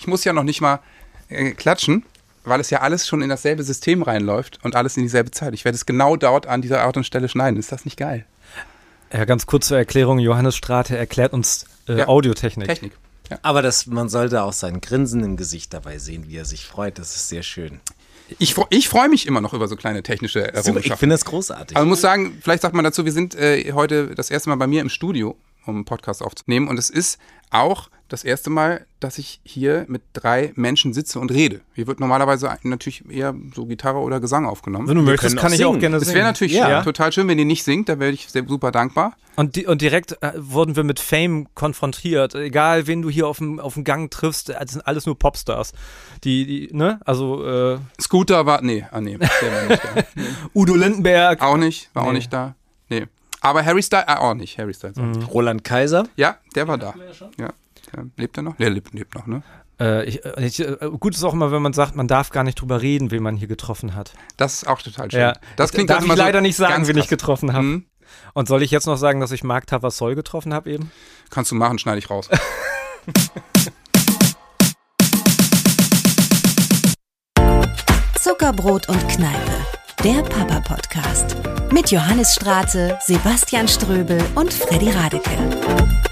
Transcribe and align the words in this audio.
ich 0.00 0.06
muss 0.06 0.24
ja 0.24 0.32
noch 0.32 0.42
nicht 0.42 0.60
mal 0.60 0.80
äh, 1.28 1.50
klatschen, 1.52 2.04
weil 2.44 2.58
es 2.58 2.70
ja 2.70 2.80
alles 2.80 3.06
schon 3.06 3.20
in 3.22 3.28
dasselbe 3.28 3.62
System 3.62 4.02
reinläuft 4.02 4.58
und 4.64 4.74
alles 4.74 4.96
in 4.96 5.02
dieselbe 5.02 5.30
Zeit. 5.30 5.52
Ich 5.54 5.64
werde 5.64 5.76
es 5.76 5.84
genau 5.86 6.16
dort 6.16 6.46
an 6.46 6.62
dieser 6.62 6.82
Art 6.82 6.96
und 6.96 7.04
Stelle 7.04 7.28
schneiden. 7.28 7.58
Ist 7.60 7.70
das 7.70 7.84
nicht 7.84 7.98
geil? 7.98 8.24
Ja, 9.12 9.24
ganz 9.26 9.46
kurz 9.46 9.68
zur 9.68 9.76
Erklärung. 9.76 10.18
Johannes 10.18 10.56
Strate 10.56 10.96
erklärt 10.96 11.32
uns 11.34 11.66
äh, 11.86 11.98
Ja. 11.98 12.08
Audiotechnik. 12.08 12.66
Technik. 12.68 12.92
Ja. 13.28 13.38
Aber 13.42 13.60
das, 13.60 13.86
man 13.86 14.08
sollte 14.08 14.42
auch 14.42 14.52
sein 14.54 14.80
Grinsen 14.80 15.22
im 15.22 15.36
Gesicht 15.36 15.74
dabei 15.74 15.98
sehen, 15.98 16.24
wie 16.28 16.36
er 16.36 16.44
sich 16.46 16.64
freut. 16.64 16.98
Das 16.98 17.14
ist 17.14 17.28
sehr 17.28 17.42
schön. 17.42 17.80
Ich, 18.38 18.56
ich 18.70 18.88
freue 18.88 19.08
mich 19.08 19.26
immer 19.26 19.40
noch 19.40 19.52
über 19.52 19.68
so 19.68 19.76
kleine 19.76 20.02
technische 20.02 20.40
Super, 20.40 20.50
ich 20.50 20.56
Errungenschaften. 20.66 20.98
finde 21.00 21.14
das 21.14 21.24
großartig. 21.26 21.76
Aber 21.76 21.84
man 21.84 21.90
muss 21.90 22.00
sagen, 22.00 22.38
vielleicht 22.40 22.62
sagt 22.62 22.74
man 22.74 22.84
dazu, 22.84 23.04
wir 23.04 23.12
sind 23.12 23.34
äh, 23.34 23.72
heute 23.72 24.14
das 24.14 24.30
erste 24.30 24.48
Mal 24.48 24.56
bei 24.56 24.66
mir 24.68 24.80
im 24.80 24.88
Studio, 24.88 25.36
um 25.66 25.74
einen 25.74 25.84
Podcast 25.84 26.22
aufzunehmen. 26.22 26.68
Und 26.68 26.78
es 26.78 26.88
ist 26.90 27.18
auch 27.50 27.90
das 28.10 28.24
erste 28.24 28.50
Mal, 28.50 28.84
dass 29.00 29.18
ich 29.18 29.40
hier 29.44 29.84
mit 29.88 30.02
drei 30.12 30.52
Menschen 30.56 30.92
sitze 30.92 31.18
und 31.20 31.30
rede. 31.32 31.60
Hier 31.74 31.86
wird 31.86 32.00
normalerweise 32.00 32.50
natürlich 32.64 33.08
eher 33.08 33.34
so 33.54 33.64
Gitarre 33.66 33.98
oder 34.00 34.20
Gesang 34.20 34.44
aufgenommen. 34.46 34.88
Wenn 34.88 34.96
du 34.96 35.02
möchtest, 35.02 35.36
kann 35.36 35.50
auch 35.52 35.54
ich 35.54 35.64
auch 35.64 35.70
singen. 35.70 35.80
gerne 35.80 35.96
Es 35.96 36.04
singen. 36.04 36.16
wäre 36.16 36.26
natürlich 36.26 36.52
Ja. 36.54 36.82
total 36.82 37.12
schön, 37.12 37.26
wenn 37.28 37.38
ihr 37.38 37.44
nicht 37.44 37.64
singt, 37.64 37.88
da 37.88 37.98
wäre 37.98 38.10
ich 38.12 38.28
sehr, 38.28 38.44
super 38.46 38.70
dankbar. 38.72 39.14
Und, 39.36 39.56
die, 39.56 39.64
und 39.66 39.80
direkt 39.80 40.20
äh, 40.22 40.32
wurden 40.36 40.76
wir 40.76 40.84
mit 40.84 41.00
Fame 41.00 41.46
konfrontiert. 41.54 42.34
Egal, 42.34 42.86
wen 42.86 43.00
du 43.00 43.08
hier 43.08 43.26
auf 43.26 43.38
dem, 43.38 43.58
auf 43.60 43.74
dem 43.74 43.84
Gang 43.84 44.10
triffst, 44.10 44.50
äh, 44.50 44.54
das 44.60 44.72
sind 44.72 44.86
alles 44.86 45.06
nur 45.06 45.18
Popstars. 45.18 45.72
Die, 46.24 46.44
die 46.68 46.76
ne? 46.76 47.00
Also 47.06 47.46
äh, 47.46 47.78
Scooter 48.00 48.44
war, 48.44 48.60
nee, 48.60 48.84
ah 48.90 49.00
nee, 49.00 49.16
der 49.16 49.28
war 49.52 49.62
nicht 49.68 49.82
da. 49.84 50.22
Udo 50.54 50.74
Lindenberg. 50.74 51.40
Auch 51.40 51.56
nicht, 51.56 51.88
war 51.94 52.02
auch 52.02 52.08
Nee. 52.08 52.18
nicht 52.18 52.32
da. 52.32 52.54
Nee. 52.88 53.06
Aber 53.40 53.64
Harry 53.64 53.82
Styles, 53.82 54.04
ah, 54.08 54.18
auch 54.18 54.34
nicht, 54.34 54.58
Harry 54.58 54.74
Styles. 54.74 54.96
Roland 55.32 55.64
Kaiser. 55.64 56.06
Ja, 56.16 56.36
der 56.54 56.68
war 56.68 56.76
da. 56.76 56.92
Ja. 57.38 57.50
Lebt 58.16 58.36
er 58.36 58.42
noch? 58.42 58.56
Der 58.56 58.70
lebt, 58.70 58.92
lebt 58.94 59.14
noch, 59.14 59.26
ne? 59.26 59.42
Äh, 59.80 60.04
ich, 60.04 60.24
äh, 60.24 60.46
ich, 60.46 60.60
äh, 60.60 60.76
gut 60.98 61.14
ist 61.14 61.24
auch 61.24 61.32
immer, 61.32 61.50
wenn 61.52 61.62
man 61.62 61.72
sagt, 61.72 61.96
man 61.96 62.06
darf 62.06 62.30
gar 62.30 62.44
nicht 62.44 62.60
drüber 62.60 62.82
reden, 62.82 63.10
wen 63.10 63.22
man 63.22 63.36
hier 63.36 63.48
getroffen 63.48 63.94
hat. 63.94 64.12
Das 64.36 64.54
ist 64.54 64.68
auch 64.68 64.82
total 64.82 65.10
schön. 65.10 65.20
Ja. 65.20 65.32
Das 65.56 65.72
klingt 65.72 65.88
darf 65.90 66.00
ich 66.00 66.04
immer 66.04 66.16
so 66.16 66.22
leider 66.22 66.42
nicht 66.42 66.56
sagen, 66.56 66.86
wen 66.86 66.98
ich 66.98 67.08
getroffen 67.08 67.52
habe. 67.52 67.64
Mhm. 67.64 67.86
Und 68.34 68.48
soll 68.48 68.62
ich 68.62 68.70
jetzt 68.70 68.86
noch 68.86 68.96
sagen, 68.96 69.20
dass 69.20 69.32
ich 69.32 69.42
Mark 69.42 69.66
Tavassol 69.66 70.14
getroffen 70.14 70.52
habe 70.52 70.70
eben? 70.70 70.90
Kannst 71.30 71.50
du 71.50 71.54
machen, 71.54 71.78
schneide 71.78 71.98
ich 71.98 72.10
raus. 72.10 72.28
Zuckerbrot 78.20 78.88
und 78.88 79.08
Kneipe, 79.08 79.52
der 80.04 80.22
Papa-Podcast. 80.22 81.36
Mit 81.72 81.90
Johannes 81.90 82.34
Strate, 82.34 82.98
Sebastian 83.02 83.66
Ströbel 83.66 84.22
und 84.34 84.52
Freddy 84.52 84.90
Radeke. 84.90 86.09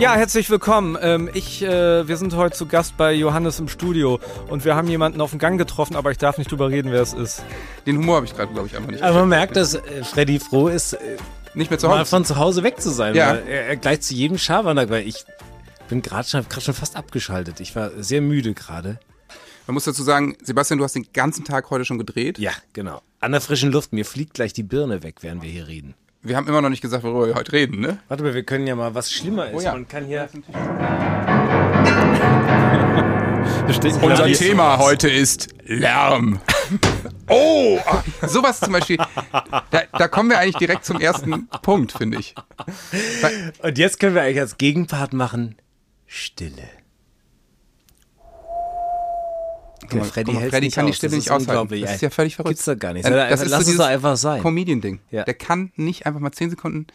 Ja, 0.00 0.14
herzlich 0.14 0.48
willkommen. 0.48 0.96
Ähm, 0.98 1.28
ich, 1.34 1.62
äh, 1.62 2.08
wir 2.08 2.16
sind 2.16 2.34
heute 2.34 2.56
zu 2.56 2.64
Gast 2.64 2.96
bei 2.96 3.12
Johannes 3.12 3.60
im 3.60 3.68
Studio 3.68 4.18
und 4.48 4.64
wir 4.64 4.74
haben 4.74 4.88
jemanden 4.88 5.20
auf 5.20 5.28
dem 5.28 5.38
Gang 5.38 5.58
getroffen, 5.58 5.94
aber 5.94 6.10
ich 6.10 6.16
darf 6.16 6.38
nicht 6.38 6.50
drüber 6.50 6.70
reden, 6.70 6.90
wer 6.90 7.02
es 7.02 7.12
ist. 7.12 7.42
Den 7.84 7.98
Humor 7.98 8.16
habe 8.16 8.24
ich 8.24 8.34
gerade, 8.34 8.50
glaube 8.50 8.66
ich, 8.66 8.74
einfach 8.74 8.90
nicht. 8.90 9.02
Aber 9.02 9.20
man 9.20 9.28
merkt, 9.28 9.56
dass 9.56 9.74
äh, 9.74 10.02
Freddy 10.02 10.40
froh 10.40 10.68
ist, 10.68 10.94
äh, 10.94 11.18
Nicht 11.52 11.70
mehr 11.70 11.78
zu 11.78 11.86
mal 11.86 11.98
Hause. 11.98 12.08
von 12.08 12.24
zu 12.24 12.36
Hause 12.36 12.62
weg 12.62 12.80
zu 12.80 12.88
sein. 12.88 13.14
Ja. 13.14 13.32
Weil 13.32 13.46
er, 13.46 13.66
er 13.66 13.76
gleich 13.76 14.00
zu 14.00 14.14
jedem 14.14 14.38
Schabernack, 14.38 14.88
weil 14.88 15.06
ich 15.06 15.26
bin 15.90 16.00
gerade 16.00 16.26
schon, 16.26 16.48
grad 16.48 16.62
schon 16.62 16.72
fast 16.74 16.96
abgeschaltet. 16.96 17.60
Ich 17.60 17.76
war 17.76 17.90
sehr 17.98 18.22
müde 18.22 18.54
gerade. 18.54 18.98
Man 19.66 19.74
muss 19.74 19.84
dazu 19.84 20.02
sagen, 20.02 20.34
Sebastian, 20.42 20.78
du 20.78 20.84
hast 20.84 20.94
den 20.94 21.12
ganzen 21.12 21.44
Tag 21.44 21.68
heute 21.68 21.84
schon 21.84 21.98
gedreht. 21.98 22.38
Ja, 22.38 22.52
genau. 22.72 23.02
An 23.20 23.32
der 23.32 23.42
frischen 23.42 23.70
Luft. 23.70 23.92
Mir 23.92 24.06
fliegt 24.06 24.32
gleich 24.32 24.54
die 24.54 24.62
Birne 24.62 25.02
weg, 25.02 25.16
während 25.20 25.42
wir 25.42 25.50
hier 25.50 25.68
reden. 25.68 25.94
Wir 26.22 26.36
haben 26.36 26.46
immer 26.48 26.60
noch 26.60 26.68
nicht 26.68 26.82
gesagt, 26.82 27.02
worüber 27.02 27.28
wir 27.28 27.34
heute 27.34 27.52
reden, 27.52 27.80
ne? 27.80 27.98
Warte 28.08 28.22
mal, 28.22 28.34
wir 28.34 28.42
können 28.42 28.66
ja 28.66 28.74
mal, 28.74 28.94
was 28.94 29.10
schlimmer 29.10 29.48
ist. 29.48 29.54
Oh 29.54 29.60
ja. 29.60 29.72
Man 29.72 29.88
kann 29.88 30.04
hier. 30.04 30.28
Unser 34.02 34.26
Thema 34.32 34.78
heute 34.78 35.08
ist 35.08 35.48
Lärm. 35.64 36.40
Oh, 37.32 37.78
sowas 38.26 38.60
zum 38.60 38.72
Beispiel. 38.72 38.96
Da, 38.96 39.82
da 39.92 40.08
kommen 40.08 40.30
wir 40.30 40.38
eigentlich 40.38 40.56
direkt 40.56 40.84
zum 40.84 41.00
ersten 41.00 41.48
Punkt, 41.62 41.92
finde 41.92 42.18
ich. 42.18 42.34
Und 43.62 43.78
jetzt 43.78 43.98
können 43.98 44.14
wir 44.14 44.22
eigentlich 44.22 44.40
als 44.40 44.56
Gegenpart 44.56 45.12
machen 45.12 45.56
Stille. 46.06 46.68
Guck 49.90 50.00
mal, 50.00 50.04
Freddy 50.06 50.32
guck 50.32 50.40
mal, 50.40 50.50
Freddy 50.50 50.70
kann 50.70 50.86
die. 50.86 50.92
Stille 50.92 51.10
Das 51.10 51.16
nicht 51.16 51.26
ist 51.26 51.32
aushalten. 51.32 51.80
Das 51.80 51.94
ist 51.94 52.00
ja 52.02 52.10
völlig 52.10 52.36
verrückt. 52.36 52.50
Gibt's 52.50 52.64
doch 52.64 52.78
gar 52.78 52.92
nicht. 52.92 53.06
Ähm, 53.06 53.12
Lass 53.14 53.42
es 53.42 53.58
dieses 53.66 53.80
einfach 53.80 54.16
sein. 54.16 54.42
Comedian-Ding. 54.42 55.00
Ja. 55.10 55.24
Der 55.24 55.34
kann 55.34 55.72
nicht 55.76 56.06
einfach 56.06 56.20
mal 56.20 56.32
zehn 56.32 56.50
Sekunden. 56.50 56.86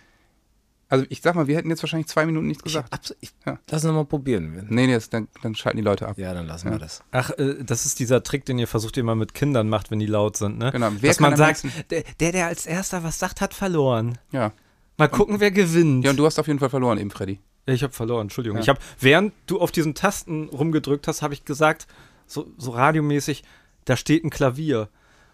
Also 0.88 1.04
ich 1.10 1.22
sag 1.22 1.34
mal, 1.36 1.48
wir 1.48 1.58
hätten 1.58 1.70
jetzt 1.70 1.82
wahrscheinlich 1.82 2.08
zwei 2.08 2.26
Minuten 2.28 2.46
nichts 2.48 2.62
Ich, 2.66 2.74
gesagt. 2.74 3.16
ich, 3.20 3.32
Ja. 3.46 3.58
Lass 3.72 3.84
uns 3.84 3.94
mal 3.94 4.06
probieren. 4.06 4.68
Nee, 4.70 4.86
nee, 4.86 4.94
das, 4.94 5.10
dann, 5.10 5.28
dann 5.42 5.56
schalten 5.56 5.78
die 5.78 5.84
Leute 5.84 6.08
ab. 6.08 6.18
Ja, 6.18 6.34
dann 6.34 6.46
lassen 6.46 6.70
wir 6.70 6.78
das. 6.78 7.02
Ach, 7.12 7.32
äh, 7.32 7.56
das 7.64 7.86
ist 7.86 8.00
dieser 8.00 8.22
Trick, 8.22 8.46
den 8.46 8.60
ihr 8.60 8.68
versucht, 8.68 8.96
immer 8.98 9.16
mit 9.16 9.34
Kindern 9.34 9.68
macht, 9.68 9.90
wenn 9.90 10.00
die 10.00 10.06
laut 10.06 10.38
sind, 10.38 10.60
ne? 10.60 10.72
Genau. 10.72 10.92
Wer 11.00 11.10
Dass 11.10 11.20
man 11.20 11.36
sagt, 11.38 11.64
der, 11.90 12.04
der, 12.20 12.32
der 12.32 12.46
als 12.48 12.68
erster 12.68 13.04
was 13.04 13.18
sagt, 13.18 13.42
hat 13.42 13.54
verloren. 13.56 14.20
Ja. 14.32 14.52
Mal 14.98 15.08
gucken, 15.10 15.40
wer 15.40 15.52
gewinnt. 15.52 16.06
Ja, 16.06 16.12
und 16.12 16.18
du 16.18 16.26
hast 16.26 16.38
auf 16.40 16.48
jeden 16.48 16.60
Fall 16.60 16.70
verloren 16.70 17.00
eben, 17.00 17.10
Freddy. 17.12 17.40
ich 17.66 17.82
habe 17.82 17.92
verloren, 17.92 18.24
Entschuldigung. 18.24 18.58
Ja. 18.58 18.62
Ich 18.62 18.70
habe, 18.70 18.80
während 19.00 19.34
du 19.48 19.60
auf 19.60 19.72
diesen 19.72 19.96
Tasten 19.96 20.50
rumgedrückt 20.50 21.08
hast, 21.08 21.24
habe 21.24 21.34
ich 21.34 21.46
gesagt, 21.46 21.88
so, 22.26 22.52
so 22.58 22.72
radiomäßig, 22.72 23.44
da 23.86 23.98
steht 23.98 24.24
ein 24.24 24.30
Klavier. 24.30 24.90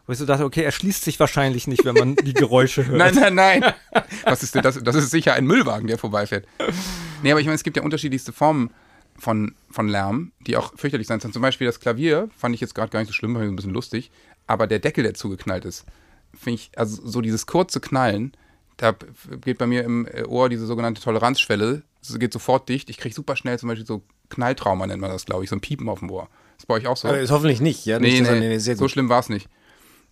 Wo 0.07 0.13
ich 0.13 0.19
so 0.19 0.25
dachte, 0.25 0.45
okay, 0.45 0.63
er 0.63 0.71
schließt 0.71 1.03
sich 1.03 1.19
wahrscheinlich 1.19 1.67
nicht, 1.67 1.85
wenn 1.85 1.95
man 1.95 2.15
die 2.23 2.33
Geräusche 2.33 2.85
hört. 2.85 2.97
Nein, 2.97 3.15
nein, 3.15 3.35
nein. 3.35 3.73
Was 4.23 4.43
ist 4.43 4.55
denn 4.55 4.63
das? 4.63 4.81
Das 4.83 4.95
ist 4.95 5.11
sicher 5.11 5.33
ein 5.33 5.45
Müllwagen, 5.45 5.87
der 5.87 5.97
vorbeifährt. 5.97 6.47
Nee, 7.23 7.31
aber 7.31 7.39
ich 7.39 7.45
meine, 7.45 7.55
es 7.55 7.63
gibt 7.63 7.77
ja 7.77 7.83
unterschiedlichste 7.83 8.33
Formen 8.33 8.71
von, 9.17 9.55
von 9.69 9.87
Lärm, 9.87 10.31
die 10.41 10.57
auch 10.57 10.73
fürchterlich 10.75 11.07
sein 11.07 11.19
können. 11.19 11.33
Zum 11.33 11.41
Beispiel 11.41 11.67
das 11.67 11.79
Klavier 11.79 12.29
fand 12.35 12.55
ich 12.55 12.61
jetzt 12.61 12.73
gerade 12.73 12.89
gar 12.89 12.99
nicht 12.99 13.09
so 13.09 13.13
schlimm, 13.13 13.35
war 13.35 13.41
ein 13.41 13.55
bisschen 13.55 13.73
lustig. 13.73 14.11
Aber 14.47 14.67
der 14.67 14.79
Deckel, 14.79 15.03
der 15.03 15.13
zugeknallt 15.13 15.65
ist, 15.65 15.85
finde 16.33 16.55
ich, 16.55 16.71
also 16.75 17.07
so 17.07 17.21
dieses 17.21 17.45
kurze 17.45 17.79
Knallen, 17.79 18.33
da 18.77 18.95
geht 19.41 19.59
bei 19.59 19.67
mir 19.67 19.83
im 19.83 20.07
äh, 20.07 20.23
Ohr 20.23 20.49
diese 20.49 20.65
sogenannte 20.65 21.01
Toleranzschwelle, 21.01 21.83
es 22.01 22.17
geht 22.17 22.33
sofort 22.33 22.67
dicht. 22.67 22.89
Ich 22.89 22.97
kriege 22.97 23.13
super 23.13 23.35
schnell 23.35 23.59
zum 23.59 23.69
Beispiel 23.69 23.85
so 23.85 24.01
Knalltrauma, 24.29 24.87
nennt 24.87 25.01
man 25.01 25.11
das, 25.11 25.25
glaube 25.25 25.43
ich, 25.43 25.49
so 25.49 25.55
ein 25.55 25.61
Piepen 25.61 25.87
auf 25.87 25.99
dem 25.99 26.09
Ohr. 26.09 26.29
Ist 26.61 26.67
bei 26.67 26.75
euch 26.75 26.85
auch 26.85 26.95
so? 26.95 27.07
Aber 27.07 27.19
ist 27.19 27.31
hoffentlich 27.31 27.59
nicht, 27.59 27.85
ja? 27.87 27.97
Nicht, 27.99 28.21
Nee, 28.21 28.27
er- 28.27 28.35
nee, 28.39 28.57
sehr 28.59 28.75
so 28.75 28.87
schlimm 28.87 29.09
war 29.09 29.19
es 29.19 29.29
nicht. 29.29 29.49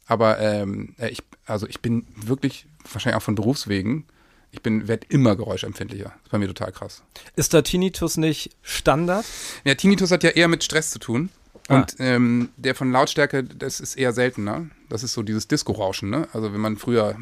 Aber 0.08 0.40
ähm, 0.40 0.96
äh, 0.98 1.10
ich, 1.10 1.20
also 1.46 1.68
ich 1.68 1.80
bin 1.82 2.08
wirklich, 2.16 2.66
wahrscheinlich 2.92 3.18
auch 3.18 3.22
von 3.24 3.36
Berufswegen, 3.36 4.06
ich 4.52 4.64
bin, 4.64 4.88
werde 4.88 5.06
immer 5.10 5.36
geräuschempfindlicher. 5.36 6.06
Das 6.06 6.24
ist 6.26 6.32
bei 6.32 6.40
mir 6.40 6.48
total 6.48 6.72
krass. 6.72 7.04
Ist 7.36 7.54
der 7.54 7.64
Tinnitus 7.64 8.18
nicht 8.18 8.50
Standard? 8.64 9.24
Ja, 9.64 9.76
Tinnitus 9.76 10.10
hat 10.10 10.24
ja 10.24 10.32
eher 10.32 10.48
mit 10.48 10.64
Stress 10.64 10.90
zu 10.90 10.98
tun. 10.98 11.30
Ah. 11.68 11.76
Und 11.82 11.96
ähm, 12.00 12.50
der 12.58 12.74
von 12.74 12.92
Lautstärke, 12.92 13.44
das 13.44 13.80
ist 13.80 13.96
eher 13.96 14.12
seltener. 14.12 14.66
Das 14.90 15.04
ist 15.04 15.14
so 15.14 15.22
dieses 15.22 15.48
Disco-Rauschen, 15.48 16.10
ne? 16.10 16.28
Also 16.34 16.52
wenn 16.52 16.62
man 16.62 16.78
früher 16.78 17.16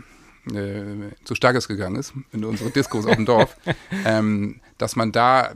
äh, 0.56 1.12
zu 1.24 1.36
Starkes 1.36 1.68
gegangen 1.68 1.96
ist, 1.96 2.14
in 2.32 2.44
unsere 2.46 2.70
Discos 2.70 3.06
auf 3.06 3.16
dem 3.16 3.26
Dorf, 3.26 3.56
ähm, 4.06 4.62
dass 4.78 4.96
man 4.96 5.12
da 5.12 5.54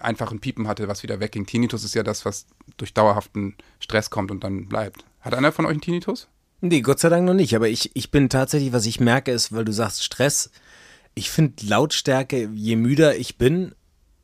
einfach 0.00 0.30
ein 0.32 0.40
Piepen 0.40 0.68
hatte, 0.68 0.88
was 0.88 1.02
wieder 1.02 1.20
wegging. 1.20 1.46
Tinnitus 1.46 1.84
ist 1.84 1.94
ja 1.94 2.02
das, 2.02 2.24
was 2.24 2.46
durch 2.76 2.94
dauerhaften 2.94 3.56
Stress 3.80 4.10
kommt 4.10 4.30
und 4.30 4.44
dann 4.44 4.68
bleibt. 4.68 5.04
Hat 5.20 5.34
einer 5.34 5.52
von 5.52 5.66
euch 5.66 5.72
einen 5.72 5.80
Tinnitus? 5.80 6.28
Nee, 6.60 6.80
Gott 6.80 6.98
sei 6.98 7.08
Dank 7.08 7.24
noch 7.24 7.34
nicht. 7.34 7.54
Aber 7.54 7.68
ich, 7.68 7.90
ich 7.94 8.10
bin 8.10 8.28
tatsächlich, 8.28 8.72
was 8.72 8.86
ich 8.86 9.00
merke, 9.00 9.30
ist, 9.30 9.52
weil 9.52 9.64
du 9.64 9.72
sagst 9.72 10.02
Stress, 10.02 10.50
ich 11.14 11.30
finde 11.30 11.66
Lautstärke, 11.66 12.50
je 12.54 12.76
müder 12.76 13.16
ich 13.16 13.38
bin, 13.38 13.74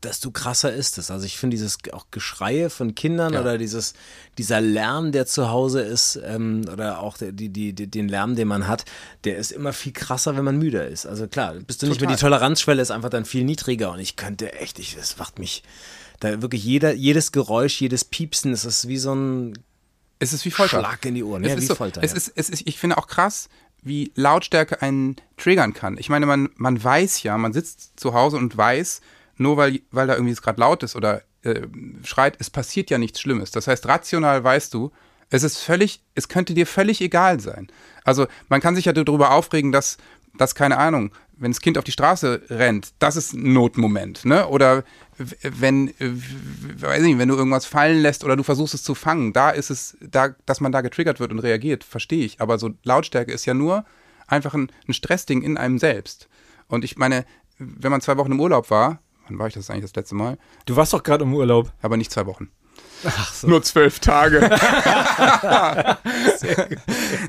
desto 0.05 0.31
krasser 0.31 0.73
ist 0.73 0.99
es. 0.99 1.11
Also 1.11 1.27
ich 1.27 1.39
finde 1.39 1.55
dieses 1.57 1.79
auch 1.93 2.07
Geschreie 2.11 2.71
von 2.71 2.95
Kindern 2.95 3.33
Ja. 3.33 3.41
oder 3.41 3.59
dieses, 3.59 3.95
dieser 4.39 4.61
Lärm, 4.61 5.13
der 5.13 5.27
zu 5.27 5.49
Hause 5.51 5.81
ist, 5.81 6.19
ähm, 6.25 6.63
oder 6.73 7.01
auch 7.01 7.17
der, 7.17 7.33
die, 7.33 7.49
die, 7.49 7.73
den 7.75 8.09
Lärm, 8.09 8.37
den 8.37 8.49
man 8.49 8.69
hat, 8.69 8.85
der 9.25 9.37
ist 9.39 9.51
immer 9.53 9.73
viel 9.73 9.93
krasser, 9.93 10.37
wenn 10.37 10.45
man 10.45 10.59
müder 10.59 10.87
ist. 10.87 11.07
Also 11.07 11.27
klar, 11.27 11.55
bist 11.55 11.83
du 11.83 11.87
nicht 11.87 12.01
mehr, 12.01 12.09
Total. 12.09 12.17
die 12.17 12.21
Toleranzschwelle 12.21 12.83
ist 12.83 12.91
einfach 12.91 13.11
dann 13.11 13.25
viel 13.25 13.45
niedriger 13.45 13.91
und 13.93 13.99
ich 14.01 14.17
könnte 14.17 14.53
echt, 14.53 14.79
ich, 14.79 14.95
das 14.97 15.17
macht 15.19 15.39
mich, 15.39 15.63
da 16.21 16.43
wirklich 16.43 16.65
jeder, 16.65 16.93
jedes 16.95 17.33
Geräusch, 17.33 17.81
jedes 17.81 18.05
Piepsen, 18.05 18.53
es 18.53 18.65
ist 18.65 18.87
wie 18.89 18.99
so 18.99 19.15
ein 19.15 19.59
Es 20.21 20.33
ist 20.33 20.45
wie 20.45 20.51
Folter. 20.51 20.79
Schlag 20.79 21.05
in 21.07 21.15
die 21.17 21.25
Ohren. 21.25 21.43
Es 21.45 21.49
Ja, 21.51 21.55
ist 21.57 21.63
wie 21.63 21.67
so, 21.67 21.75
Folter. 21.75 22.03
es 22.03 22.13
ja. 22.13 22.17
ist, 22.17 22.33
es 22.37 22.51
ist, 22.51 22.63
ich 22.67 22.79
finde 22.79 22.99
auch 22.99 23.07
krass, 23.09 23.49
wie 23.83 24.13
Lautstärke 24.15 24.81
einen 24.81 25.17
triggern 25.37 25.75
kann. 25.75 25.99
Ich 25.99 26.09
meine, 26.09 26.25
man, 26.25 26.49
man 26.57 26.83
weiß 26.83 27.23
ja, 27.23 27.37
man 27.37 27.53
sitzt 27.53 28.01
zu 28.01 28.15
Hause 28.15 28.39
und 28.39 28.57
weiß, 28.57 29.03
nur 29.37 29.57
weil, 29.57 29.81
weil 29.91 30.07
da 30.07 30.15
irgendwie 30.15 30.33
es 30.33 30.43
gerade 30.43 30.61
laut 30.61 30.83
ist 30.83 30.97
oder 30.97 31.23
äh, 31.43 31.63
schreit, 32.05 32.37
es 32.39 32.51
passiert 32.51 32.91
ja 32.91 32.99
nichts 32.99 33.21
Schlimmes. 33.21 33.51
Das 33.51 33.67
heißt, 33.67 33.87
rational 33.87 34.43
weißt 34.43 34.73
du, 34.75 34.91
es 35.31 35.43
ist 35.43 35.59
völlig, 35.59 36.03
es 36.15 36.29
könnte 36.29 36.55
dir 36.55 36.67
völlig 36.67 37.01
egal 37.01 37.41
sein. 37.41 37.69
Also 38.05 38.27
man 38.49 38.61
kann 38.61 38.77
sich 38.77 38.85
ja 38.85 38.93
darüber 38.93 39.33
aufregen, 39.33 39.73
dass, 39.73 39.97
dass 40.37 40.55
keine 40.55 40.79
Ahnung, 40.79 41.11
wenn 41.37 41.51
das 41.51 41.61
Kind 41.61 41.79
auf 41.79 41.85
die 41.85 41.93
Straße 41.93 42.43
rennt, 42.49 42.93
das 42.99 43.17
ist 43.17 43.33
ein 43.33 43.53
Notmoment, 43.53 44.25
ne? 44.25 44.47
Oder 44.49 44.85
wenn, 45.19 45.93
weiß 45.99 47.03
nicht, 47.03 47.19
wenn 47.19 47.29
du 47.29 47.37
irgendwas 47.37 47.67
fallen 47.67 48.01
lässt 48.01 48.25
oder 48.25 48.37
du 48.37 48.43
versuchst 48.43 48.75
es 48.75 48.83
zu 48.83 48.95
fangen, 48.95 49.33
da 49.33 49.51
ist 49.51 49.71
es, 49.71 49.97
da, 50.01 50.35
dass 50.47 50.61
man 50.61 50.73
da 50.73 50.81
getriggert 50.81 51.21
wird 51.21 51.33
und 51.33 51.41
reagiert, 51.41 51.85
verstehe 51.85 52.25
ich. 52.25 52.41
Aber 52.41 52.59
so 52.59 52.71
Lautstärke 52.85 53.33
ist 53.33 53.47
ja 53.47 53.55
nur 53.55 53.85
einfach 54.27 54.55
ein, 54.55 54.71
ein 54.89 54.95
Stressding 54.95 55.43
in 55.43 55.57
einem 55.57 55.79
selbst. 55.79 56.29
Und 56.69 56.85
ich 56.85 56.97
meine, 56.97 57.25
wenn 57.59 57.91
man 57.91 58.01
zwei 58.01 58.17
Wochen 58.17 58.33
im 58.33 58.41
Urlaub 58.41 58.71
war, 58.71 59.01
wann 59.29 59.39
war 59.39 59.47
ich 59.47 59.55
das 59.55 59.71
eigentlich 59.71 59.85
das 59.85 59.95
letzte 59.95 60.15
Mal? 60.15 60.39
Du 60.67 60.77
warst 60.77 60.93
doch 60.93 61.03
gerade 61.03 61.25
im 61.25 61.35
Urlaub. 61.35 61.73
Aber 61.83 61.97
nicht 61.97 62.11
zwei 62.11 62.27
Wochen. 62.27 62.51
Ach 63.07 63.33
so. 63.33 63.47
Nur 63.49 63.63
zwölf 63.63 64.01
Tage. 64.01 64.41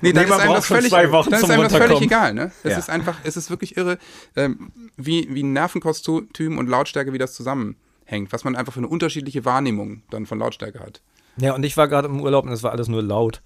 nee, 0.01 0.13
dann 0.13 0.13
Nee, 0.13 0.13
man 0.13 0.23
ist 0.25 0.31
einem 0.31 0.53
das 0.53 0.65
völlig, 0.67 0.89
zwei 0.91 1.11
Wochen 1.11 1.29
dann 1.31 1.43
ist 1.43 1.49
einem 1.49 1.63
das 1.63 1.73
völlig 1.75 2.01
egal. 2.01 2.33
Ne? 2.33 2.51
Es 2.63 2.71
Ja. 2.71 2.77
ist 2.79 2.89
einfach, 2.89 3.17
es 3.23 3.37
ist 3.37 3.49
wirklich 3.49 3.77
irre, 3.77 3.97
ähm, 4.35 4.71
wie, 4.95 5.27
wie 5.33 5.43
Nervenkostüm 5.43 6.57
und 6.57 6.67
Lautstärke, 6.67 7.13
wie 7.13 7.17
das 7.17 7.33
zusammenhängt, 7.33 8.31
was 8.31 8.43
man 8.43 8.55
einfach 8.55 8.73
für 8.73 8.79
eine 8.79 8.87
unterschiedliche 8.87 9.45
Wahrnehmung 9.45 10.03
dann 10.09 10.25
von 10.25 10.39
Lautstärke 10.39 10.79
hat. 10.79 11.01
Ja, 11.37 11.53
und 11.53 11.63
ich 11.63 11.75
war 11.77 11.87
gerade 11.87 12.07
im 12.07 12.21
Urlaub 12.21 12.45
und 12.45 12.51
es 12.51 12.63
war 12.63 12.71
alles 12.71 12.87
nur 12.87 13.03
laut. 13.03 13.41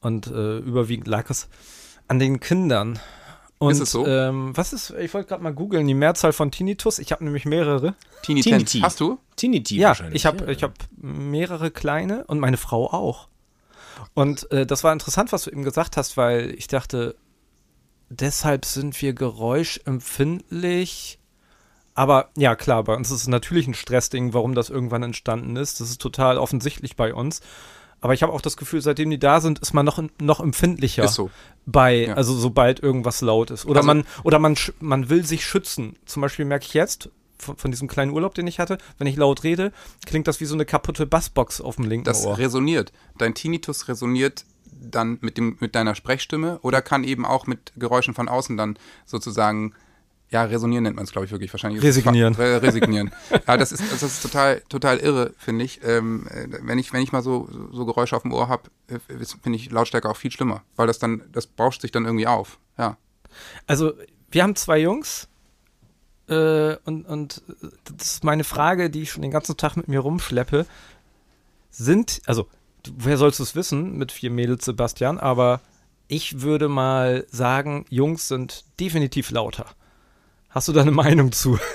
Und 0.00 0.26
äh, 0.26 0.58
überwiegend 0.58 1.06
lag 1.06 1.30
es 1.30 1.48
an 2.08 2.18
den 2.18 2.40
Kindern. 2.40 2.98
Und, 3.62 3.70
Ist 3.70 3.80
es 3.80 3.92
so? 3.92 4.04
Ähm, 4.04 4.50
was 4.56 4.72
ist, 4.72 4.90
ich 4.90 5.14
wollte 5.14 5.28
gerade 5.28 5.40
mal 5.40 5.54
googeln, 5.54 5.86
die 5.86 5.94
Mehrzahl 5.94 6.32
von 6.32 6.50
Tinnitus. 6.50 6.98
Ich 6.98 7.12
habe 7.12 7.22
nämlich 7.22 7.44
mehrere. 7.44 7.94
Tinnitus. 8.22 8.82
Hast 8.82 8.98
du? 8.98 9.20
Tinnitus 9.36 9.76
Ja, 9.76 9.90
wahrscheinlich. 9.90 10.16
ich 10.16 10.26
habe 10.26 10.50
ich 10.50 10.64
hab 10.64 10.74
mehrere 10.96 11.70
kleine 11.70 12.24
und 12.24 12.40
meine 12.40 12.56
Frau 12.56 12.92
auch. 12.92 13.28
Und 14.14 14.50
äh, 14.50 14.66
das 14.66 14.82
war 14.82 14.92
interessant, 14.92 15.30
was 15.30 15.44
du 15.44 15.50
eben 15.50 15.62
gesagt 15.62 15.96
hast, 15.96 16.16
weil 16.16 16.52
ich 16.58 16.66
dachte, 16.66 17.14
deshalb 18.08 18.64
sind 18.64 19.00
wir 19.00 19.12
geräuschempfindlich. 19.12 21.20
Aber 21.94 22.30
ja, 22.36 22.56
klar, 22.56 22.82
bei 22.82 22.96
uns 22.96 23.12
ist 23.12 23.20
es 23.20 23.28
natürlich 23.28 23.68
ein 23.68 23.74
Stressding, 23.74 24.34
warum 24.34 24.56
das 24.56 24.70
irgendwann 24.70 25.04
entstanden 25.04 25.54
ist. 25.54 25.80
Das 25.80 25.88
ist 25.88 26.00
total 26.00 26.36
offensichtlich 26.36 26.96
bei 26.96 27.14
uns. 27.14 27.40
Aber 28.02 28.12
ich 28.14 28.22
habe 28.22 28.32
auch 28.32 28.40
das 28.42 28.56
Gefühl, 28.58 28.82
seitdem 28.82 29.08
die 29.10 29.18
da 29.18 29.40
sind, 29.40 29.60
ist 29.60 29.72
man 29.72 29.86
noch, 29.86 30.02
noch 30.20 30.40
empfindlicher 30.40 31.04
Ist 31.04 31.14
so. 31.14 31.30
bei, 31.64 32.06
Ja. 32.08 32.14
also 32.14 32.34
sobald 32.36 32.80
irgendwas 32.80 33.20
laut 33.22 33.50
ist. 33.50 33.64
Oder 33.64 33.78
Also- 33.80 33.86
man, 33.86 34.04
oder 34.24 34.38
man, 34.38 34.56
man 34.80 35.08
will 35.08 35.24
sich 35.24 35.46
schützen. 35.46 35.96
Zum 36.04 36.20
Beispiel 36.20 36.44
merke 36.44 36.66
ich 36.66 36.74
jetzt, 36.74 37.08
von, 37.38 37.56
von 37.56 37.70
diesem 37.70 37.88
kleinen 37.88 38.12
Urlaub, 38.12 38.34
den 38.34 38.46
ich 38.46 38.58
hatte, 38.60 38.78
wenn 38.98 39.06
ich 39.06 39.16
laut 39.16 39.42
rede, 39.44 39.72
klingt 40.06 40.28
das 40.28 40.40
wie 40.40 40.44
so 40.44 40.54
eine 40.54 40.64
kaputte 40.64 41.06
Bassbox 41.06 41.60
auf 41.60 41.76
dem 41.76 41.86
linken 41.86 42.04
Das 42.04 42.24
Ohr. 42.26 42.38
resoniert. 42.38 42.92
Dein 43.18 43.34
Tinnitus 43.34 43.88
resoniert 43.88 44.44
dann 44.80 45.18
mit, 45.22 45.36
dem, 45.38 45.56
mit 45.60 45.74
deiner 45.76 45.94
Sprechstimme 45.94 46.58
oder 46.62 46.82
kann 46.82 47.04
eben 47.04 47.24
auch 47.24 47.46
mit 47.46 47.72
Geräuschen 47.76 48.14
von 48.14 48.28
außen 48.28 48.56
dann 48.56 48.76
sozusagen, 49.06 49.74
ja, 50.32 50.44
resonieren 50.44 50.84
nennt 50.84 50.96
man 50.96 51.04
es, 51.04 51.12
glaube 51.12 51.26
ich, 51.26 51.30
wirklich. 51.30 51.52
Wahrscheinlich 51.52 51.82
Resignieren. 51.82 52.34
resignieren. 52.34 53.12
ja, 53.46 53.56
das 53.56 53.70
ist, 53.70 53.82
das 53.92 54.02
ist 54.02 54.22
total, 54.22 54.62
total 54.68 54.98
irre, 54.98 55.34
finde 55.36 55.64
ich. 55.64 55.80
Ähm, 55.84 56.26
äh, 56.28 56.48
wenn 56.62 56.78
ich. 56.78 56.92
Wenn 56.92 57.02
ich 57.02 57.12
mal 57.12 57.22
so, 57.22 57.48
so 57.70 57.84
Geräusche 57.84 58.16
auf 58.16 58.22
dem 58.22 58.32
Ohr 58.32 58.48
habe, 58.48 58.70
finde 59.42 59.56
ich 59.56 59.70
Lautstärke 59.70 60.08
auch 60.08 60.16
viel 60.16 60.32
schlimmer, 60.32 60.62
weil 60.76 60.86
das 60.86 60.98
dann, 60.98 61.22
das 61.32 61.46
bauscht 61.46 61.82
sich 61.82 61.92
dann 61.92 62.06
irgendwie 62.06 62.26
auf. 62.26 62.58
Ja. 62.78 62.96
Also, 63.66 63.92
wir 64.30 64.42
haben 64.42 64.56
zwei 64.56 64.78
Jungs 64.78 65.28
äh, 66.28 66.76
und, 66.84 67.04
und 67.06 67.42
äh, 67.62 67.68
das 67.96 68.14
ist 68.14 68.24
meine 68.24 68.44
Frage, 68.44 68.88
die 68.88 69.02
ich 69.02 69.10
schon 69.10 69.22
den 69.22 69.30
ganzen 69.30 69.56
Tag 69.58 69.76
mit 69.76 69.88
mir 69.88 70.00
rumschleppe. 70.00 70.66
Sind, 71.70 72.22
also, 72.26 72.48
woher 72.96 73.18
sollst 73.18 73.38
du 73.38 73.42
es 73.42 73.54
wissen 73.54 73.98
mit 73.98 74.12
vier 74.12 74.30
Mädels, 74.30 74.64
Sebastian, 74.64 75.18
aber 75.18 75.60
ich 76.08 76.40
würde 76.40 76.68
mal 76.68 77.26
sagen, 77.30 77.84
Jungs 77.90 78.28
sind 78.28 78.64
definitiv 78.80 79.30
lauter. 79.30 79.66
Hast 80.52 80.68
du 80.68 80.72
da 80.72 80.82
eine 80.82 80.90
Meinung 80.90 81.32
zu? 81.32 81.58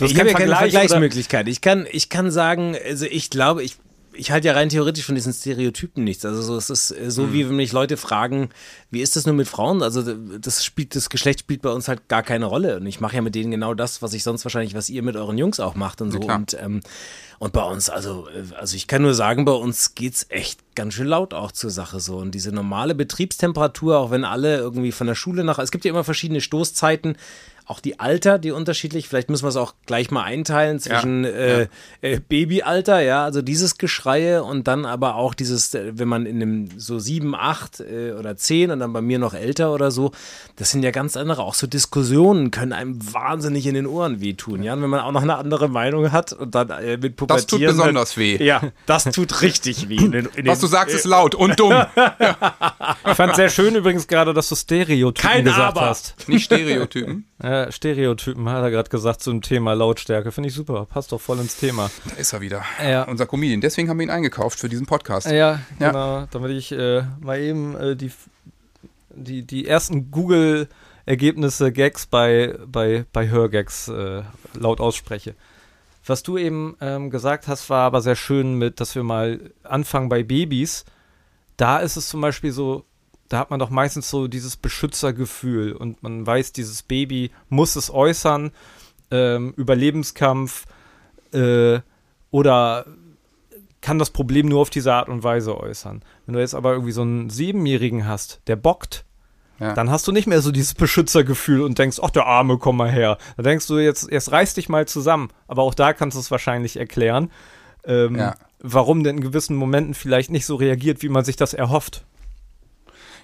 ich 0.00 0.18
habe 0.18 0.30
ja 0.30 0.34
keine 0.34 0.56
Vergleichsmöglichkeit. 0.56 1.48
Ich 1.48 1.60
kann, 1.60 1.86
ich 1.90 2.08
kann 2.08 2.30
sagen, 2.30 2.74
also 2.82 3.04
ich 3.04 3.28
glaube, 3.28 3.62
ich, 3.62 3.76
ich 4.14 4.30
halte 4.30 4.48
ja 4.48 4.54
rein 4.54 4.70
theoretisch 4.70 5.04
von 5.04 5.14
diesen 5.14 5.34
Stereotypen 5.34 6.02
nichts. 6.02 6.24
Also 6.24 6.40
so, 6.40 6.56
es 6.56 6.70
ist 6.70 6.90
äh, 6.92 7.10
so, 7.10 7.34
wie 7.34 7.46
wenn 7.46 7.56
mich 7.56 7.72
Leute 7.72 7.98
fragen, 7.98 8.48
wie 8.90 9.02
ist 9.02 9.16
das 9.16 9.26
nur 9.26 9.34
mit 9.34 9.48
Frauen? 9.48 9.82
Also 9.82 10.02
das 10.38 10.64
spielt, 10.64 10.96
das 10.96 11.10
Geschlecht 11.10 11.40
spielt 11.40 11.60
bei 11.60 11.70
uns 11.70 11.88
halt 11.88 12.08
gar 12.08 12.22
keine 12.22 12.46
Rolle. 12.46 12.78
Und 12.78 12.86
ich 12.86 13.00
mache 13.00 13.16
ja 13.16 13.20
mit 13.22 13.34
denen 13.34 13.50
genau 13.50 13.74
das, 13.74 14.00
was 14.00 14.14
ich 14.14 14.22
sonst 14.22 14.46
wahrscheinlich, 14.46 14.74
was 14.74 14.88
ihr 14.88 15.02
mit 15.02 15.16
euren 15.16 15.36
Jungs 15.36 15.60
auch 15.60 15.74
macht 15.74 16.00
und 16.00 16.10
so. 16.10 16.20
und, 16.20 16.56
ähm, 16.58 16.80
und 17.38 17.52
bei 17.52 17.62
uns, 17.62 17.90
also, 17.90 18.28
äh, 18.28 18.54
also 18.54 18.76
ich 18.76 18.86
kann 18.86 19.02
nur 19.02 19.12
sagen, 19.12 19.44
bei 19.44 19.52
uns 19.52 19.94
geht's 19.94 20.24
echt 20.30 20.60
ganz 20.74 20.94
schön 20.94 21.06
laut 21.06 21.34
auch 21.34 21.52
zur 21.52 21.68
Sache 21.70 22.00
so. 22.00 22.16
Und 22.16 22.34
diese 22.34 22.50
normale 22.50 22.94
Betriebstemperatur, 22.94 23.98
auch 23.98 24.10
wenn 24.10 24.24
alle 24.24 24.56
irgendwie 24.56 24.92
von 24.92 25.06
der 25.06 25.14
Schule 25.14 25.44
nach, 25.44 25.58
es 25.58 25.70
gibt 25.70 25.84
ja 25.84 25.90
immer 25.90 26.04
verschiedene 26.04 26.40
Stoßzeiten, 26.40 27.18
auch 27.66 27.80
die 27.80 27.98
Alter, 27.98 28.38
die 28.38 28.52
unterschiedlich, 28.52 29.08
vielleicht 29.08 29.28
müssen 29.28 29.44
wir 29.44 29.48
es 29.48 29.56
auch 29.56 29.74
gleich 29.86 30.10
mal 30.12 30.22
einteilen 30.22 30.78
zwischen 30.78 31.24
äh, 31.24 31.66
Äh, 32.00 32.20
Babyalter, 32.20 33.00
ja, 33.00 33.24
also 33.24 33.42
dieses 33.42 33.76
Geschreie 33.76 34.44
und 34.44 34.68
dann 34.68 34.84
aber 34.86 35.16
auch 35.16 35.34
dieses, 35.34 35.74
äh, 35.74 35.92
wenn 35.94 36.06
man 36.06 36.26
in 36.26 36.36
einem 36.40 36.68
so 36.78 36.98
sieben, 37.00 37.34
acht 37.34 37.80
äh, 37.80 38.12
oder 38.12 38.36
zehn 38.36 38.70
und 38.70 38.78
dann 38.78 38.92
bei 38.92 39.00
mir 39.00 39.18
noch 39.18 39.34
älter 39.34 39.72
oder 39.72 39.90
so, 39.90 40.12
das 40.56 40.70
sind 40.70 40.82
ja 40.84 40.92
ganz 40.92 41.16
andere, 41.16 41.42
auch 41.42 41.54
so 41.54 41.66
Diskussionen 41.66 42.50
können 42.52 42.72
einem 42.72 42.98
wahnsinnig 43.12 43.66
in 43.66 43.74
den 43.74 43.86
Ohren 43.86 44.20
wehtun, 44.20 44.62
ja, 44.62 44.72
und 44.74 44.82
wenn 44.82 44.90
man 44.90 45.00
auch 45.00 45.12
noch 45.12 45.22
eine 45.22 45.36
andere 45.36 45.68
Meinung 45.68 46.12
hat 46.12 46.32
und 46.32 46.54
dann 46.54 46.70
äh, 46.70 46.96
mit 46.98 47.16
Pubertieren. 47.16 47.26
Das 47.26 47.46
tut 47.46 47.60
besonders 47.60 48.16
weh. 48.16 48.36
Ja, 48.44 48.62
das 48.86 49.04
tut 49.04 49.42
richtig 49.42 49.88
weh. 49.88 49.96
In 49.96 50.12
den, 50.12 50.28
in 50.36 50.46
Was 50.46 50.58
den- 50.58 50.66
du 50.66 50.66
sagst, 50.68 50.94
ist 50.94 51.04
laut 51.04 51.34
und 51.34 51.58
dumm. 51.58 51.74
Ich 53.08 53.14
fand 53.14 53.34
sehr 53.36 53.48
schön 53.50 53.74
übrigens 53.74 54.06
gerade, 54.06 54.34
dass 54.34 54.48
du 54.48 54.54
Stereotypen 54.56 55.30
Kein 55.30 55.44
gesagt 55.44 55.76
Aber. 55.76 55.82
hast. 55.86 56.28
Nicht 56.28 56.44
Stereotypen. 56.44 57.24
Äh, 57.64 57.72
Stereotypen 57.72 58.48
hat 58.48 58.62
er 58.62 58.70
gerade 58.70 58.88
gesagt 58.90 59.22
zum 59.22 59.42
Thema 59.42 59.74
Lautstärke. 59.74 60.32
Finde 60.32 60.48
ich 60.48 60.54
super. 60.54 60.84
Passt 60.86 61.12
doch 61.12 61.20
voll 61.20 61.38
ins 61.40 61.56
Thema. 61.56 61.90
Da 62.08 62.16
ist 62.16 62.32
er 62.32 62.40
wieder. 62.40 62.62
Ja. 62.84 63.04
Unser 63.04 63.26
Comedian. 63.26 63.60
Deswegen 63.60 63.88
haben 63.88 63.98
wir 63.98 64.04
ihn 64.04 64.10
eingekauft 64.10 64.58
für 64.58 64.68
diesen 64.68 64.86
Podcast. 64.86 65.26
Ja, 65.26 65.60
Ja. 65.78 65.90
genau. 65.90 66.26
Damit 66.30 66.50
ich 66.52 66.72
äh, 66.72 67.02
mal 67.20 67.38
eben 67.40 67.76
äh, 67.76 67.96
die, 67.96 68.10
die, 69.14 69.42
die 69.46 69.66
ersten 69.66 70.10
Google-Ergebnisse, 70.10 71.72
Gags 71.72 72.06
bei, 72.06 72.54
bei, 72.66 73.04
bei 73.12 73.28
Hörgags 73.28 73.88
äh, 73.88 74.22
laut 74.58 74.80
ausspreche. 74.80 75.34
Was 76.04 76.22
du 76.22 76.38
eben 76.38 76.76
ähm, 76.80 77.10
gesagt 77.10 77.48
hast, 77.48 77.68
war 77.68 77.84
aber 77.86 78.00
sehr 78.00 78.16
schön 78.16 78.54
mit, 78.54 78.80
dass 78.80 78.94
wir 78.94 79.02
mal 79.02 79.40
anfangen 79.64 80.08
bei 80.08 80.22
Babys. 80.22 80.84
Da 81.56 81.78
ist 81.78 81.96
es 81.96 82.08
zum 82.08 82.20
Beispiel 82.20 82.52
so, 82.52 82.84
da 83.28 83.38
hat 83.38 83.50
man 83.50 83.58
doch 83.58 83.70
meistens 83.70 84.08
so 84.10 84.28
dieses 84.28 84.56
Beschützergefühl 84.56 85.72
und 85.72 86.02
man 86.02 86.26
weiß, 86.26 86.52
dieses 86.52 86.82
Baby 86.82 87.30
muss 87.48 87.76
es 87.76 87.92
äußern, 87.92 88.52
ähm, 89.10 89.52
Überlebenskampf 89.56 90.66
äh, 91.32 91.80
oder 92.30 92.86
kann 93.80 93.98
das 93.98 94.10
Problem 94.10 94.48
nur 94.48 94.60
auf 94.60 94.70
diese 94.70 94.92
Art 94.92 95.08
und 95.08 95.22
Weise 95.22 95.58
äußern. 95.58 96.02
Wenn 96.26 96.34
du 96.34 96.40
jetzt 96.40 96.54
aber 96.54 96.72
irgendwie 96.72 96.92
so 96.92 97.02
einen 97.02 97.30
Siebenjährigen 97.30 98.06
hast, 98.06 98.40
der 98.48 98.56
bockt, 98.56 99.04
Ja. 99.60 99.74
dann 99.74 99.90
hast 99.90 100.06
du 100.08 100.12
nicht 100.12 100.26
mehr 100.26 100.42
so 100.42 100.50
dieses 100.50 100.74
Beschützergefühl 100.74 101.62
und 101.62 101.78
denkst, 101.78 101.98
ach, 102.02 102.10
der 102.10 102.26
Arme, 102.26 102.58
komm 102.58 102.76
mal 102.78 102.90
her. 102.90 103.16
Da 103.36 103.42
denkst 103.44 103.66
du, 103.68 103.78
jetzt, 103.78 104.10
jetzt 104.10 104.32
reiß 104.32 104.54
dich 104.54 104.68
mal 104.68 104.86
zusammen. 104.88 105.28
Aber 105.48 105.62
auch 105.62 105.74
da 105.74 105.92
kannst 105.92 106.16
du 106.16 106.20
es 106.20 106.30
wahrscheinlich 106.30 106.76
erklären, 106.78 107.30
ähm, 107.84 108.16
Ja. 108.16 108.34
warum 108.58 109.04
denn 109.04 109.16
in 109.18 109.22
gewissen 109.22 109.56
Momenten 109.56 109.94
vielleicht 109.94 110.30
nicht 110.30 110.46
so 110.46 110.56
reagiert, 110.56 111.02
wie 111.02 111.08
man 111.08 111.24
sich 111.24 111.36
das 111.36 111.54
erhofft. 111.54 112.04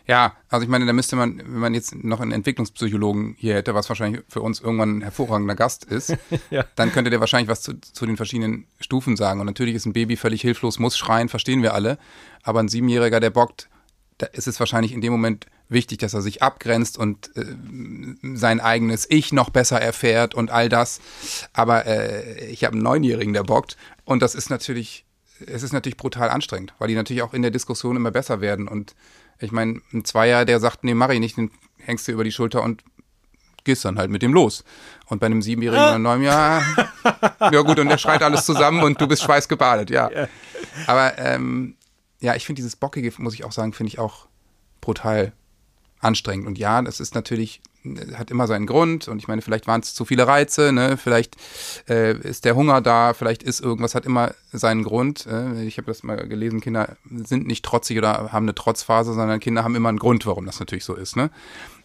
Ja, 0.07 0.37
also 0.49 0.65
ich 0.65 0.69
meine, 0.69 0.85
da 0.87 0.93
müsste 0.93 1.15
man, 1.17 1.39
wenn 1.39 1.59
man 1.61 1.75
jetzt 1.75 1.95
noch 1.95 2.21
einen 2.21 2.33
Entwicklungspsychologen 2.33 3.37
hier 3.39 3.55
hätte, 3.55 3.75
was 3.75 3.89
wahrscheinlich 3.89 4.23
für 4.29 4.41
uns 4.41 4.61
irgendwann 4.61 4.99
ein 4.99 5.03
hervorragender 5.03 5.55
Gast 5.55 5.85
ist, 5.85 6.17
Ja. 6.51 6.65
dann 6.77 6.93
könnte 6.93 7.11
der 7.11 7.21
wahrscheinlich 7.21 7.49
was 7.49 7.63
zu, 7.63 7.81
zu 7.81 8.07
den 8.07 8.17
verschiedenen 8.17 8.67
Stufen 8.81 9.17
sagen. 9.17 9.41
Und 9.41 9.47
natürlich 9.47 9.75
ist 9.77 9.87
ein 9.87 9.93
Baby 9.93 10.17
völlig 10.17 10.41
hilflos, 10.43 10.79
muss 10.79 10.99
schreien, 10.99 11.29
verstehen 11.29 11.63
wir 11.63 11.75
alle. 11.75 11.99
Aber 12.43 12.61
ein 12.61 12.69
Siebenjähriger, 12.69 13.21
der 13.21 13.31
bockt, 13.31 13.69
da 14.19 14.27
ist 14.27 14.47
es 14.49 14.59
wahrscheinlich 14.61 14.93
in 14.93 15.01
dem 15.01 15.13
Moment 15.13 15.47
wichtig, 15.69 15.99
dass 15.99 16.15
er 16.15 16.21
sich 16.23 16.43
abgrenzt 16.43 16.99
und 16.99 17.31
äh, 17.37 17.45
sein 18.37 18.61
eigenes 18.61 19.07
Ich 19.09 19.33
noch 19.33 19.51
besser 19.51 19.81
erfährt 19.81 20.35
und 20.35 20.51
all 20.51 20.69
das. 20.69 21.01
Aber 21.53 21.87
äh, 21.87 22.47
ich 22.47 22.65
habe 22.65 22.75
einen 22.75 22.83
Neunjährigen, 22.83 23.33
der 23.33 23.43
bockt. 23.43 23.77
Und 24.05 24.21
das 24.23 24.35
ist 24.35 24.51
natürlich, 24.51 25.05
es 25.47 25.63
ist 25.63 25.73
natürlich 25.73 25.97
brutal 25.97 26.29
anstrengend, 26.29 26.75
weil 26.79 26.89
die 26.89 26.95
natürlich 26.95 27.23
auch 27.23 27.33
in 27.35 27.43
der 27.43 27.51
Diskussion 27.51 27.97
immer 27.97 28.11
besser 28.11 28.41
werden. 28.41 28.69
Und 28.69 28.95
ich 29.43 29.53
meine, 29.53 29.81
ein 29.93 30.05
Zweier, 30.05 30.45
der 30.45 30.61
sagt, 30.61 30.85
nee, 30.85 30.95
mach 30.95 31.11
ich 31.11 31.21
nicht, 31.21 31.37
den 31.37 31.51
hängst 31.79 32.07
du 32.07 32.13
über 32.13 32.25
die 32.25 32.33
Schulter 32.33 32.63
und 32.63 32.83
gehst 33.65 33.85
dann 33.85 33.99
halt 33.99 34.11
mit 34.11 34.23
dem 34.23 34.33
los. 34.33 34.65
Und 35.07 35.21
bei 35.21 35.27
einem 35.27 35.43
Siebenjährigen 35.43 35.85
oder 35.85 35.99
Neun, 35.99 36.23
ja, 36.23 36.63
ja 37.41 37.61
gut, 37.63 37.79
und 37.79 37.89
der 37.89 37.99
schreit 37.99 38.23
alles 38.23 38.45
zusammen 38.47 38.83
und 38.83 39.01
du 39.01 39.07
bist 39.07 39.23
schweißgebadet, 39.23 39.91
ja. 39.91 40.11
Aber 40.87 41.19
ähm, 41.19 41.77
ja, 42.21 42.35
ich 42.35 42.47
finde 42.47 42.61
dieses 42.61 42.77
Bockige, 42.77 43.13
muss 43.19 43.35
ich 43.35 43.45
auch 43.45 43.53
sagen, 43.53 43.73
finde 43.73 43.89
ich 43.89 43.99
auch 43.99 44.27
brutal 44.81 45.33
anstrengend. 46.03 46.47
Und 46.47 46.59
ja, 46.59 46.83
das 46.83 47.01
ist 47.01 47.15
natürlich, 47.15 47.63
äh, 47.85 48.15
hat 48.15 48.31
immer 48.31 48.47
seinen 48.47 48.67
Grund. 48.67 49.09
Und 49.09 49.19
ich 49.19 49.29
meine, 49.29 49.43
vielleicht 49.43 49.67
waren 49.67 49.81
es 49.81 49.95
zu 49.95 50.05
viele 50.05 50.27
Reize, 50.27 50.73
ne? 50.73 50.97
Vielleicht 50.97 51.37
äh, 51.89 52.17
ist 52.19 52.45
der 52.45 52.55
Hunger 52.55 52.81
da, 52.81 53.15
vielleicht 53.15 53.43
ist 53.43 53.61
irgendwas, 53.61 53.95
hat 53.95 54.05
immer 54.05 54.35
seinen 54.53 54.83
Grund. 54.83 55.27
Äh, 55.27 55.65
ich 55.65 55.79
habe 55.79 55.87
das 55.87 56.03
mal 56.03 56.17
gelesen, 56.29 56.61
Kinder 56.61 56.97
sind 57.09 57.47
nicht 57.47 57.65
trotzig 57.65 57.99
oder 57.99 58.33
haben 58.33 58.45
eine 58.45 58.55
Trotzphase, 58.55 59.15
sondern 59.15 59.41
Kinder 59.41 59.65
haben 59.65 59.77
immer 59.77 59.89
einen 59.89 59.99
Grund, 59.99 60.27
warum 60.27 60.45
das 60.45 60.61
natürlich 60.61 60.85
so 60.85 60.95
ist. 60.95 61.17
Ne? 61.17 61.31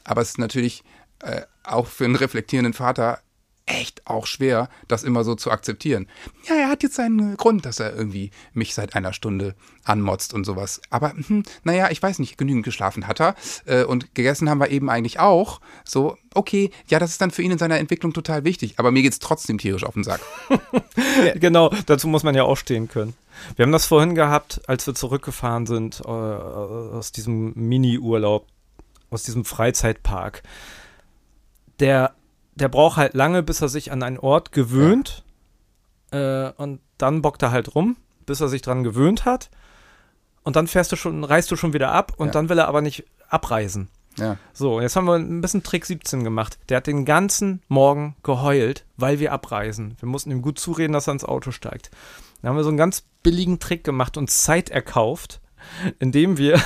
Aber 0.04 0.22
es 0.22 0.30
ist 0.30 0.40
natürlich 0.40 0.84
äh, 1.20 1.42
auch 1.64 1.88
für 1.88 2.06
einen 2.06 2.16
reflektierenden 2.16 2.74
Vater 2.74 3.20
echt 3.68 4.08
auch 4.08 4.26
schwer, 4.26 4.70
das 4.88 5.04
immer 5.04 5.24
so 5.24 5.36
zu 5.36 5.52
akzeptieren. 5.52 6.08
Ja, 6.48 6.56
er 6.56 6.70
hat 6.70 6.84
jetzt 6.84 6.96
seinen 6.96 7.38
Grund, 7.38 7.66
dass 7.66 7.80
er 7.80 7.96
irgendwie 7.96 8.32
mich 8.54 8.74
seit 8.74 8.96
einer 8.96 9.14
Stunde 9.14 9.56
anmotzt 9.84 10.34
und 10.34 10.46
sowas. 10.46 10.82
Aber 10.90 11.12
hm, 11.12 11.44
naja, 11.64 11.90
ich 11.92 12.02
weiß 12.02 12.20
nicht, 12.20 12.38
genügend 12.38 12.64
geschlafen 12.66 13.08
hat 13.08 13.20
er. 13.20 13.36
Äh, 13.66 13.84
und 13.84 14.16
gegessen 14.16 14.50
haben 14.50 14.60
wir 14.60 14.72
eben 14.72 14.90
eigentlich 14.90 15.20
auch. 15.20 15.60
So, 15.84 16.18
okay, 16.34 16.72
ja, 16.88 16.98
das 16.98 17.12
ist 17.12 17.22
dann 17.22 17.32
für 17.32 17.44
ihn 17.44 17.52
in 17.52 17.58
seiner 17.58 17.78
Entwicklung 17.78 18.14
total 18.14 18.44
wichtig. 18.46 18.76
Aber 18.78 18.92
mir 18.92 19.04
geht's 19.04 19.20
trotzdem 19.20 19.58
tierisch 19.58 19.84
auf 19.84 19.94
den 19.94 20.04
Sack. 20.04 20.22
genau, 21.36 21.72
dazu 21.86 22.08
muss 22.08 22.24
man 22.24 22.36
ja 22.36 22.44
auch 22.44 22.58
stehen 22.58 22.88
können. 22.88 23.14
Wir 23.56 23.64
haben 23.64 23.72
das 23.72 23.86
vorhin 23.86 24.16
gehabt, 24.16 24.62
als 24.68 24.88
wir 24.88 24.96
zurückgefahren 24.96 25.68
sind 25.68 26.02
äh, 26.06 26.08
aus 26.08 27.12
diesem 27.12 27.54
Mini-Urlaub, 27.56 28.48
aus 29.10 29.24
diesem 29.24 29.46
Freizeitpark. 29.46 30.42
Der, 31.80 32.16
der 32.58 32.70
braucht 32.70 32.98
halt 32.98 33.14
lange, 33.14 33.44
bis 33.44 33.62
er 33.62 33.70
sich 33.70 33.92
an 33.92 34.04
einen 34.04 34.18
Ort 34.18 34.52
gewöhnt. 34.52 35.24
Ja. 36.12 36.50
Äh, 36.50 36.54
und 36.58 36.82
dann 36.98 37.22
bockt 37.22 37.44
er 37.44 37.52
halt 37.52 37.76
rum, 37.76 37.98
bis 38.26 38.42
er 38.42 38.48
sich 38.48 38.62
dran 38.62 38.84
gewöhnt 38.84 39.26
hat. 39.26 39.50
Und 40.44 40.56
dann 40.56 40.68
fährst 40.68 40.92
du 40.92 40.96
schon, 40.96 41.24
reist 41.24 41.52
du 41.52 41.56
schon 41.56 41.74
wieder 41.74 41.92
ab 41.92 42.14
und 42.18 42.28
ja. 42.28 42.34
dann 42.34 42.50
will 42.50 42.58
er 42.58 42.68
aber 42.68 42.82
nicht 42.82 43.06
abreisen. 43.30 43.90
Ja. 44.18 44.38
So, 44.54 44.82
jetzt 44.82 44.96
haben 44.96 45.06
wir 45.06 45.16
ein 45.16 45.42
bisschen 45.42 45.62
Trick 45.62 45.86
17 45.86 46.24
gemacht. 46.24 46.58
Der 46.70 46.78
hat 46.78 46.88
den 46.88 47.06
ganzen 47.06 47.62
Morgen 47.68 48.16
geheult, 48.24 48.86
weil 48.96 49.20
wir 49.20 49.32
abreisen. 49.32 49.96
Wir 50.00 50.10
mussten 50.10 50.32
ihm 50.32 50.42
gut 50.42 50.58
zureden, 50.58 50.94
dass 50.94 51.08
er 51.08 51.14
ins 51.14 51.26
Auto 51.26 51.52
steigt. 51.52 51.92
Dann 52.42 52.50
haben 52.50 52.58
wir 52.58 52.64
so 52.64 52.70
einen 52.70 52.78
ganz 52.78 53.04
billigen 53.22 53.60
Trick 53.60 53.84
gemacht 53.84 54.18
und 54.18 54.32
Zeit 54.32 54.70
erkauft, 54.70 55.42
indem 56.00 56.38
wir, 56.38 56.60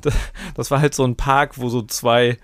das 0.54 0.70
war 0.70 0.80
halt 0.80 0.94
so 0.94 1.04
ein 1.04 1.16
Park, 1.16 1.58
wo 1.58 1.68
so 1.68 1.82
zwei 1.82 2.38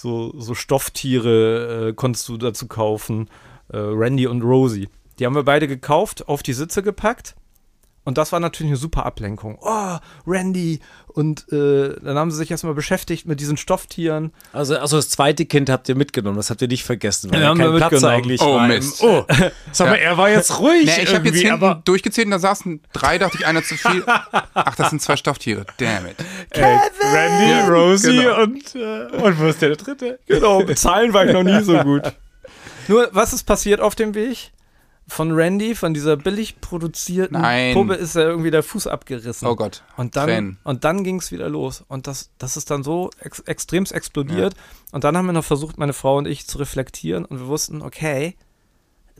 so, 0.00 0.32
so 0.38 0.54
Stofftiere 0.54 1.88
äh, 1.88 1.92
konntest 1.92 2.28
du 2.28 2.36
dazu 2.36 2.66
kaufen, 2.66 3.28
äh, 3.72 3.76
Randy 3.78 4.26
und 4.26 4.42
Rosie. 4.42 4.88
Die 5.18 5.26
haben 5.26 5.34
wir 5.34 5.44
beide 5.44 5.68
gekauft, 5.68 6.28
auf 6.28 6.42
die 6.42 6.54
Sitze 6.54 6.82
gepackt 6.82 7.34
und 8.04 8.16
das 8.16 8.32
war 8.32 8.40
natürlich 8.40 8.70
eine 8.70 8.78
super 8.78 9.04
Ablenkung. 9.04 9.58
Oh, 9.60 9.96
Randy. 10.26 10.80
Und 11.06 11.52
äh, 11.52 11.96
dann 12.02 12.16
haben 12.16 12.30
sie 12.30 12.38
sich 12.38 12.50
erstmal 12.50 12.72
beschäftigt 12.74 13.26
mit 13.26 13.40
diesen 13.40 13.56
Stofftieren. 13.56 14.32
Also, 14.52 14.78
also 14.78 14.96
das 14.96 15.10
zweite 15.10 15.44
Kind 15.44 15.68
habt 15.68 15.88
ihr 15.88 15.96
mitgenommen, 15.96 16.36
das 16.36 16.50
habt 16.50 16.62
ihr 16.62 16.68
nicht 16.68 16.84
vergessen, 16.84 17.30
weil 17.30 17.42
ja, 17.42 17.52
ja 17.52 17.54
kein 17.54 17.76
Platz 17.76 18.04
eigentlich 18.04 18.40
oh, 18.40 18.54
war. 18.54 18.68
Mist. 18.68 19.02
Oh, 19.02 19.26
sag 19.72 19.88
mal, 19.88 19.96
ja. 19.96 20.02
er 20.02 20.18
war 20.18 20.30
jetzt 20.30 20.58
ruhig. 20.60 20.86
Nee, 20.86 21.02
ich 21.02 21.14
habe 21.14 21.26
jetzt 21.26 21.38
hinten 21.38 21.52
aber 21.52 21.82
durchgezählt 21.84 22.26
und 22.26 22.30
da 22.30 22.38
saßen 22.38 22.80
drei, 22.92 23.18
dachte 23.18 23.36
ich, 23.38 23.46
einer 23.46 23.62
zu 23.62 23.76
viel. 23.76 24.02
Ach, 24.06 24.74
das 24.76 24.90
sind 24.90 25.02
zwei 25.02 25.16
Stofftiere. 25.16 25.66
Damn 25.76 26.06
it. 26.06 26.16
Äh, 26.50 26.62
Randy, 26.62 27.50
ja, 27.50 27.68
Rosie 27.68 28.16
genau. 28.16 28.42
und, 28.42 28.74
äh, 28.76 29.24
und 29.24 29.40
wo 29.40 29.46
ist 29.46 29.60
der 29.60 29.76
dritte? 29.76 30.20
Genau, 30.26 30.62
Zahlen 30.74 31.12
war 31.12 31.26
ich 31.26 31.32
noch 31.32 31.42
nie 31.42 31.62
so 31.62 31.76
gut. 31.78 32.02
Nur, 32.88 33.08
was 33.12 33.32
ist 33.32 33.44
passiert 33.44 33.80
auf 33.80 33.94
dem 33.94 34.14
Weg? 34.14 34.52
Von 35.10 35.32
Randy, 35.32 35.74
von 35.74 35.92
dieser 35.92 36.16
billig 36.16 36.60
produzierten 36.60 37.40
Nein. 37.40 37.74
Puppe, 37.74 37.94
ist 37.94 38.14
ja 38.14 38.22
irgendwie 38.22 38.50
der 38.50 38.62
Fuß 38.62 38.86
abgerissen. 38.86 39.48
Oh 39.48 39.56
Gott. 39.56 39.82
Und 39.96 40.14
dann, 40.14 40.58
und 40.62 40.84
dann 40.84 41.02
ging 41.02 41.16
es 41.16 41.32
wieder 41.32 41.48
los. 41.48 41.84
Und 41.88 42.06
das, 42.06 42.30
das 42.38 42.56
ist 42.56 42.70
dann 42.70 42.84
so 42.84 43.10
ex 43.18 43.40
extremst 43.40 43.92
explodiert. 43.92 44.54
Ja. 44.54 44.60
Und 44.92 45.04
dann 45.04 45.16
haben 45.16 45.26
wir 45.26 45.32
noch 45.32 45.44
versucht, 45.44 45.78
meine 45.78 45.92
Frau 45.92 46.16
und 46.16 46.26
ich 46.26 46.46
zu 46.46 46.58
reflektieren. 46.58 47.24
Und 47.24 47.40
wir 47.40 47.48
wussten, 47.48 47.82
okay, 47.82 48.36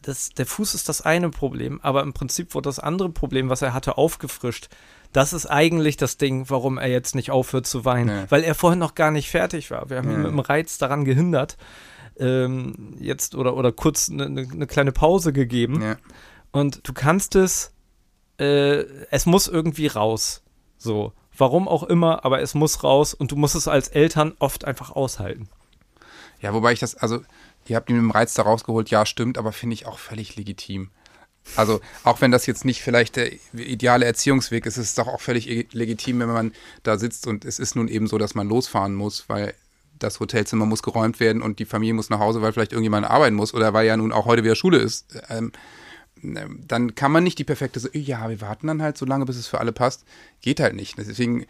das, 0.00 0.30
der 0.30 0.46
Fuß 0.46 0.74
ist 0.74 0.88
das 0.88 1.02
eine 1.02 1.28
Problem, 1.30 1.80
aber 1.82 2.02
im 2.02 2.12
Prinzip 2.12 2.54
wurde 2.54 2.68
das 2.68 2.78
andere 2.78 3.10
Problem, 3.10 3.50
was 3.50 3.60
er 3.60 3.74
hatte, 3.74 3.98
aufgefrischt. 3.98 4.68
Das 5.12 5.32
ist 5.32 5.46
eigentlich 5.46 5.96
das 5.96 6.18
Ding, 6.18 6.48
warum 6.48 6.78
er 6.78 6.88
jetzt 6.88 7.16
nicht 7.16 7.32
aufhört 7.32 7.66
zu 7.66 7.84
weinen, 7.84 8.16
ja. 8.16 8.30
weil 8.30 8.44
er 8.44 8.54
vorhin 8.54 8.78
noch 8.78 8.94
gar 8.94 9.10
nicht 9.10 9.28
fertig 9.28 9.70
war. 9.70 9.90
Wir 9.90 9.98
haben 9.98 10.08
ja. 10.08 10.14
ihn 10.14 10.22
mit 10.22 10.30
dem 10.30 10.38
Reiz 10.38 10.78
daran 10.78 11.04
gehindert 11.04 11.56
ähm, 12.20 12.96
jetzt 13.00 13.34
oder, 13.34 13.56
oder 13.56 13.72
kurz 13.72 14.08
eine 14.10 14.30
ne, 14.30 14.46
ne 14.46 14.66
kleine 14.66 14.92
Pause 14.92 15.32
gegeben. 15.32 15.82
Ja. 15.82 15.96
Und 16.52 16.86
du 16.86 16.92
kannst 16.92 17.34
es, 17.34 17.72
äh, 18.38 18.84
es 19.10 19.26
muss 19.26 19.48
irgendwie 19.48 19.88
raus. 19.88 20.42
So. 20.78 21.12
Warum 21.36 21.68
auch 21.68 21.84
immer, 21.84 22.24
aber 22.24 22.42
es 22.42 22.54
muss 22.54 22.84
raus 22.84 23.14
und 23.14 23.32
du 23.32 23.36
musst 23.36 23.54
es 23.54 23.66
als 23.66 23.88
Eltern 23.88 24.34
oft 24.38 24.64
einfach 24.64 24.90
aushalten. 24.90 25.48
Ja, 26.40 26.52
wobei 26.52 26.72
ich 26.72 26.80
das, 26.80 26.96
also, 26.96 27.22
ihr 27.66 27.76
habt 27.76 27.88
ihn 27.88 27.96
mit 27.96 28.04
dem 28.04 28.10
Reiz 28.10 28.34
da 28.34 28.42
rausgeholt, 28.42 28.90
ja, 28.90 29.06
stimmt, 29.06 29.38
aber 29.38 29.52
finde 29.52 29.74
ich 29.74 29.86
auch 29.86 29.98
völlig 29.98 30.36
legitim. 30.36 30.90
Also, 31.56 31.80
auch 32.04 32.20
wenn 32.20 32.30
das 32.30 32.46
jetzt 32.46 32.64
nicht 32.64 32.82
vielleicht 32.82 33.16
der 33.16 33.32
ideale 33.54 34.04
Erziehungsweg 34.04 34.66
ist, 34.66 34.76
ist 34.76 34.88
es 34.88 34.94
doch 34.94 35.06
auch 35.06 35.20
völlig 35.20 35.72
legitim, 35.72 36.20
wenn 36.20 36.28
man 36.28 36.52
da 36.82 36.98
sitzt 36.98 37.26
und 37.26 37.44
es 37.44 37.58
ist 37.58 37.76
nun 37.76 37.88
eben 37.88 38.06
so, 38.06 38.18
dass 38.18 38.34
man 38.34 38.48
losfahren 38.48 38.94
muss, 38.94 39.28
weil 39.28 39.54
das 40.00 40.20
Hotelzimmer 40.20 40.66
muss 40.66 40.82
geräumt 40.82 41.20
werden 41.20 41.42
und 41.42 41.58
die 41.58 41.64
Familie 41.64 41.94
muss 41.94 42.10
nach 42.10 42.18
Hause, 42.18 42.42
weil 42.42 42.52
vielleicht 42.52 42.72
irgendjemand 42.72 43.08
arbeiten 43.08 43.36
muss 43.36 43.54
oder 43.54 43.72
weil 43.72 43.86
ja 43.86 43.96
nun 43.96 44.12
auch 44.12 44.26
heute 44.26 44.42
wieder 44.42 44.56
Schule 44.56 44.78
ist. 44.78 45.06
Ähm, 45.28 45.52
dann 46.22 46.94
kann 46.94 47.12
man 47.12 47.24
nicht 47.24 47.38
die 47.38 47.44
perfekte, 47.44 47.80
so, 47.80 47.88
ja, 47.92 48.28
wir 48.28 48.40
warten 48.40 48.66
dann 48.66 48.82
halt 48.82 48.98
so 48.98 49.06
lange, 49.06 49.24
bis 49.24 49.36
es 49.36 49.46
für 49.46 49.60
alle 49.60 49.72
passt. 49.72 50.04
Geht 50.42 50.60
halt 50.60 50.74
nicht. 50.74 50.98
Deswegen 50.98 51.46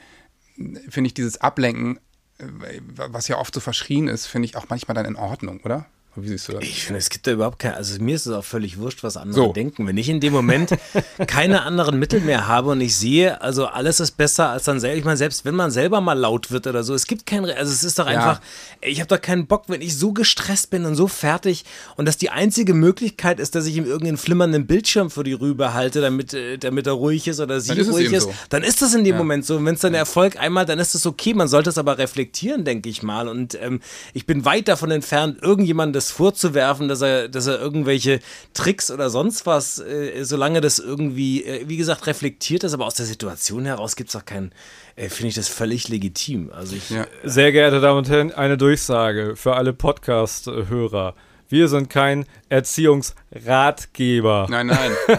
finde 0.89 1.09
ich 1.09 1.15
dieses 1.15 1.41
Ablenken, 1.41 1.99
äh, 2.39 2.81
was 2.85 3.29
ja 3.29 3.39
oft 3.39 3.55
so 3.55 3.61
verschrien 3.61 4.09
ist, 4.09 4.27
finde 4.27 4.47
ich 4.47 4.57
auch 4.57 4.67
manchmal 4.69 4.95
dann 4.95 5.07
in 5.07 5.17
Ordnung, 5.17 5.61
oder? 5.65 5.87
Wie 6.17 6.29
siehst 6.29 6.49
du 6.49 6.53
das? 6.55 6.65
Ich 6.65 6.85
finde, 6.85 6.99
es 6.99 7.09
gibt 7.09 7.27
da 7.27 7.31
überhaupt 7.31 7.61
keine, 7.61 7.77
also 7.77 8.03
mir 8.03 8.17
ist 8.17 8.27
es 8.27 8.33
auch 8.33 8.45
völlig 8.45 8.79
wurscht, 8.79 9.05
was 9.05 9.17
andere 9.17 9.35
so. 9.35 9.53
denken. 9.53 9.87
Wenn 9.87 9.97
ich 9.97 10.09
in 10.09 10.19
dem 10.19 10.33
Moment 10.33 10.77
keine 11.29 11.63
anderen 11.63 12.01
Mittel 12.01 12.21
mehr 12.21 12.49
habe 12.49 12.71
und 12.71 12.81
ich 12.81 12.97
sehe, 12.97 13.41
also 13.41 13.67
alles 13.67 14.01
ist 14.01 14.13
besser 14.17 14.49
als 14.49 14.65
dann 14.65 14.81
selber, 14.81 14.99
ich 14.99 15.05
meine, 15.05 15.17
selbst 15.17 15.45
wenn 15.45 15.55
man 15.55 15.71
selber 15.71 16.01
mal 16.01 16.19
laut 16.19 16.51
wird 16.51 16.67
oder 16.67 16.83
so, 16.83 16.95
es 16.95 17.07
gibt 17.07 17.27
kein, 17.27 17.45
also 17.45 17.73
es 17.73 17.85
ist 17.85 17.99
doch 17.99 18.07
einfach, 18.07 18.41
ja. 18.83 18.89
ich 18.89 19.01
habe 19.01 19.07
doch 19.07 19.21
keinen 19.21 19.47
Bock, 19.47 19.65
wenn 19.69 19.83
ich 19.83 19.97
so 19.97 20.13
gestresst 20.13 20.71
bin 20.71 20.85
und 20.85 20.97
so 20.97 21.07
fertig 21.07 21.65
und 21.97 22.07
dass 22.07 22.17
die 22.17 22.31
einzige 22.31 22.75
Möglichkeit 22.75 23.39
ist, 23.39 23.55
dass 23.55 23.67
ich 23.67 23.77
ihm 23.77 23.85
irgendeinen 23.85 24.17
flimmernden 24.17 24.67
Bildschirm 24.67 25.11
vor 25.11 25.23
die 25.23 25.33
Rübe 25.33 25.75
halte, 25.75 26.01
damit, 26.01 26.35
äh, 26.35 26.59
damit 26.59 26.89
er 26.89 26.95
ruhig 26.95 27.29
ist 27.29 27.39
oder 27.39 27.61
sie 27.61 27.81
ruhig 27.81 28.13
ist, 28.13 28.25
so. 28.25 28.35
dann 28.49 28.65
ist 28.65 28.83
das 28.83 28.95
in 28.95 29.05
dem 29.05 29.15
ja. 29.15 29.19
Moment 29.19 29.47
so. 29.47 29.57
Und 29.57 29.65
wenn 29.65 29.75
es 29.75 29.81
dann 29.81 29.95
Erfolg 29.95 30.41
einmal, 30.41 30.67
dann 30.67 30.81
ist 30.81 30.97
es 30.97 31.07
okay, 31.07 31.35
man 31.35 31.47
sollte 31.47 31.71
es 31.71 31.79
aber 31.79 31.99
reflektieren, 31.99 32.65
denke 32.65 32.89
ich 32.89 33.05
mal. 33.05 33.29
Und 33.29 33.57
ähm, 33.63 33.81
ich 34.13 34.27
bin 34.27 34.45
weit 34.45 34.67
davon 34.67 34.91
entfernt, 34.91 35.41
irgendjemanden 35.41 36.00
das 36.01 36.11
vorzuwerfen, 36.11 36.89
dass 36.89 37.03
er, 37.03 37.29
dass 37.29 37.47
er 37.47 37.61
irgendwelche 37.61 38.21
Tricks 38.55 38.91
oder 38.91 39.11
sonst 39.11 39.45
was, 39.47 39.79
äh, 39.79 40.25
solange 40.25 40.61
das 40.63 40.79
irgendwie, 40.79 41.45
äh, 41.45 41.69
wie 41.69 41.77
gesagt, 41.77 42.07
reflektiert 42.07 42.65
ist, 42.65 42.73
aber 42.73 42.87
aus 42.87 42.95
der 42.95 43.05
Situation 43.07 43.67
heraus 43.67 43.97
gibt 43.97 44.09
es 44.09 44.17
auch 44.17 44.25
keinen, 44.25 44.53
äh, 44.97 45.11
finde 45.11 45.29
ich 45.29 45.35
das 45.35 45.49
völlig 45.49 45.89
legitim. 45.89 46.51
Also 46.53 46.75
ich, 46.77 46.89
ja. 46.91 47.07
Sehr 47.23 47.53
geehrte 47.53 47.81
Damen 47.81 47.99
und 47.99 48.09
Herren, 48.09 48.33
eine 48.33 48.57
Durchsage 48.57 49.37
für 49.37 49.57
alle 49.57 49.75
Podcast-Hörer. 49.75 51.15
Wir 51.49 51.69
sind 51.69 51.91
kein 51.91 52.25
Erziehungsratgeber. 52.49 54.47
Nein, 54.49 54.69
nein. 54.69 54.93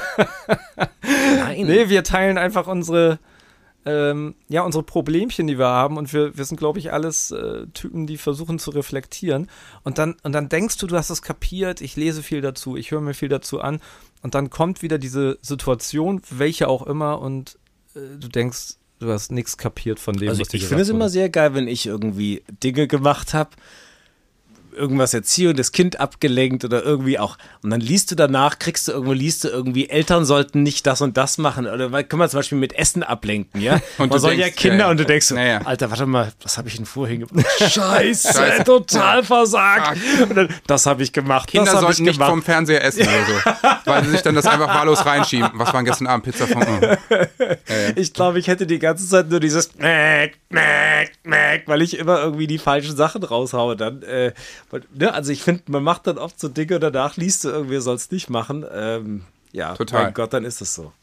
nein. 1.03 1.65
Nee, 1.65 1.89
wir 1.89 2.03
teilen 2.03 2.37
einfach 2.37 2.67
unsere 2.67 3.19
ähm, 3.85 4.35
ja, 4.47 4.61
unsere 4.61 4.83
Problemchen, 4.83 5.47
die 5.47 5.57
wir 5.57 5.67
haben, 5.67 5.97
und 5.97 6.13
wir, 6.13 6.37
wir 6.37 6.45
sind, 6.45 6.57
glaube 6.57 6.79
ich, 6.79 6.93
alles 6.93 7.31
äh, 7.31 7.65
Typen, 7.73 8.07
die 8.07 8.17
versuchen 8.17 8.59
zu 8.59 8.71
reflektieren. 8.71 9.49
Und 9.83 9.97
dann, 9.97 10.15
und 10.23 10.33
dann 10.33 10.49
denkst 10.49 10.77
du, 10.77 10.87
du 10.87 10.95
hast 10.95 11.09
es 11.09 11.21
kapiert, 11.21 11.81
ich 11.81 11.95
lese 11.95 12.23
viel 12.23 12.41
dazu, 12.41 12.77
ich 12.77 12.91
höre 12.91 13.01
mir 13.01 13.13
viel 13.13 13.29
dazu 13.29 13.59
an, 13.61 13.79
und 14.21 14.35
dann 14.35 14.51
kommt 14.51 14.83
wieder 14.83 14.99
diese 14.99 15.39
Situation, 15.41 16.21
welche 16.29 16.67
auch 16.67 16.85
immer, 16.85 17.19
und 17.19 17.57
äh, 17.95 18.17
du 18.19 18.27
denkst, 18.27 18.75
du 18.99 19.11
hast 19.11 19.31
nichts 19.31 19.57
kapiert 19.57 19.99
von 19.99 20.15
dem, 20.15 20.29
also 20.29 20.41
was 20.41 20.53
Ich 20.53 20.65
finde 20.65 20.83
es 20.83 20.89
immer 20.89 21.09
sehr 21.09 21.29
geil, 21.29 21.55
wenn 21.55 21.67
ich 21.67 21.87
irgendwie 21.87 22.43
Dinge 22.63 22.87
gemacht 22.87 23.33
habe, 23.33 23.51
irgendwas 24.73 25.13
erziehe 25.13 25.49
und 25.49 25.59
das 25.59 25.71
Kind 25.71 25.99
abgelenkt 25.99 26.65
oder 26.65 26.83
irgendwie 26.83 27.19
auch. 27.19 27.37
Und 27.63 27.69
dann 27.69 27.81
liest 27.81 28.11
du 28.11 28.15
danach, 28.15 28.59
kriegst 28.59 28.87
du 28.87 28.91
irgendwo, 28.91 29.13
liest 29.13 29.43
du 29.43 29.49
irgendwie, 29.49 29.89
Eltern 29.89 30.25
sollten 30.25 30.63
nicht 30.63 30.85
das 30.87 31.01
und 31.01 31.17
das 31.17 31.37
machen. 31.37 31.67
Oder 31.67 31.89
können 32.03 32.21
wir 32.21 32.29
zum 32.29 32.39
Beispiel 32.39 32.57
mit 32.57 32.73
Essen 32.73 33.03
ablenken, 33.03 33.61
ja? 33.61 33.79
Und 33.97 34.09
Man 34.09 34.19
soll 34.19 34.35
denkst, 34.35 34.47
ja 34.47 34.53
Kinder 34.55 34.77
ja, 34.77 34.85
ja. 34.85 34.91
und 34.91 34.99
du 34.99 35.05
denkst 35.05 35.27
so, 35.27 35.35
ja, 35.35 35.61
Alter, 35.61 35.89
warte 35.89 36.05
mal, 36.05 36.31
was 36.41 36.57
habe 36.57 36.69
ich 36.69 36.75
denn 36.75 36.85
vorhin 36.85 37.27
gemacht? 37.27 37.45
Scheiße, 37.59 38.33
Scheiße, 38.33 38.63
total 38.63 39.23
versagt. 39.23 39.97
Dann, 40.33 40.49
das 40.65 40.85
habe 40.85 41.03
ich 41.03 41.13
gemacht. 41.13 41.49
Kinder 41.49 41.79
sollten 41.79 42.03
nicht 42.03 42.21
vom 42.21 42.41
Fernseher 42.41 42.83
essen 42.83 43.01
oder 43.01 43.25
so. 43.25 43.69
weil 43.85 44.03
sie 44.05 44.11
sich 44.11 44.21
dann 44.21 44.35
das 44.35 44.45
einfach 44.45 44.67
wahllos 44.67 45.05
reinschieben. 45.05 45.51
Was 45.53 45.73
war 45.73 45.83
gestern 45.83 46.07
Abend? 46.07 46.25
Pizza 46.25 46.47
von. 46.47 46.63
Oh. 46.63 47.15
Ich 47.95 48.13
glaube, 48.13 48.39
ich 48.39 48.47
hätte 48.47 48.65
die 48.65 48.79
ganze 48.79 49.07
Zeit 49.07 49.29
nur 49.29 49.39
dieses 49.39 49.75
Mäck, 49.75 50.37
Mäck, 50.49 51.11
Mäck, 51.23 51.63
weil 51.67 51.81
ich 51.81 51.97
immer 51.97 52.21
irgendwie 52.21 52.47
die 52.47 52.57
falschen 52.57 52.95
Sachen 52.95 53.23
raushaue 53.23 53.75
dann. 53.75 54.01
Äh, 54.03 54.33
ne, 54.93 55.13
also 55.13 55.31
ich 55.31 55.43
finde, 55.43 55.63
man 55.67 55.83
macht 55.83 56.07
dann 56.07 56.17
oft 56.17 56.39
so 56.39 56.49
Dinge 56.49 56.75
und 56.75 56.81
danach 56.81 57.17
liest 57.17 57.43
du 57.43 57.49
irgendwie, 57.49 57.79
soll 57.79 57.95
es 57.95 58.11
nicht 58.11 58.29
machen. 58.29 58.65
Ähm, 58.71 59.25
ja, 59.51 59.75
Total. 59.75 60.03
mein 60.03 60.13
Gott, 60.13 60.33
dann 60.33 60.45
ist 60.45 60.61
es 60.61 60.73
so. 60.73 60.93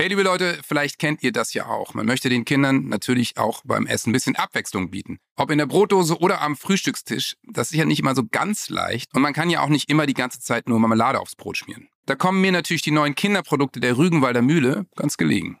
Hey 0.00 0.08
liebe 0.08 0.22
Leute, 0.22 0.58
vielleicht 0.66 0.98
kennt 0.98 1.22
ihr 1.22 1.30
das 1.30 1.52
ja 1.52 1.66
auch. 1.66 1.92
Man 1.92 2.06
möchte 2.06 2.30
den 2.30 2.46
Kindern 2.46 2.88
natürlich 2.88 3.36
auch 3.36 3.60
beim 3.66 3.86
Essen 3.86 4.08
ein 4.08 4.12
bisschen 4.14 4.34
Abwechslung 4.34 4.90
bieten. 4.90 5.18
Ob 5.36 5.50
in 5.50 5.58
der 5.58 5.66
Brotdose 5.66 6.18
oder 6.20 6.40
am 6.40 6.56
Frühstückstisch, 6.56 7.36
das 7.42 7.70
ist 7.70 7.76
ja 7.76 7.84
nicht 7.84 8.00
immer 8.00 8.14
so 8.14 8.22
ganz 8.24 8.70
leicht 8.70 9.14
und 9.14 9.20
man 9.20 9.34
kann 9.34 9.50
ja 9.50 9.60
auch 9.60 9.68
nicht 9.68 9.90
immer 9.90 10.06
die 10.06 10.14
ganze 10.14 10.40
Zeit 10.40 10.70
nur 10.70 10.80
Marmelade 10.80 11.20
aufs 11.20 11.36
Brot 11.36 11.58
schmieren. 11.58 11.88
Da 12.06 12.14
kommen 12.14 12.40
mir 12.40 12.50
natürlich 12.50 12.80
die 12.80 12.92
neuen 12.92 13.14
Kinderprodukte 13.14 13.78
der 13.78 13.98
Rügenwalder 13.98 14.40
Mühle 14.40 14.86
ganz 14.96 15.18
gelegen. 15.18 15.60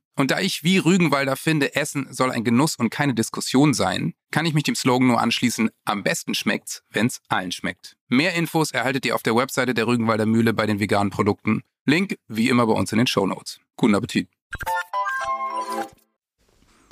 Und 0.15 0.31
da 0.31 0.39
ich 0.39 0.63
wie 0.63 0.77
Rügenwalder 0.77 1.35
finde, 1.35 1.75
Essen 1.75 2.07
soll 2.11 2.31
ein 2.31 2.43
Genuss 2.43 2.75
und 2.75 2.89
keine 2.89 3.13
Diskussion 3.13 3.73
sein, 3.73 4.13
kann 4.29 4.45
ich 4.45 4.53
mich 4.53 4.63
dem 4.63 4.75
Slogan 4.75 5.07
nur 5.07 5.21
anschließen, 5.21 5.69
am 5.85 6.03
besten 6.03 6.35
schmeckt's, 6.35 6.83
wenn's 6.89 7.21
allen 7.29 7.51
schmeckt. 7.51 7.95
Mehr 8.07 8.33
Infos 8.33 8.71
erhaltet 8.71 9.05
ihr 9.05 9.15
auf 9.15 9.23
der 9.23 9.35
Webseite 9.35 9.73
der 9.73 9.87
Rügenwalder 9.87 10.25
Mühle 10.25 10.53
bei 10.53 10.65
den 10.65 10.79
veganen 10.79 11.11
Produkten. 11.11 11.63
Link 11.85 12.17
wie 12.27 12.49
immer 12.49 12.67
bei 12.67 12.73
uns 12.73 12.91
in 12.91 12.97
den 12.97 13.07
Show 13.07 13.25
Notes. 13.25 13.59
Guten 13.77 13.95
Appetit. 13.95 14.27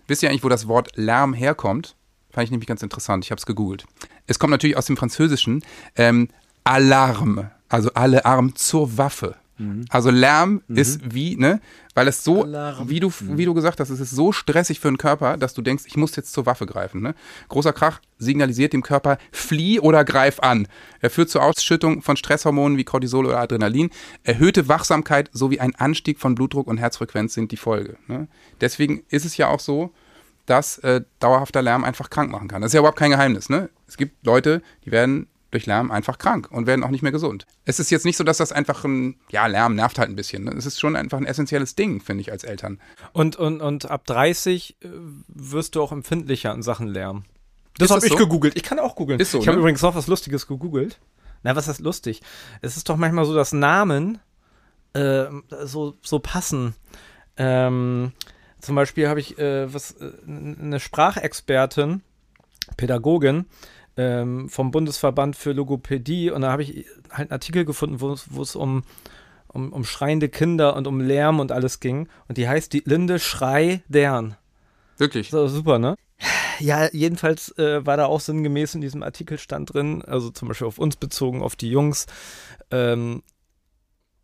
Wisst 0.07 0.23
ihr 0.23 0.29
eigentlich, 0.29 0.43
wo 0.43 0.49
das 0.49 0.67
Wort 0.67 0.91
Lärm 0.95 1.33
herkommt? 1.33 1.95
Fand 2.31 2.45
ich 2.45 2.51
nämlich 2.51 2.67
ganz 2.67 2.81
interessant. 2.81 3.25
Ich 3.25 3.31
habe 3.31 3.39
es 3.39 3.45
gegoogelt. 3.45 3.85
Es 4.27 4.39
kommt 4.39 4.51
natürlich 4.51 4.77
aus 4.77 4.85
dem 4.85 4.97
Französischen 4.97 5.63
ähm, 5.95 6.29
Alarm, 6.63 7.51
also 7.67 7.91
alle 7.93 8.25
Arm 8.25 8.55
zur 8.55 8.97
Waffe. 8.97 9.35
Also 9.89 10.09
Lärm 10.09 10.61
ist 10.67 11.13
wie, 11.13 11.35
ne, 11.35 11.59
weil 11.93 12.07
es 12.07 12.23
so, 12.23 12.43
Alarm. 12.43 12.89
wie 12.89 12.99
du, 12.99 13.11
wie 13.21 13.45
du 13.45 13.53
gesagt 13.53 13.79
hast, 13.79 13.89
es 13.89 13.99
ist 13.99 14.11
so 14.11 14.31
stressig 14.31 14.79
für 14.79 14.89
den 14.89 14.97
Körper, 14.97 15.35
dass 15.37 15.53
du 15.53 15.61
denkst, 15.61 15.83
ich 15.85 15.97
muss 15.97 16.15
jetzt 16.15 16.31
zur 16.31 16.45
Waffe 16.45 16.65
greifen. 16.65 17.01
Ne? 17.01 17.13
Großer 17.49 17.73
Krach 17.73 17.99
signalisiert 18.17 18.71
dem 18.71 18.83
Körper, 18.83 19.17
flieh 19.31 19.79
oder 19.79 20.05
greif 20.05 20.39
an. 20.39 20.67
Er 21.01 21.09
führt 21.09 21.29
zur 21.29 21.43
Ausschüttung 21.43 22.01
von 22.01 22.15
Stresshormonen 22.15 22.77
wie 22.77 22.85
Cortisol 22.85 23.25
oder 23.25 23.39
Adrenalin. 23.39 23.89
Erhöhte 24.23 24.67
Wachsamkeit 24.67 25.29
sowie 25.33 25.59
ein 25.59 25.75
Anstieg 25.75 26.19
von 26.19 26.35
Blutdruck 26.35 26.67
und 26.67 26.77
Herzfrequenz 26.77 27.33
sind 27.33 27.51
die 27.51 27.57
Folge. 27.57 27.97
Ne? 28.07 28.27
Deswegen 28.61 29.03
ist 29.09 29.25
es 29.25 29.35
ja 29.35 29.49
auch 29.49 29.59
so, 29.59 29.91
dass 30.45 30.79
äh, 30.79 31.01
dauerhafter 31.19 31.61
Lärm 31.61 31.83
einfach 31.83 32.09
krank 32.09 32.31
machen 32.31 32.47
kann. 32.47 32.61
Das 32.61 32.69
ist 32.69 32.73
ja 32.73 32.79
überhaupt 32.79 32.97
kein 32.97 33.11
Geheimnis. 33.11 33.49
Ne? 33.49 33.69
Es 33.87 33.97
gibt 33.97 34.25
Leute, 34.25 34.61
die 34.85 34.91
werden 34.91 35.27
durch 35.51 35.65
Lärm 35.65 35.91
einfach 35.91 36.17
krank 36.17 36.49
und 36.51 36.67
werden 36.67 36.83
auch 36.83 36.89
nicht 36.89 37.01
mehr 37.01 37.11
gesund. 37.11 37.45
Es 37.65 37.79
ist 37.79 37.89
jetzt 37.89 38.05
nicht 38.05 38.17
so, 38.17 38.23
dass 38.23 38.37
das 38.37 38.51
einfach 38.51 38.83
ein, 38.83 39.15
ja, 39.31 39.47
Lärm 39.47 39.75
nervt 39.75 39.97
halt 39.99 40.09
ein 40.09 40.15
bisschen. 40.15 40.43
Ne? 40.43 40.51
Es 40.51 40.65
ist 40.65 40.79
schon 40.79 40.95
einfach 40.95 41.17
ein 41.17 41.25
essentielles 41.25 41.75
Ding, 41.75 42.01
finde 42.01 42.21
ich, 42.21 42.31
als 42.31 42.43
Eltern. 42.43 42.79
Und, 43.13 43.35
und, 43.35 43.61
und 43.61 43.89
ab 43.89 44.05
30 44.05 44.77
äh, 44.81 44.87
wirst 45.27 45.75
du 45.75 45.81
auch 45.81 45.91
empfindlicher 45.91 46.53
in 46.53 46.61
Sachen 46.61 46.87
Lärm. 46.87 47.25
Das 47.77 47.91
habe 47.91 48.05
ich 48.05 48.11
so? 48.11 48.17
gegoogelt. 48.17 48.55
Ich 48.57 48.63
kann 48.63 48.77
auch 48.79 48.95
googeln. 48.95 49.23
So, 49.23 49.39
ich 49.39 49.47
habe 49.47 49.55
ne? 49.55 49.61
übrigens 49.61 49.81
noch 49.81 49.95
was 49.95 50.07
Lustiges 50.07 50.47
gegoogelt. 50.47 50.99
Na, 51.43 51.55
was 51.55 51.67
ist 51.67 51.79
lustig? 51.79 52.21
Es 52.61 52.75
ist 52.75 52.89
doch 52.89 52.97
manchmal 52.97 53.25
so, 53.25 53.33
dass 53.33 53.53
Namen 53.53 54.19
äh, 54.93 55.25
so, 55.63 55.95
so 56.01 56.19
passen. 56.19 56.75
Ähm, 57.37 58.11
zum 58.59 58.75
Beispiel 58.75 59.07
habe 59.07 59.21
ich 59.21 59.39
äh, 59.39 59.73
was, 59.73 59.91
äh, 59.91 60.11
eine 60.27 60.79
Sprachexpertin, 60.79 62.01
Pädagogin, 62.75 63.45
ähm, 63.99 64.47
vom 64.47 64.71
Bundesverband 64.71 65.35
für 65.35 65.51
Logopädie 65.51 66.31
und 66.31 66.41
da 66.41 66.51
habe 66.53 66.63
ich 66.63 66.85
halt 67.09 67.19
einen 67.19 67.31
Artikel 67.31 67.65
gefunden, 67.65 67.99
wo 67.99 68.13
es- 68.41 68.55
um, 68.55 68.83
um, 69.47 69.73
um 69.73 69.83
schreiende 69.83 70.29
Kinder 70.29 70.77
und 70.77 70.87
um 70.87 71.01
Lärm 71.01 71.41
und 71.41 71.51
alles 71.51 71.81
ging. 71.81 72.07
Und 72.29 72.37
die 72.37 72.47
heißt 72.47 72.71
die 72.71 72.83
Linde 72.85 73.19
Schrei 73.19 73.83
Dern. 73.89 74.37
Wirklich. 74.97 75.29
So, 75.31 75.47
super, 75.49 75.79
ne? 75.79 75.95
Ja, 76.59 76.89
jedenfalls 76.93 77.57
äh, 77.57 77.85
war 77.85 77.97
da 77.97 78.05
auch 78.05 78.21
sinngemäß 78.21 78.75
in 78.75 78.81
diesem 78.81 79.03
Artikel 79.03 79.37
stand 79.37 79.73
drin, 79.73 80.01
also 80.01 80.29
zum 80.29 80.47
Beispiel 80.47 80.67
auf 80.67 80.77
uns 80.77 80.95
bezogen, 80.95 81.41
auf 81.41 81.55
die 81.55 81.69
Jungs. 81.69 82.05
Ähm, 82.71 83.21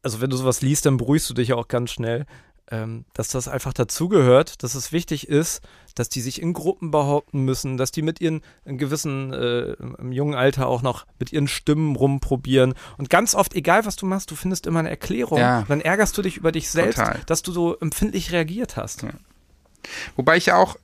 also 0.04 0.22
wenn 0.22 0.30
du 0.30 0.38
sowas 0.38 0.62
liest, 0.62 0.86
dann 0.86 0.98
beruhigst 0.98 1.30
du 1.30 1.34
dich 1.34 1.50
ja 1.50 1.56
auch 1.56 1.68
ganz 1.68 1.92
schnell, 1.92 2.26
ähm, 2.72 3.06
dass 3.14 3.30
das 3.30 3.48
einfach 3.48 3.74
dazugehört, 3.74 4.64
dass 4.64 4.76
es 4.76 4.92
wichtig 4.92 5.28
ist, 5.28 5.62
dass 5.94 6.10
die 6.10 6.22
sich 6.22 6.42
in 6.42 6.54
Gruppen 6.54 6.92
behaupten 6.92 7.42
müssen, 7.42 7.78
dass 7.78 7.92
die 7.92 8.02
mit 8.02 8.20
ihren 8.22 8.42
in 8.66 8.78
gewissen, 8.78 9.32
äh, 9.34 9.74
im 9.74 10.12
jungen 10.12 10.34
Alter 10.34 10.68
auch 10.68 10.82
noch 10.82 11.06
mit 11.20 11.32
ihren 11.32 11.48
Stimmen 11.48 11.96
rumprobieren. 11.96 12.74
Und 12.98 13.10
ganz 13.10 13.36
oft, 13.36 13.54
egal 13.54 13.86
was 13.86 13.96
du 13.96 14.06
machst, 14.06 14.32
du 14.32 14.36
findest 14.36 14.68
immer 14.68 14.80
eine 14.80 14.90
Erklärung. 14.90 15.40
Ja. 15.40 15.64
Dann 15.68 15.82
ärgerst 15.82 16.18
du 16.18 16.22
dich 16.22 16.38
über 16.38 16.52
dich 16.52 16.70
selbst, 16.70 16.98
Total. 16.98 17.22
dass 17.28 17.44
du 17.44 17.52
so 17.52 17.78
empfindlich 17.78 18.32
reagiert 18.32 18.78
hast. 18.78 19.04
Ja. 19.04 19.12
Wobei 20.16 20.38
ich 20.38 20.48
ja 20.48 20.58
auch, 20.58 20.76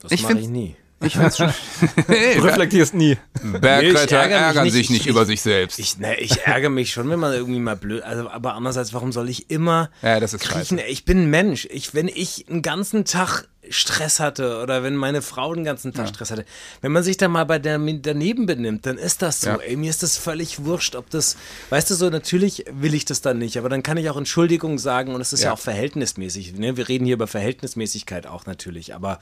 Das 0.00 0.12
Ich 0.12 0.22
mache 0.22 0.38
ich 0.38 0.48
nie. 0.48 0.76
Ich 1.00 1.16
es 1.16 1.36
schon. 1.36 1.52
Du 2.06 2.42
reflektierst 2.42 2.94
nie. 2.94 3.16
Bergretter 3.42 4.24
mich 4.26 4.32
ärgern 4.36 4.64
nicht. 4.64 4.72
sich 4.72 4.90
nicht 4.90 5.02
Ich- 5.02 5.06
über 5.08 5.26
sich 5.26 5.40
selbst. 5.42 5.78
Ich, 5.78 5.98
ne, 5.98 6.18
ich 6.18 6.38
ärgere 6.46 6.70
mich 6.70 6.92
schon, 6.92 7.08
wenn 7.10 7.18
man 7.20 7.32
irgendwie 7.32 7.60
mal 7.60 7.76
blöd. 7.76 8.02
Also, 8.02 8.28
aber 8.30 8.54
andererseits, 8.54 8.92
warum 8.94 9.12
soll 9.12 9.28
ich 9.28 9.50
immer 9.50 9.90
Ja, 10.02 10.20
das 10.20 10.32
ist 10.34 10.42
kriechen? 10.42 10.78
scheiße. 10.78 10.90
Ich 10.90 11.04
bin 11.04 11.24
ein 11.24 11.30
Mensch. 11.30 11.66
Ich, 11.70 11.94
wenn 11.94 12.08
ich 12.08 12.46
einen 12.48 12.62
ganzen 12.62 13.04
Tag 13.04 13.44
Stress 13.70 14.20
hatte 14.20 14.60
oder 14.62 14.82
wenn 14.82 14.96
meine 14.96 15.22
Frau 15.22 15.54
den 15.54 15.64
ganzen 15.64 15.92
Tag 15.92 16.08
Stress 16.08 16.30
hatte, 16.30 16.44
wenn 16.80 16.92
man 16.92 17.02
sich 17.02 17.16
da 17.16 17.28
mal 17.28 17.44
bei 17.44 17.58
der 17.58 17.78
daneben 17.78 18.46
benimmt, 18.46 18.86
dann 18.86 18.98
ist 18.98 19.22
das 19.22 19.40
so. 19.40 19.48
Ja. 19.50 19.56
Ey, 19.56 19.76
mir 19.76 19.90
ist 19.90 20.02
das 20.02 20.16
völlig 20.16 20.64
wurscht, 20.64 20.94
ob 20.96 21.10
das, 21.10 21.36
weißt 21.70 21.90
du 21.90 21.94
so, 21.94 22.10
natürlich 22.10 22.64
will 22.70 22.94
ich 22.94 23.04
das 23.04 23.20
dann 23.20 23.38
nicht, 23.38 23.58
aber 23.58 23.68
dann 23.68 23.82
kann 23.82 23.96
ich 23.96 24.08
auch 24.10 24.16
Entschuldigung 24.16 24.78
sagen 24.78 25.14
und 25.14 25.20
es 25.20 25.32
ist 25.32 25.40
ja, 25.42 25.48
Ja. 25.48 25.52
auch 25.54 25.58
verhältnismäßig. 25.58 26.54
Ne? 26.54 26.76
Wir 26.76 26.88
reden 26.88 27.04
hier 27.04 27.14
über 27.14 27.26
Verhältnismäßigkeit 27.26 28.26
auch 28.26 28.46
natürlich, 28.46 28.94
aber 28.94 29.20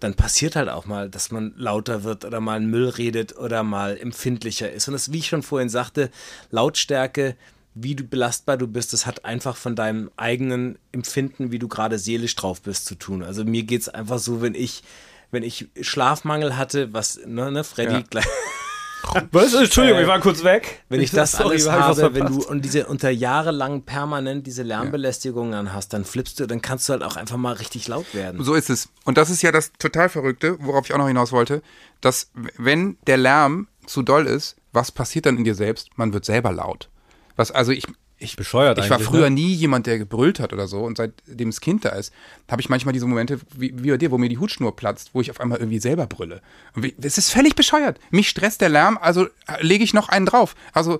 dann 0.00 0.14
passiert 0.14 0.56
halt 0.56 0.68
auch 0.68 0.86
mal, 0.86 1.08
dass 1.10 1.30
man 1.30 1.52
lauter 1.56 2.04
wird 2.04 2.24
oder 2.24 2.40
mal 2.40 2.60
Müll 2.60 2.88
redet 2.88 3.36
oder 3.36 3.62
mal 3.62 3.96
empfindlicher 3.96 4.70
ist. 4.70 4.88
Und 4.88 4.92
das, 4.94 5.12
wie 5.12 5.18
ich 5.18 5.26
schon 5.28 5.42
vorhin 5.42 5.68
sagte, 5.68 6.10
Lautstärke, 6.50 7.36
wie 7.78 7.94
du 7.94 8.04
belastbar 8.04 8.56
du 8.56 8.66
bist, 8.66 8.94
das 8.94 9.04
hat 9.04 9.24
einfach 9.26 9.56
von 9.56 9.76
deinem 9.76 10.10
eigenen 10.16 10.78
Empfinden, 10.92 11.52
wie 11.52 11.58
du 11.58 11.68
gerade 11.68 11.98
seelisch 11.98 12.34
drauf 12.34 12.62
bist, 12.62 12.86
zu 12.86 12.94
tun. 12.94 13.22
Also 13.22 13.44
mir 13.44 13.64
geht 13.64 13.82
es 13.82 13.88
einfach 13.90 14.18
so, 14.18 14.40
wenn 14.40 14.54
ich, 14.54 14.82
wenn 15.30 15.42
ich 15.42 15.68
Schlafmangel 15.82 16.56
hatte, 16.56 16.94
was, 16.94 17.20
ne, 17.26 17.52
ne 17.52 17.64
Freddy, 17.64 17.92
Ja. 17.92 18.04
gleich, 18.08 18.24
Was? 19.30 19.54
Entschuldigung, 19.54 20.00
ich 20.00 20.08
war 20.08 20.18
kurz 20.20 20.42
weg. 20.42 20.82
wenn 20.88 21.00
ich 21.00 21.10
das 21.10 21.32
Sorry, 21.36 21.62
alles 21.68 22.02
habe, 22.02 22.14
wenn 22.14 22.26
du 22.26 22.44
und 22.44 22.64
diese 22.64 22.86
unter 22.86 23.10
jahrelang 23.10 23.82
permanent 23.82 24.46
diese 24.46 24.62
Lärmbelästigung 24.62 25.52
dann 25.52 25.72
hast, 25.72 25.92
dann 25.92 26.04
flippst 26.04 26.40
du, 26.40 26.46
dann 26.46 26.60
kannst 26.62 26.88
du 26.88 26.94
halt 26.94 27.02
auch 27.02 27.16
einfach 27.16 27.36
mal 27.36 27.52
richtig 27.52 27.86
laut 27.88 28.14
werden. 28.14 28.42
So 28.42 28.54
ist 28.54 28.70
es. 28.70 28.88
Und 29.04 29.16
das 29.16 29.30
ist 29.30 29.42
ja 29.42 29.52
das 29.52 29.70
total 29.78 30.08
Verrückte, 30.08 30.56
worauf 30.60 30.86
ich 30.86 30.94
auch 30.94 30.98
noch 30.98 31.06
hinaus 31.08 31.30
wollte, 31.30 31.62
dass 32.00 32.30
wenn 32.56 32.96
der 33.06 33.18
Lärm 33.18 33.68
zu 33.86 34.02
doll 34.02 34.26
ist, 34.26 34.56
was 34.72 34.90
passiert 34.90 35.26
dann 35.26 35.36
in 35.36 35.44
dir 35.44 35.54
selbst? 35.54 35.90
Man 35.96 36.12
wird 36.12 36.24
selber 36.24 36.52
laut. 36.52 36.88
Was, 37.36 37.50
also 37.50 37.72
ich, 37.72 37.86
ich, 38.18 38.36
Bescheuert 38.36 38.78
ich 38.78 38.88
war 38.88 38.98
früher 38.98 39.28
ne? 39.28 39.36
nie 39.36 39.52
jemand, 39.52 39.86
der 39.86 39.98
gebrüllt 39.98 40.40
hat 40.40 40.52
oder 40.52 40.66
so. 40.66 40.80
Und 40.80 40.96
seitdem 40.96 41.50
das 41.50 41.60
Kind 41.60 41.84
da 41.84 41.90
ist, 41.90 42.12
habe 42.50 42.62
ich 42.62 42.68
manchmal 42.68 42.92
diese 42.94 43.06
Momente 43.06 43.40
wie, 43.54 43.74
wie 43.76 43.90
bei 43.90 43.98
dir, 43.98 44.10
wo 44.10 44.18
mir 44.18 44.28
die 44.30 44.38
Hutschnur 44.38 44.74
platzt, 44.74 45.10
wo 45.12 45.20
ich 45.20 45.30
auf 45.30 45.40
einmal 45.40 45.58
irgendwie 45.58 45.78
selber 45.78 46.06
brülle. 46.06 46.40
Und 46.74 46.92
es 47.04 47.18
ist 47.18 47.30
völlig 47.30 47.54
bescheuert. 47.54 48.00
Mich 48.10 48.28
stresst 48.28 48.62
der 48.62 48.70
Lärm, 48.70 48.98
also 49.00 49.26
äh, 49.26 49.30
lege 49.60 49.84
ich 49.84 49.92
noch 49.92 50.08
einen 50.08 50.24
drauf. 50.24 50.54
Also 50.72 50.98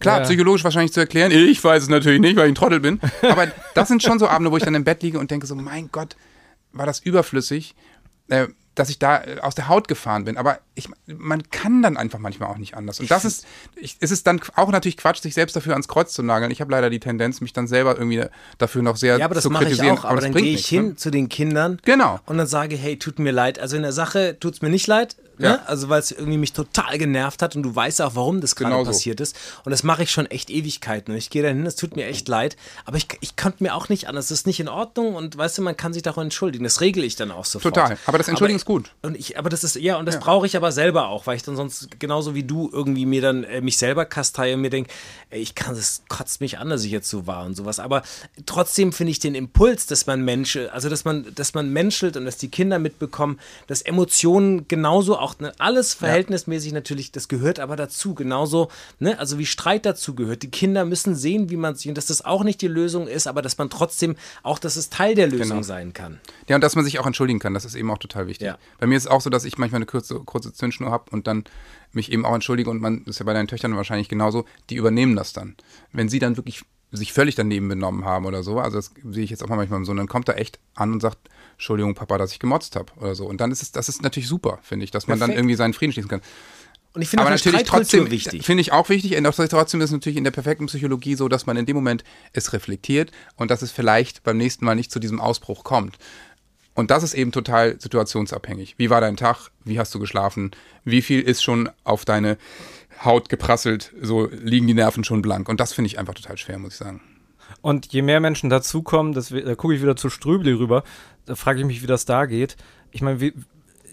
klar, 0.00 0.20
Ja. 0.20 0.24
psychologisch 0.24 0.64
wahrscheinlich 0.64 0.92
zu 0.92 1.00
erklären. 1.00 1.30
Ich 1.32 1.62
weiß 1.62 1.82
es 1.82 1.88
natürlich 1.90 2.20
nicht, 2.20 2.36
weil 2.36 2.46
ich 2.46 2.52
ein 2.52 2.56
Trottel 2.56 2.80
bin. 2.80 2.98
Aber 3.22 3.48
das 3.74 3.88
sind 3.88 4.02
schon 4.02 4.18
so 4.18 4.26
Abende, 4.28 4.50
wo 4.50 4.56
ich 4.56 4.62
dann 4.64 4.74
im 4.74 4.84
Bett 4.84 5.02
liege 5.02 5.18
und 5.18 5.30
denke 5.30 5.46
so, 5.46 5.54
mein 5.54 5.90
Gott, 5.92 6.16
war 6.72 6.86
das 6.86 6.98
überflüssig, 7.00 7.74
äh, 8.28 8.46
dass 8.74 8.88
ich 8.90 8.98
da 8.98 9.22
äh, 9.22 9.40
aus 9.40 9.54
der 9.54 9.68
Haut 9.68 9.88
gefahren 9.88 10.24
bin. 10.24 10.36
Aber 10.36 10.58
ich, 10.74 10.88
man 11.06 11.42
kann 11.50 11.82
dann 11.82 11.96
einfach 11.96 12.18
manchmal 12.18 12.48
auch 12.50 12.56
nicht 12.58 12.74
anders. 12.76 13.00
Und 13.00 13.10
das 13.10 13.24
ist, 13.24 13.46
ich, 13.76 13.96
es 14.00 14.10
ist 14.10 14.26
dann 14.26 14.40
auch 14.56 14.70
natürlich 14.70 14.96
Quatsch, 14.96 15.20
sich 15.22 15.34
selbst 15.34 15.54
dafür 15.56 15.72
ans 15.74 15.88
Kreuz 15.88 16.12
zu 16.12 16.22
nageln. 16.22 16.50
Ich 16.50 16.60
habe 16.60 16.70
leider 16.72 16.90
die 16.90 17.00
Tendenz, 17.00 17.40
mich 17.40 17.52
dann 17.52 17.66
selber 17.66 17.96
irgendwie 17.96 18.24
dafür 18.58 18.82
noch 18.82 18.96
sehr 18.96 19.18
Ja, 19.18 19.24
aber 19.26 19.34
das 19.34 19.42
zu 19.44 19.50
mache 19.50 19.64
ich 19.64 19.70
kritisieren. 19.70 19.98
auch. 19.98 20.04
Aber, 20.04 20.16
das 20.16 20.24
dann 20.24 20.32
gehe 20.34 20.42
ich 20.44 20.52
nichts, 20.56 20.68
hin 20.68 20.84
Ne? 20.88 20.96
zu 20.96 21.10
den 21.10 21.28
Kindern 21.28 21.78
Genau. 21.84 22.18
und 22.26 22.36
dann 22.38 22.46
sage, 22.46 22.76
hey, 22.76 22.98
tut 22.98 23.18
mir 23.18 23.30
leid. 23.32 23.58
Also 23.58 23.76
in 23.76 23.82
der 23.82 23.92
Sache 23.92 24.36
tut 24.40 24.54
es 24.54 24.62
mir 24.62 24.70
nicht 24.70 24.86
leid. 24.86 25.16
Ne? 25.38 25.46
Ja. 25.48 25.62
Also 25.66 25.88
weil 25.88 26.00
es 26.00 26.10
irgendwie 26.12 26.38
mich 26.38 26.52
total 26.52 26.96
genervt 26.98 27.42
hat 27.42 27.56
und 27.56 27.62
du 27.62 27.74
weißt 27.74 28.00
auch, 28.02 28.14
warum 28.14 28.40
das 28.40 28.56
gerade 28.56 28.72
Genau 28.72 28.84
so. 28.84 28.90
passiert 28.90 29.20
ist. 29.20 29.36
Und 29.64 29.70
das 29.70 29.82
mache 29.82 30.02
ich 30.04 30.10
schon 30.10 30.26
echt 30.26 30.50
Ewigkeiten. 30.50 31.12
Und 31.12 31.18
ich 31.18 31.30
gehe 31.30 31.42
da 31.42 31.48
hin, 31.48 31.64
es 31.66 31.76
tut 31.76 31.96
mir 31.96 32.06
echt 32.06 32.28
leid. 32.28 32.56
Aber 32.84 32.96
ich, 32.96 33.06
ich 33.20 33.36
konnte 33.36 33.62
mir 33.62 33.74
auch 33.74 33.88
nicht 33.88 34.08
anders. 34.08 34.28
Das 34.28 34.38
ist 34.38 34.46
nicht 34.46 34.60
in 34.60 34.68
Ordnung 34.68 35.14
und 35.14 35.36
weißt 35.36 35.58
du, 35.58 35.62
man 35.62 35.76
kann 35.76 35.92
sich 35.92 36.02
doch 36.02 36.18
entschuldigen. 36.18 36.64
Das 36.64 36.80
regle 36.80 37.04
ich 37.04 37.16
dann 37.16 37.30
auch 37.30 37.44
sofort. 37.44 37.74
Total. 37.74 37.98
Aber 38.06 38.18
das 38.18 38.28
Entschuldigen 38.28 38.56
Aber- 38.56 38.62
ist 38.62 38.64
gut. 38.66 38.90
Und 39.02 39.16
ich, 39.16 39.38
aber 39.38 39.48
das 39.50 39.64
ist, 39.64 39.76
ja, 39.76 39.96
und 39.98 40.06
das 40.06 40.18
brauche 40.20 40.46
ich 40.46 40.56
aber 40.56 40.72
selber 40.72 41.08
auch, 41.08 41.26
weil 41.26 41.36
ich 41.36 41.42
dann 41.42 41.56
sonst 41.56 41.98
genauso 42.00 42.34
wie 42.34 42.44
du 42.44 42.70
irgendwie 42.72 43.06
mir 43.06 43.20
dann 43.22 43.44
äh, 43.44 43.60
mich 43.60 43.76
selber 43.78 44.04
kasteihe 44.04 44.54
und 44.54 44.60
mir 44.60 44.70
denke, 44.70 44.90
ich 45.30 45.54
kann, 45.54 45.74
das 45.74 46.02
kotzt 46.08 46.40
mich 46.40 46.58
an, 46.58 46.68
dass 46.70 46.84
ich 46.84 46.90
jetzt 46.92 47.10
so 47.10 47.26
war 47.26 47.44
und 47.44 47.54
sowas. 47.56 47.80
Aber 47.80 48.02
trotzdem 48.46 48.92
finde 48.92 49.10
ich 49.10 49.18
den 49.18 49.34
Impuls, 49.34 49.86
dass 49.86 50.06
man 50.06 50.22
Mensch, 50.24 50.56
also 50.72 50.88
dass 50.88 51.04
man, 51.04 51.26
dass 51.34 51.54
man 51.54 51.70
menschelt 51.72 52.16
und 52.16 52.24
dass 52.24 52.36
die 52.36 52.48
Kinder 52.48 52.78
mitbekommen, 52.78 53.38
dass 53.66 53.82
Emotionen 53.82 54.68
genauso 54.68 55.18
auch 55.24 55.38
ne, 55.38 55.52
alles 55.58 55.94
verhältnismäßig 55.94 56.72
natürlich, 56.72 57.10
das 57.10 57.28
gehört 57.28 57.58
aber 57.58 57.76
dazu, 57.76 58.14
genauso, 58.14 58.68
ne, 58.98 59.18
also 59.18 59.38
wie 59.38 59.46
Streit 59.46 59.86
dazu 59.86 60.14
gehört. 60.14 60.42
Die 60.42 60.50
Kinder 60.50 60.84
müssen 60.84 61.14
sehen, 61.14 61.50
wie 61.50 61.56
man 61.56 61.74
sich, 61.74 61.88
und 61.88 61.96
dass 61.96 62.06
das 62.06 62.24
auch 62.24 62.44
nicht 62.44 62.60
die 62.60 62.68
Lösung 62.68 63.08
ist, 63.08 63.26
aber 63.26 63.42
dass 63.42 63.56
man 63.58 63.70
trotzdem 63.70 64.16
auch, 64.42 64.58
dass 64.58 64.76
es 64.76 64.90
Teil 64.90 65.14
der 65.14 65.26
Lösung 65.26 65.48
Genau. 65.48 65.62
sein 65.62 65.92
kann. 65.92 66.20
Ja, 66.48 66.56
und 66.56 66.62
dass 66.62 66.76
man 66.76 66.84
sich 66.84 66.98
auch 66.98 67.06
entschuldigen 67.06 67.38
kann, 67.38 67.54
das 67.54 67.64
ist 67.64 67.74
eben 67.74 67.90
auch 67.90 67.98
total 67.98 68.26
wichtig. 68.26 68.46
Ja. 68.46 68.58
Bei 68.78 68.86
mir 68.86 68.96
ist 68.96 69.04
es 69.04 69.10
auch 69.10 69.20
so, 69.20 69.30
dass 69.30 69.44
ich 69.44 69.58
manchmal 69.58 69.78
eine 69.78 69.86
kurze, 69.86 70.20
kurze 70.20 70.52
Zündschnur 70.52 70.90
habe 70.90 71.10
und 71.10 71.26
dann 71.26 71.44
mich 71.92 72.12
eben 72.12 72.24
auch 72.26 72.34
entschuldige 72.34 72.68
und 72.70 72.80
man 72.80 73.04
das 73.04 73.16
ist 73.16 73.18
ja 73.20 73.24
bei 73.24 73.32
deinen 73.32 73.48
Töchtern 73.48 73.74
wahrscheinlich 73.76 74.08
genauso, 74.08 74.44
die 74.68 74.76
übernehmen 74.76 75.16
das 75.16 75.32
dann. 75.32 75.56
Wenn 75.92 76.08
sie 76.08 76.18
dann 76.18 76.36
wirklich 76.36 76.62
sich 76.92 77.12
völlig 77.12 77.34
daneben 77.34 77.68
benommen 77.68 78.04
haben 78.04 78.26
oder 78.26 78.42
so, 78.42 78.58
also 78.58 78.76
das 78.78 78.92
sehe 79.10 79.24
ich 79.24 79.30
jetzt 79.30 79.42
auch 79.42 79.48
mal 79.48 79.56
manchmal 79.56 79.84
so, 79.84 79.90
und 79.92 79.96
dann 79.96 80.06
kommt 80.08 80.28
er 80.28 80.38
echt 80.38 80.58
an 80.74 80.92
und 80.92 81.00
sagt, 81.00 81.18
Entschuldigung, 81.54 81.94
Papa, 81.94 82.18
dass 82.18 82.32
ich 82.32 82.38
gemotzt 82.38 82.76
habe 82.76 82.92
oder 83.00 83.14
so. 83.14 83.26
Und 83.26 83.40
dann 83.40 83.50
ist 83.50 83.62
es, 83.62 83.72
das 83.72 83.88
ist 83.88 84.02
natürlich 84.02 84.28
super, 84.28 84.58
finde 84.62 84.84
ich, 84.84 84.90
dass 84.90 85.06
man 85.06 85.18
dann 85.18 85.28
Perfekt. 85.28 85.38
irgendwie 85.40 85.56
seinen 85.56 85.74
Frieden 85.74 85.92
schließen 85.92 86.10
kann. 86.10 86.22
Und 86.94 87.02
ich 87.02 87.08
finde 87.08 87.24
die 87.24 87.30
natürlich 87.30 87.64
trotzdem, 87.64 88.10
wichtig. 88.10 88.46
finde 88.46 88.60
ich 88.60 88.70
auch 88.70 88.88
wichtig, 88.88 89.16
und 89.16 89.26
auch 89.26 89.34
trotzdem 89.34 89.80
ist 89.80 89.90
es 89.90 89.92
natürlich 89.92 90.16
in 90.16 90.22
der 90.22 90.30
perfekten 90.30 90.66
Psychologie 90.66 91.16
so, 91.16 91.28
dass 91.28 91.44
man 91.44 91.56
in 91.56 91.66
dem 91.66 91.74
Moment 91.74 92.04
es 92.32 92.52
reflektiert 92.52 93.10
und 93.34 93.50
dass 93.50 93.62
es 93.62 93.72
vielleicht 93.72 94.22
beim 94.22 94.36
nächsten 94.36 94.64
Mal 94.64 94.76
nicht 94.76 94.92
zu 94.92 95.00
diesem 95.00 95.20
Ausbruch 95.20 95.64
kommt. 95.64 95.98
Und 96.74 96.92
das 96.92 97.02
ist 97.02 97.14
eben 97.14 97.32
total 97.32 97.80
situationsabhängig. 97.80 98.74
Wie 98.78 98.90
war 98.90 99.00
dein 99.00 99.16
Tag? 99.16 99.50
Wie 99.64 99.78
hast 99.78 99.92
du 99.94 99.98
geschlafen? 99.98 100.52
Wie 100.84 101.02
viel 101.02 101.20
ist 101.20 101.42
schon 101.42 101.68
auf 101.82 102.04
deine 102.04 102.36
Haut 103.04 103.28
geprasselt? 103.28 103.92
So 104.00 104.28
liegen 104.30 104.66
die 104.66 104.74
Nerven 104.74 105.02
schon 105.04 105.22
blank. 105.22 105.48
Und 105.48 105.58
das 105.58 105.72
finde 105.72 105.86
ich 105.86 105.98
einfach 105.98 106.14
total 106.14 106.36
schwer, 106.36 106.58
muss 106.58 106.74
ich 106.74 106.78
sagen. 106.78 107.00
Und 107.60 107.92
je 107.92 108.02
mehr 108.02 108.20
Menschen 108.20 108.50
dazukommen, 108.50 109.12
das, 109.12 109.28
da 109.28 109.54
gucke 109.54 109.74
ich 109.74 109.82
wieder 109.82 109.96
zu 109.96 110.10
Ströbli 110.10 110.52
rüber, 110.52 110.82
da 111.26 111.34
frage 111.34 111.60
ich 111.60 111.66
mich, 111.66 111.82
wie 111.82 111.86
das 111.86 112.04
da 112.04 112.26
geht. 112.26 112.56
Ich 112.90 113.02
meine, 113.02 113.20
wie, 113.20 113.34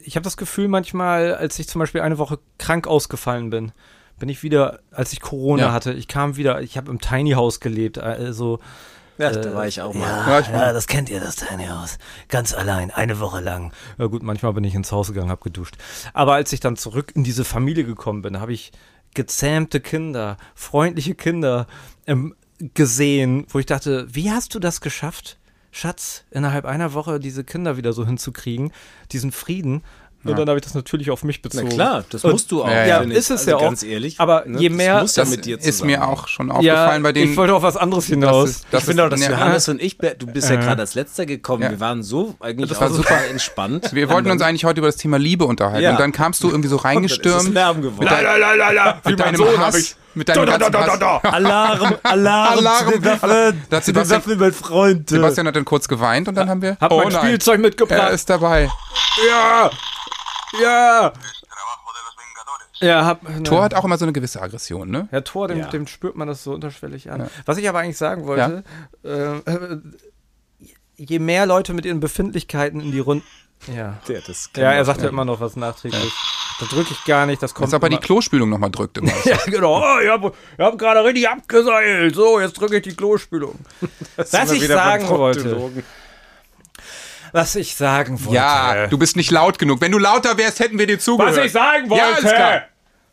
ich 0.04 0.16
habe 0.16 0.24
das 0.24 0.38
Gefühl 0.38 0.68
manchmal, 0.68 1.36
als 1.36 1.58
ich 1.60 1.68
zum 1.68 1.80
Beispiel 1.80 2.02
eine 2.02 2.18
Woche 2.18 2.40
krank 2.58 2.88
ausgefallen 2.88 3.50
bin, 3.50 3.72
bin 4.20 4.30
ich 4.30 4.44
wieder, 4.44 4.80
als 4.92 5.14
ich 5.14 5.22
Corona 5.22 5.64
Ja. 5.64 5.72
hatte, 5.74 5.94
ich 5.94 6.08
kam 6.08 6.36
wieder, 6.38 6.62
ich 6.62 6.78
habe 6.78 6.92
im 6.92 7.00
Tiny 7.00 7.32
House 7.32 7.60
gelebt, 7.60 7.98
also 7.98 8.60
Ja, 9.18 9.32
da 9.32 9.54
war 9.56 9.68
ich 9.68 9.82
auch 9.82 9.94
mal. 9.94 10.02
ja, 10.08 10.28
Ja, 10.30 10.40
ich- 10.40 10.48
ja, 10.48 10.74
das 10.74 10.88
kennt 10.88 11.10
ihr, 11.10 11.20
das 11.20 11.36
Tiny 11.38 11.66
House. 11.68 11.98
Ganz 12.28 12.54
allein, 12.54 12.92
eine 12.92 13.20
Woche 13.20 13.40
lang. 13.42 13.74
Ja 13.98 14.06
gut, 14.08 14.22
manchmal 14.24 14.54
bin 14.54 14.64
ich 14.64 14.76
ins 14.76 14.92
Haus 14.92 15.08
gegangen, 15.10 15.30
habe 15.30 15.44
geduscht. 15.44 15.76
Aber 16.14 16.34
als 16.36 16.54
ich 16.54 16.60
dann 16.60 16.76
zurück 16.78 17.12
in 17.16 17.24
diese 17.24 17.44
Familie 17.46 17.84
gekommen 17.84 18.22
bin, 18.22 18.40
habe 18.40 18.54
ich 18.54 18.72
gezähmte 19.14 19.80
Kinder, 19.82 20.38
freundliche 20.56 21.16
Kinder 21.16 21.68
ähm, 22.08 22.36
gesehen, 22.76 23.46
wo 23.50 23.60
ich 23.60 23.66
dachte, 23.66 24.08
wie 24.10 24.32
hast 24.32 24.54
du 24.56 24.60
das 24.60 24.82
geschafft, 24.82 25.38
Schatz, 25.72 26.24
innerhalb 26.32 26.66
einer 26.66 26.94
Woche 26.94 27.20
diese 27.20 27.44
Kinder 27.44 27.78
wieder 27.78 27.94
so 27.94 28.06
hinzukriegen, 28.06 28.72
diesen 29.12 29.32
Frieden? 29.32 29.84
Und 30.24 30.38
dann 30.38 30.48
habe 30.48 30.60
ich 30.60 30.64
das 30.64 30.76
natürlich 30.76 31.10
auf 31.10 31.24
mich 31.24 31.40
Na 31.44 31.50
bezogen. 31.50 31.70
klar, 31.70 32.06
das 32.12 32.24
Und- 32.24 32.34
musst 32.34 32.52
du 32.52 32.62
auch. 32.62 32.68
Ja, 32.70 32.86
ja, 32.86 32.98
ist 33.02 33.32
es 33.32 33.40
also 33.40 33.50
ja 33.50 33.58
auch. 33.58 33.62
Ganz 33.62 33.82
ehrlich. 33.82 34.20
Aber 34.20 34.44
ne, 34.46 34.60
je 34.60 34.68
das 34.70 34.78
mehr- 34.78 34.86
ja 34.94 35.00
Das 35.02 35.30
mit 35.32 35.46
dir 35.46 35.60
ist 35.60 35.84
mir 35.84 36.08
auch 36.08 36.28
schon 36.28 36.52
aufgefallen 36.52 37.02
bei 37.02 37.12
denen. 37.12 37.32
ich 37.32 37.38
wollte 37.38 37.56
auf 37.56 37.64
was 37.64 37.76
anderes 37.76 38.04
das 38.04 38.10
hinaus. 38.12 38.50
ist, 38.52 38.66
das 38.70 38.82
ich 38.82 38.86
finde 38.86 39.04
auch, 39.06 39.10
dass 39.10 39.20
ja, 39.20 39.32
Johannes 39.32 39.68
und 39.70 39.82
ich, 39.82 39.98
du 39.98 40.28
bist 40.28 40.48
ja 40.52 40.58
Äh. 40.58 40.60
gerade 40.60 40.82
als 40.82 40.94
letzter 40.94 41.26
gekommen. 41.26 41.64
Ja. 41.64 41.72
Wir 41.72 41.80
waren 41.80 42.04
so 42.04 42.36
eigentlich 42.40 42.70
Das 42.70 42.78
auch 42.78 42.82
war 42.82 42.90
super 42.92 43.16
super. 43.18 43.28
entspannt. 43.32 43.96
Wir 43.96 44.10
wollten 44.12 44.30
uns 44.30 44.44
eigentlich 44.44 44.64
heute 44.64 44.80
über 44.82 44.90
das 44.90 44.98
Thema 44.98 45.18
Liebe 45.18 45.46
unterhalten. 45.46 45.82
Ja. 45.86 45.90
Und 45.90 46.00
dann 46.00 46.12
kamst 46.12 46.44
du 46.44 46.50
irgendwie 46.50 46.70
so 46.70 46.76
reingestürmt. 46.78 47.52
Lärm 47.52 47.82
geworden. 47.82 47.98
Mit, 48.02 48.12
dein, 48.12 48.96
mit 49.06 49.20
deinem 49.20 49.58
Hass. 49.58 49.96
Mit 50.14 50.30
deinem 50.30 50.46
ganzen 50.46 50.74
Hass. 50.76 51.00
Alarm, 51.24 51.96
Alarm, 52.04 52.58
Alarm. 52.58 52.86
zu 52.86 52.92
den 52.92 53.06
Waffen, 53.06 53.64
Da 53.70 53.78
hat 53.78 53.84
zu 53.86 53.92
Sebastian- 53.92 54.18
Waffen, 54.22 54.40
mein 54.40 54.54
Freund. 54.54 55.10
Sebastian 55.10 55.48
hat 55.48 55.56
dann 55.56 55.66
kurz 55.66 55.88
geweint 55.88 56.28
und 56.28 56.36
dann 56.36 56.50
haben 56.50 56.62
wir. 56.62 56.78
Hab 56.82 56.92
oh 56.92 56.98
mein 57.04 57.10
nein, 57.14 57.22
Spielzeug 57.26 57.60
mitgebracht. 57.62 58.00
er 58.00 58.10
ist 58.12 58.30
dabei. 58.30 58.70
Ja! 59.28 59.70
Ja! 60.62 61.14
Ja, 62.80 63.06
hab. 63.06 63.24
ne. 63.30 63.44
Thor 63.44 63.62
hat 63.64 63.76
auch 63.76 63.86
immer 63.86 63.98
so 63.98 64.06
eine 64.06 64.12
gewisse 64.12 64.42
Aggression, 64.42 64.90
ne? 64.90 65.08
Herr 65.12 65.24
Thor, 65.24 65.48
dem, 65.48 65.60
Ja. 65.60 65.68
dem 65.68 65.86
spürt 65.86 66.16
man 66.16 66.28
das 66.28 66.44
so 66.44 66.52
unterschwellig 66.54 67.12
an. 67.12 67.30
Was 67.46 67.58
ich 67.58 67.70
aber 67.70 67.80
eigentlich 67.80 67.98
sagen 67.98 68.26
wollte, 68.26 68.64
äh, 69.06 69.38
äh, 69.38 69.78
je 70.96 71.20
mehr 71.20 71.46
Leute 71.46 71.74
mit 71.74 71.86
ihren 71.86 72.00
Befindlichkeiten 72.00 72.82
in 72.82 72.92
die 72.92 73.00
Runde. 73.00 73.24
Ja. 73.68 74.00
Ja, 74.08 74.20
Ja, 74.58 74.72
er 74.72 74.86
sagt 74.86 75.04
ja 75.04 75.10
immer 75.10 75.26
noch 75.26 75.40
was 75.40 75.56
nachträglich. 75.56 76.12
Da 76.62 76.68
drücke 76.68 76.92
ich 76.94 77.04
gar 77.06 77.26
nicht, 77.26 77.42
das 77.44 77.54
kommt. 77.54 77.68
Dass 77.68 77.74
aber 77.74 77.90
die 77.90 77.96
immer- 77.96 78.02
Klospülung 78.06 78.48
nochmal 78.50 78.70
drückt 78.72 78.98
immer. 79.00 79.12
ja, 79.26 79.38
genau. 79.48 79.82
Oh, 79.82 80.00
ich 80.00 80.08
habe 80.10 80.32
hab 80.58 80.78
gerade 80.78 81.04
richtig 81.04 81.28
abgeseilt. 81.28 82.16
So, 82.16 82.40
jetzt 82.40 82.54
drücke 82.54 82.78
ich 82.78 82.84
die 82.84 82.96
Klospülung. 82.96 83.58
was 84.16 84.52
ich 84.52 84.68
sagen 84.68 85.10
wollte. 85.10 85.72
Was 87.32 87.56
ich 87.56 87.76
sagen 87.76 88.20
wollte. 88.26 88.36
Ja, 88.36 88.88
du 88.88 88.98
bist 88.98 89.16
nicht 89.16 89.32
laut 89.32 89.58
genug. 89.58 89.82
Wenn 89.82 89.92
du 89.92 89.98
lauter 89.98 90.38
wärst, 90.38 90.60
hätten 90.60 90.78
wir 90.78 90.86
dir 90.88 91.00
zugehört. 91.00 91.38
was 91.38 91.46
ich 91.46 91.52
sagen 91.52 91.90
Ja, 91.94 92.08
wollte. 92.08 92.22
klar. 92.28 92.62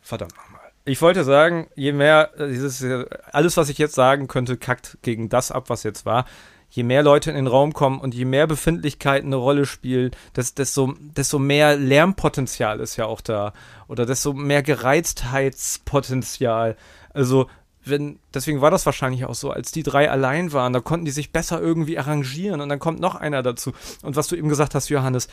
Verdammt 0.02 0.36
nochmal. 0.36 0.60
Ich 0.84 1.00
wollte 1.02 1.22
sagen, 1.24 1.68
je 1.76 1.92
mehr, 1.92 2.30
äh, 2.38 2.48
dieses, 2.48 2.82
äh, 2.82 3.04
alles, 3.30 3.56
was 3.56 3.68
ich 3.68 3.78
jetzt 3.78 3.94
sagen 3.94 4.26
könnte, 4.26 4.56
kackt 4.56 4.98
gegen 5.02 5.28
das 5.28 5.52
ab, 5.52 5.64
was 5.68 5.82
jetzt 5.84 6.04
war. 6.06 6.24
Je 6.70 6.82
mehr 6.82 7.02
Leute 7.02 7.30
in 7.30 7.36
den 7.36 7.46
Raum 7.46 7.72
kommen 7.72 8.00
und 8.00 8.14
je 8.14 8.24
mehr 8.24 8.46
Befindlichkeiten 8.46 9.28
eine 9.28 9.36
Rolle 9.36 9.66
spielen, 9.66 10.10
des, 10.36 10.54
desto, 10.54 10.94
desto 10.98 11.38
mehr 11.38 11.76
Lärmpotenzial 11.76 12.80
ist 12.80 12.96
ja 12.96 13.04
auch 13.06 13.20
da. 13.20 13.52
Oder 13.88 14.06
desto 14.06 14.32
mehr 14.34 14.62
Gereiztheitspotenzial. 14.62 16.76
Also, 17.14 17.48
wenn, 17.84 18.18
deswegen 18.34 18.60
war 18.60 18.70
das 18.70 18.86
wahrscheinlich 18.86 19.24
auch 19.24 19.34
so, 19.34 19.50
als 19.50 19.72
die 19.72 19.82
drei 19.82 20.10
allein 20.10 20.52
waren, 20.52 20.74
da 20.74 20.80
konnten 20.80 21.06
die 21.06 21.10
sich 21.10 21.32
besser 21.32 21.60
irgendwie 21.60 21.98
arrangieren 21.98 22.60
und 22.60 22.68
dann 22.68 22.78
kommt 22.78 23.00
noch 23.00 23.14
einer 23.14 23.42
dazu. 23.42 23.72
Und 24.02 24.16
was 24.16 24.28
du 24.28 24.36
eben 24.36 24.50
gesagt 24.50 24.74
hast, 24.74 24.90
Johannes, 24.90 25.28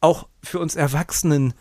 auch 0.00 0.26
für 0.42 0.58
uns 0.58 0.74
Erwachsenen 0.76 1.54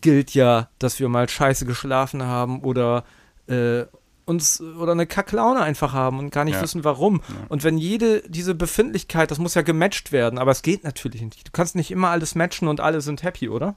gilt 0.00 0.34
ja, 0.34 0.68
dass 0.78 1.00
wir 1.00 1.08
mal 1.08 1.28
scheiße 1.28 1.66
geschlafen 1.66 2.24
haben 2.24 2.62
oder 2.62 3.04
äh, 3.46 3.84
uns 4.24 4.60
oder 4.60 4.92
eine 4.92 5.06
Kacklaune 5.06 5.60
einfach 5.60 5.92
haben 5.92 6.18
und 6.18 6.30
gar 6.30 6.44
nicht 6.44 6.54
Ja. 6.54 6.62
wissen 6.62 6.84
warum. 6.84 7.22
Und 7.48 7.64
wenn 7.64 7.76
jede 7.78 8.22
diese 8.28 8.54
Befindlichkeit, 8.54 9.30
das 9.30 9.38
muss 9.38 9.54
ja 9.54 9.62
gematcht 9.62 10.12
werden, 10.12 10.38
aber 10.38 10.50
es 10.52 10.62
geht 10.62 10.84
natürlich 10.84 11.22
nicht. 11.22 11.46
Du 11.48 11.50
kannst 11.52 11.74
nicht 11.74 11.90
immer 11.90 12.08
alles 12.08 12.34
matchen 12.34 12.68
und 12.68 12.80
alle 12.80 13.00
sind 13.00 13.22
happy, 13.22 13.48
oder? 13.48 13.74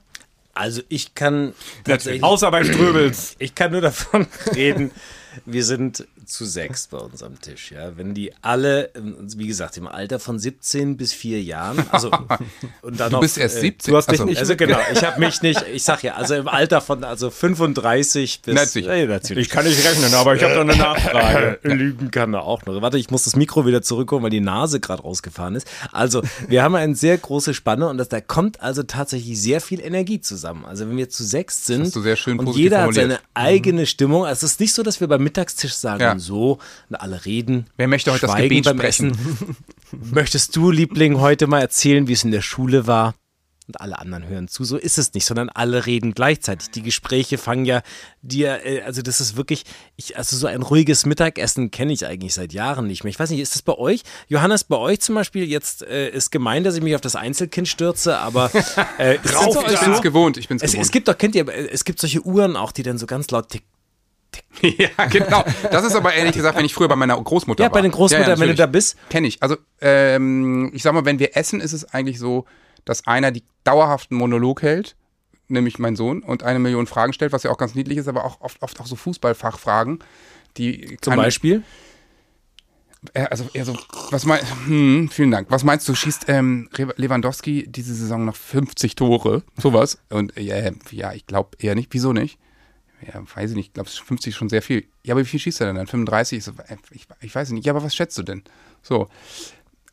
Also 0.54 0.80
ich 0.88 1.14
kann 1.14 1.52
tatsächlich, 1.84 2.22
Außer 2.22 2.50
bei 2.50 2.64
Ströbels. 2.64 3.36
ich 3.38 3.54
kann 3.54 3.72
nur 3.72 3.80
davon 3.82 4.26
reden, 4.54 4.90
wir 5.44 5.64
sind 5.64 6.06
zu 6.26 6.44
sechs 6.44 6.88
bei 6.88 6.98
uns 6.98 7.22
am 7.22 7.40
Tisch. 7.40 7.72
Ja, 7.72 7.96
wenn 7.96 8.12
die 8.14 8.32
alle, 8.42 8.90
wie 8.94 9.46
gesagt, 9.46 9.76
im 9.76 9.86
Alter 9.86 10.18
von 10.18 10.38
17 10.38 10.96
bis 10.96 11.12
4 11.12 11.42
Jahren, 11.42 11.84
also 11.90 12.10
und 12.82 12.98
dann 13.00 13.10
Du 13.10 13.16
noch, 13.16 13.20
bist 13.20 13.38
erst 13.38 13.56
äh, 13.58 13.60
17. 13.60 13.92
du 13.92 13.96
hast 13.96 14.06
dich 14.10 14.14
Achso. 14.20 14.24
nicht- 14.28 14.38
Also 14.38 14.56
genau, 14.56 14.78
ich 14.92 15.02
habe 15.04 15.20
mich 15.20 15.42
nicht, 15.42 15.64
ich 15.72 15.82
sag 15.84 16.02
ja, 16.02 16.14
also 16.14 16.34
im 16.34 16.48
Alter 16.48 16.80
von 16.80 17.04
also 17.04 17.30
35 17.30 18.42
bis 18.42 18.54
Natürlich. 18.54 18.86
Ja, 18.88 19.06
natürlich. 19.06 19.48
kann 19.48 19.64
nicht 19.64 19.84
rechnen, 19.86 20.12
aber 20.14 20.34
ich 20.34 20.42
habe 20.42 20.54
da 20.54 20.60
eine 20.62 20.76
Nachfrage. 20.76 21.58
Lügen 21.62 22.10
kann 22.10 22.34
er 22.34 22.42
auch 22.42 22.64
noch. 22.66 22.80
Warte, 22.82 22.98
ich 22.98 23.10
muss 23.10 23.24
das 23.24 23.36
Mikro 23.36 23.66
wieder 23.66 23.82
zurückholen, 23.82 24.22
weil 24.22 24.30
die 24.30 24.40
Nase 24.40 24.80
gerade 24.80 25.02
rausgefahren 25.02 25.54
ist. 25.54 25.66
Also, 25.92 26.22
wir 26.48 26.62
haben 26.62 26.74
eine 26.74 26.94
sehr 26.94 27.16
große 27.18 27.54
Spanne 27.54 27.88
und 27.88 27.98
das, 27.98 28.08
da 28.08 28.20
kommt 28.20 28.60
also 28.60 28.82
tatsächlich 28.82 29.40
sehr 29.40 29.60
viel 29.60 29.80
Energie 29.80 30.20
zusammen. 30.20 30.64
Also, 30.64 30.88
wenn 30.88 30.96
wir 30.96 31.08
zu 31.08 31.24
sechs 31.24 31.66
sind 31.66 31.82
hast 31.82 31.96
du 31.96 32.02
sehr 32.02 32.16
schön 32.16 32.38
und 32.38 32.54
jeder 32.56 32.78
formuliert. 32.84 33.10
hat 33.10 33.18
seine 33.18 33.20
eigene 33.34 33.86
Stimmung. 33.86 34.24
Also, 34.24 34.46
es 34.46 34.52
ist 34.52 34.60
nicht 34.60 34.72
so, 34.74 34.82
dass 34.82 35.00
wir 35.00 35.08
beim 35.08 35.22
Mittagstisch 35.22 35.74
sagen, 35.74 36.00
Ja. 36.00 36.15
So, 36.18 36.58
und 36.88 36.96
alle 36.96 37.24
reden. 37.24 37.66
Wer 37.76 37.88
möchte 37.88 38.12
heute 38.12 38.26
das 38.26 38.36
Gebet 38.36 38.66
sprechen? 38.66 39.10
Essen. 39.12 39.56
Möchtest 40.12 40.54
du, 40.56 40.70
Liebling, 40.70 41.20
heute 41.20 41.46
mal 41.46 41.60
erzählen, 41.60 42.08
wie 42.08 42.12
es 42.12 42.24
in 42.24 42.30
der 42.30 42.42
Schule 42.42 42.86
war? 42.86 43.14
Und 43.68 43.80
alle 43.80 43.98
anderen 43.98 44.28
hören 44.28 44.46
zu. 44.46 44.62
So 44.62 44.76
ist 44.76 44.96
es 44.96 45.12
nicht, 45.14 45.26
sondern 45.26 45.48
alle 45.48 45.86
reden 45.86 46.14
gleichzeitig. 46.14 46.70
Die 46.70 46.82
Gespräche 46.82 47.36
fangen 47.36 47.64
ja 47.64 47.82
dir, 48.22 48.64
äh, 48.64 48.82
also 48.82 49.02
das 49.02 49.20
ist 49.20 49.36
wirklich, 49.36 49.64
ich, 49.96 50.16
also 50.16 50.36
so 50.36 50.46
ein 50.46 50.62
ruhiges 50.62 51.04
Mittagessen 51.04 51.72
kenne 51.72 51.92
ich 51.92 52.06
eigentlich 52.06 52.34
seit 52.34 52.52
Jahren 52.52 52.86
nicht 52.86 53.02
mehr. 53.02 53.10
Ich 53.10 53.18
weiß 53.18 53.30
nicht, 53.30 53.40
ist 53.40 53.56
das 53.56 53.62
bei 53.62 53.74
euch? 53.76 54.02
Johannes, 54.28 54.62
bei 54.62 54.76
euch 54.76 55.00
zum 55.00 55.16
Beispiel, 55.16 55.42
jetzt 55.44 55.82
äh, 55.82 56.10
ist 56.10 56.30
gemein, 56.30 56.62
dass 56.62 56.76
ich 56.76 56.82
mich 56.82 56.94
auf 56.94 57.00
das 57.00 57.16
Einzelkind 57.16 57.66
stürze, 57.66 58.18
aber 58.18 58.52
äh, 58.98 59.18
das 59.20 59.32
Ich 59.32 59.80
bin's 59.80 59.96
so? 59.96 60.00
gewohnt. 60.00 60.36
Ich 60.36 60.46
bin's 60.46 60.62
Es, 60.62 60.70
gewohnt. 60.70 60.86
es 60.86 60.92
gibt 60.92 61.08
doch, 61.08 61.18
kennt 61.18 61.34
ihr, 61.34 61.48
es 61.48 61.84
gibt 61.84 61.98
solche 62.00 62.24
Uhren 62.24 62.54
auch, 62.54 62.70
die 62.70 62.84
dann 62.84 62.98
so 62.98 63.06
ganz 63.06 63.32
laut 63.32 63.48
ticken. 63.48 63.66
ja, 64.62 65.06
genau. 65.06 65.44
Das 65.70 65.84
ist 65.84 65.94
aber 65.94 66.14
ehrlich 66.14 66.34
gesagt, 66.34 66.56
wenn 66.56 66.64
ich 66.64 66.74
früher 66.74 66.88
bei 66.88 66.96
meiner 66.96 67.20
Großmutter 67.20 67.62
Ja, 67.62 67.70
war. 67.70 67.74
bei 67.74 67.82
den 67.82 67.90
Großmuttern, 67.90 68.38
wenn 68.38 68.48
du 68.48 68.54
da 68.54 68.66
bist. 68.66 68.96
Kenne 69.10 69.26
ich. 69.26 69.42
Also, 69.42 69.56
ähm, 69.80 70.70
ich 70.74 70.82
sag 70.82 70.92
mal, 70.94 71.04
wenn 71.04 71.18
wir 71.18 71.36
essen, 71.36 71.60
ist 71.60 71.72
es 71.72 71.84
eigentlich 71.92 72.18
so, 72.18 72.46
dass 72.84 73.06
einer 73.06 73.30
die 73.32 73.44
dauerhaften 73.64 74.16
Monolog 74.16 74.62
hält, 74.62 74.96
nämlich 75.48 75.78
mein 75.78 75.96
Sohn, 75.96 76.22
und 76.22 76.42
eine 76.42 76.58
Million 76.58 76.86
Fragen 76.86 77.12
stellt, 77.12 77.32
was 77.32 77.42
ja 77.42 77.50
auch 77.50 77.58
ganz 77.58 77.74
niedlich 77.74 77.98
ist, 77.98 78.08
aber 78.08 78.24
auch 78.24 78.40
oft, 78.40 78.62
oft 78.62 78.80
auch 78.80 78.86
so 78.86 78.96
Fußballfachfragen, 78.96 79.98
die 80.56 80.96
Zum 81.00 81.16
Beispiel. 81.16 81.62
Also 83.12 83.48
eher 83.52 83.64
so, 83.64 83.76
was 84.10 84.24
meinst 84.24 84.46
hm, 84.66 85.08
vielen 85.12 85.30
Dank. 85.30 85.48
Was 85.50 85.62
meinst 85.62 85.88
du, 85.88 85.94
schießt 85.94 86.24
ähm, 86.28 86.68
Lewandowski 86.96 87.66
diese 87.68 87.94
Saison 87.94 88.24
noch 88.24 88.34
50 88.34 88.96
Tore? 88.96 89.44
Sowas? 89.60 89.98
Und 90.08 90.36
äh, 90.36 90.72
ja, 90.90 91.12
ich 91.12 91.26
glaube 91.26 91.56
eher 91.60 91.76
nicht. 91.76 91.92
Wieso 91.92 92.12
nicht? 92.12 92.38
Ja, 93.02 93.22
weiß 93.34 93.50
ich 93.50 93.56
nicht. 93.56 93.66
Ich 93.68 93.72
glaube, 93.74 93.90
50 93.90 94.30
ist 94.32 94.36
schon 94.36 94.48
sehr 94.48 94.62
viel. 94.62 94.86
Ja, 95.04 95.14
aber 95.14 95.20
wie 95.20 95.26
viel 95.26 95.40
schießt 95.40 95.60
er 95.60 95.66
denn 95.68 95.76
dann? 95.76 95.86
35? 95.86 96.38
Ich, 96.38 96.44
so, 96.44 96.52
ich, 96.90 97.06
ich 97.20 97.34
weiß 97.34 97.50
nicht. 97.50 97.66
Ja, 97.66 97.72
aber 97.72 97.82
was 97.82 97.94
schätzt 97.94 98.16
du 98.18 98.22
denn? 98.22 98.42
So. 98.82 99.08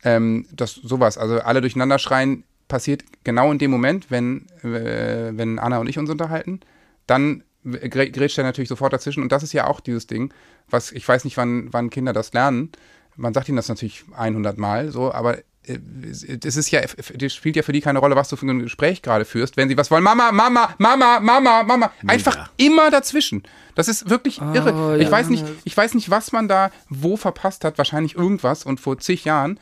Ähm, 0.02 0.46
das, 0.52 0.74
sowas. 0.74 1.18
Also 1.18 1.40
alle 1.40 1.60
durcheinander 1.60 1.98
schreien, 1.98 2.44
passiert 2.68 3.04
genau 3.24 3.52
in 3.52 3.58
dem 3.58 3.70
Moment, 3.70 4.10
wenn, 4.10 4.46
äh, 4.62 5.32
wenn 5.36 5.58
Anna 5.58 5.78
und 5.78 5.88
ich 5.88 5.98
uns 5.98 6.08
unterhalten, 6.10 6.60
dann 7.06 7.44
grä- 7.64 8.10
grätscht 8.10 8.38
er 8.38 8.44
natürlich 8.44 8.68
sofort 8.70 8.92
dazwischen. 8.92 9.22
Und 9.22 9.32
das 9.32 9.42
ist 9.42 9.52
ja 9.52 9.66
auch 9.66 9.80
dieses 9.80 10.06
Ding, 10.06 10.32
was 10.70 10.90
ich 10.92 11.06
weiß 11.06 11.24
nicht, 11.24 11.36
wann, 11.36 11.72
wann 11.72 11.90
Kinder 11.90 12.12
das 12.14 12.32
lernen. 12.32 12.72
Man 13.16 13.34
sagt 13.34 13.48
ihnen 13.48 13.56
das 13.56 13.68
natürlich 13.68 14.04
100 14.16 14.56
Mal 14.58 14.90
so, 14.90 15.12
aber 15.12 15.38
äh, 15.66 15.78
es 16.08 16.56
ist 16.56 16.70
ja, 16.70 16.80
das 17.14 17.34
spielt 17.34 17.56
ja 17.56 17.62
für 17.62 17.72
die 17.72 17.80
keine 17.80 17.98
Rolle, 17.98 18.16
was 18.16 18.28
du 18.28 18.36
für 18.36 18.46
ein 18.46 18.60
Gespräch 18.60 19.02
gerade 19.02 19.24
führst. 19.24 19.56
Wenn 19.56 19.68
sie 19.68 19.76
was 19.76 19.90
wollen, 19.90 20.04
Mama, 20.04 20.32
Mama, 20.32 20.74
Mama, 20.78 21.20
Mama, 21.20 21.62
Mama, 21.62 21.92
einfach 22.06 22.50
immer 22.56 22.90
dazwischen. 22.90 23.42
Das 23.74 23.88
ist 23.88 24.08
wirklich 24.08 24.40
irre. 24.40 24.98
Ich 25.00 25.10
weiß 25.10 25.30
nicht, 25.30 25.44
ich 25.64 25.76
weiß 25.76 25.94
nicht, 25.94 26.10
was 26.10 26.32
man 26.32 26.48
da 26.48 26.70
wo 26.88 27.16
verpasst 27.16 27.64
hat. 27.64 27.78
Wahrscheinlich 27.78 28.14
irgendwas 28.14 28.64
und 28.64 28.80
vor 28.80 28.98
zig 28.98 29.24
Jahren. 29.24 29.58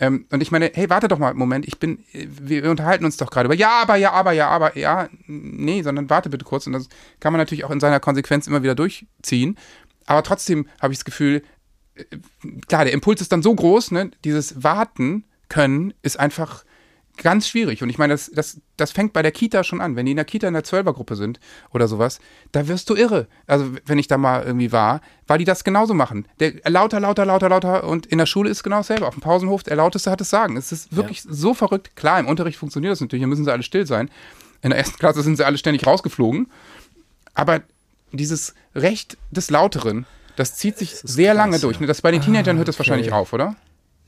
Ähm, 0.00 0.26
und 0.30 0.42
ich 0.42 0.50
meine, 0.50 0.70
hey, 0.74 0.90
warte 0.90 1.06
doch 1.06 1.18
mal 1.18 1.28
einen 1.28 1.38
Moment, 1.38 1.64
ich 1.64 1.78
bin, 1.78 2.00
äh, 2.12 2.26
wir, 2.28 2.64
wir 2.64 2.70
unterhalten 2.70 3.04
uns 3.04 3.18
doch 3.18 3.30
gerade 3.30 3.46
über, 3.46 3.54
ja, 3.54 3.82
aber, 3.82 3.94
ja, 3.94 4.10
aber, 4.10 4.32
ja, 4.32 4.48
aber, 4.48 4.76
ja, 4.76 5.08
nee, 5.26 5.82
sondern 5.82 6.10
warte 6.10 6.28
bitte 6.28 6.44
kurz. 6.44 6.66
Und 6.66 6.72
das 6.72 6.88
kann 7.20 7.32
man 7.32 7.38
natürlich 7.38 7.64
auch 7.64 7.70
in 7.70 7.78
seiner 7.78 8.00
Konsequenz 8.00 8.48
immer 8.48 8.64
wieder 8.64 8.74
durchziehen. 8.74 9.56
Aber 10.06 10.24
trotzdem 10.24 10.66
habe 10.80 10.92
ich 10.92 10.98
das 10.98 11.04
Gefühl, 11.04 11.44
äh, 11.94 12.04
klar, 12.66 12.84
der 12.84 12.92
Impuls 12.92 13.20
ist 13.20 13.30
dann 13.30 13.42
so 13.42 13.54
groß, 13.54 13.92
ne? 13.92 14.10
Dieses 14.24 14.64
Warten 14.64 15.24
können 15.52 15.92
ist 16.00 16.18
einfach 16.18 16.64
ganz 17.18 17.46
schwierig. 17.46 17.82
Und 17.82 17.90
ich 17.90 17.98
meine, 17.98 18.14
das, 18.14 18.30
das, 18.34 18.60
das 18.78 18.90
fängt 18.90 19.12
bei 19.12 19.20
der 19.20 19.32
Kita 19.32 19.64
schon 19.64 19.82
an. 19.82 19.96
Wenn 19.96 20.06
die 20.06 20.12
in 20.12 20.16
der 20.16 20.24
Kita 20.24 20.48
in 20.48 20.54
der 20.54 20.64
Zwölfergruppe 20.64 21.14
sind 21.14 21.40
oder 21.70 21.86
sowas, 21.86 22.20
da 22.52 22.68
wirst 22.68 22.88
du 22.88 22.94
irre. 22.94 23.26
Also, 23.46 23.66
wenn 23.84 23.98
ich 23.98 24.08
da 24.08 24.16
mal 24.16 24.42
irgendwie 24.44 24.72
war, 24.72 25.02
weil 25.26 25.38
die 25.38 25.44
das 25.44 25.62
genauso 25.62 25.92
machen. 25.92 26.26
Der, 26.40 26.54
lauter, 26.66 27.00
lauter, 27.00 27.26
lauter, 27.26 27.50
lauter. 27.50 27.84
Und 27.84 28.06
in 28.06 28.16
der 28.16 28.24
Schule 28.24 28.48
ist 28.48 28.58
es 28.58 28.62
genau 28.62 28.78
dasselbe. 28.78 29.06
Auf 29.06 29.14
dem 29.14 29.20
Pausenhof, 29.20 29.62
der 29.62 29.76
Lauteste 29.76 30.10
hat 30.10 30.22
es 30.22 30.30
sagen. 30.30 30.56
Es 30.56 30.72
ist 30.72 30.96
wirklich 30.96 31.22
so 31.22 31.52
verrückt. 31.52 31.96
Klar, 31.96 32.18
im 32.18 32.26
Unterricht 32.26 32.58
funktioniert 32.58 32.92
das 32.92 33.02
natürlich. 33.02 33.22
Da 33.22 33.26
müssen 33.26 33.44
sie 33.44 33.52
alle 33.52 33.62
still 33.62 33.86
sein. 33.86 34.10
In 34.62 34.70
der 34.70 34.78
ersten 34.78 34.98
Klasse 34.98 35.22
sind 35.22 35.36
sie 35.36 35.44
alle 35.44 35.58
ständig 35.58 35.86
rausgeflogen. 35.86 36.50
Aber 37.34 37.60
dieses 38.12 38.54
Recht 38.74 39.18
des 39.30 39.50
Lauteren, 39.50 40.06
das 40.36 40.56
zieht 40.56 40.78
sich 40.78 40.94
sehr 40.94 41.34
lange 41.34 41.58
durch. 41.58 41.78
ne? 41.78 41.86
Das 41.86 42.00
bei 42.00 42.10
den 42.10 42.22
Teenagern 42.22 42.56
hört 42.56 42.68
das 42.68 42.78
wahrscheinlich 42.78 43.12
auf, 43.12 43.34
oder? 43.34 43.54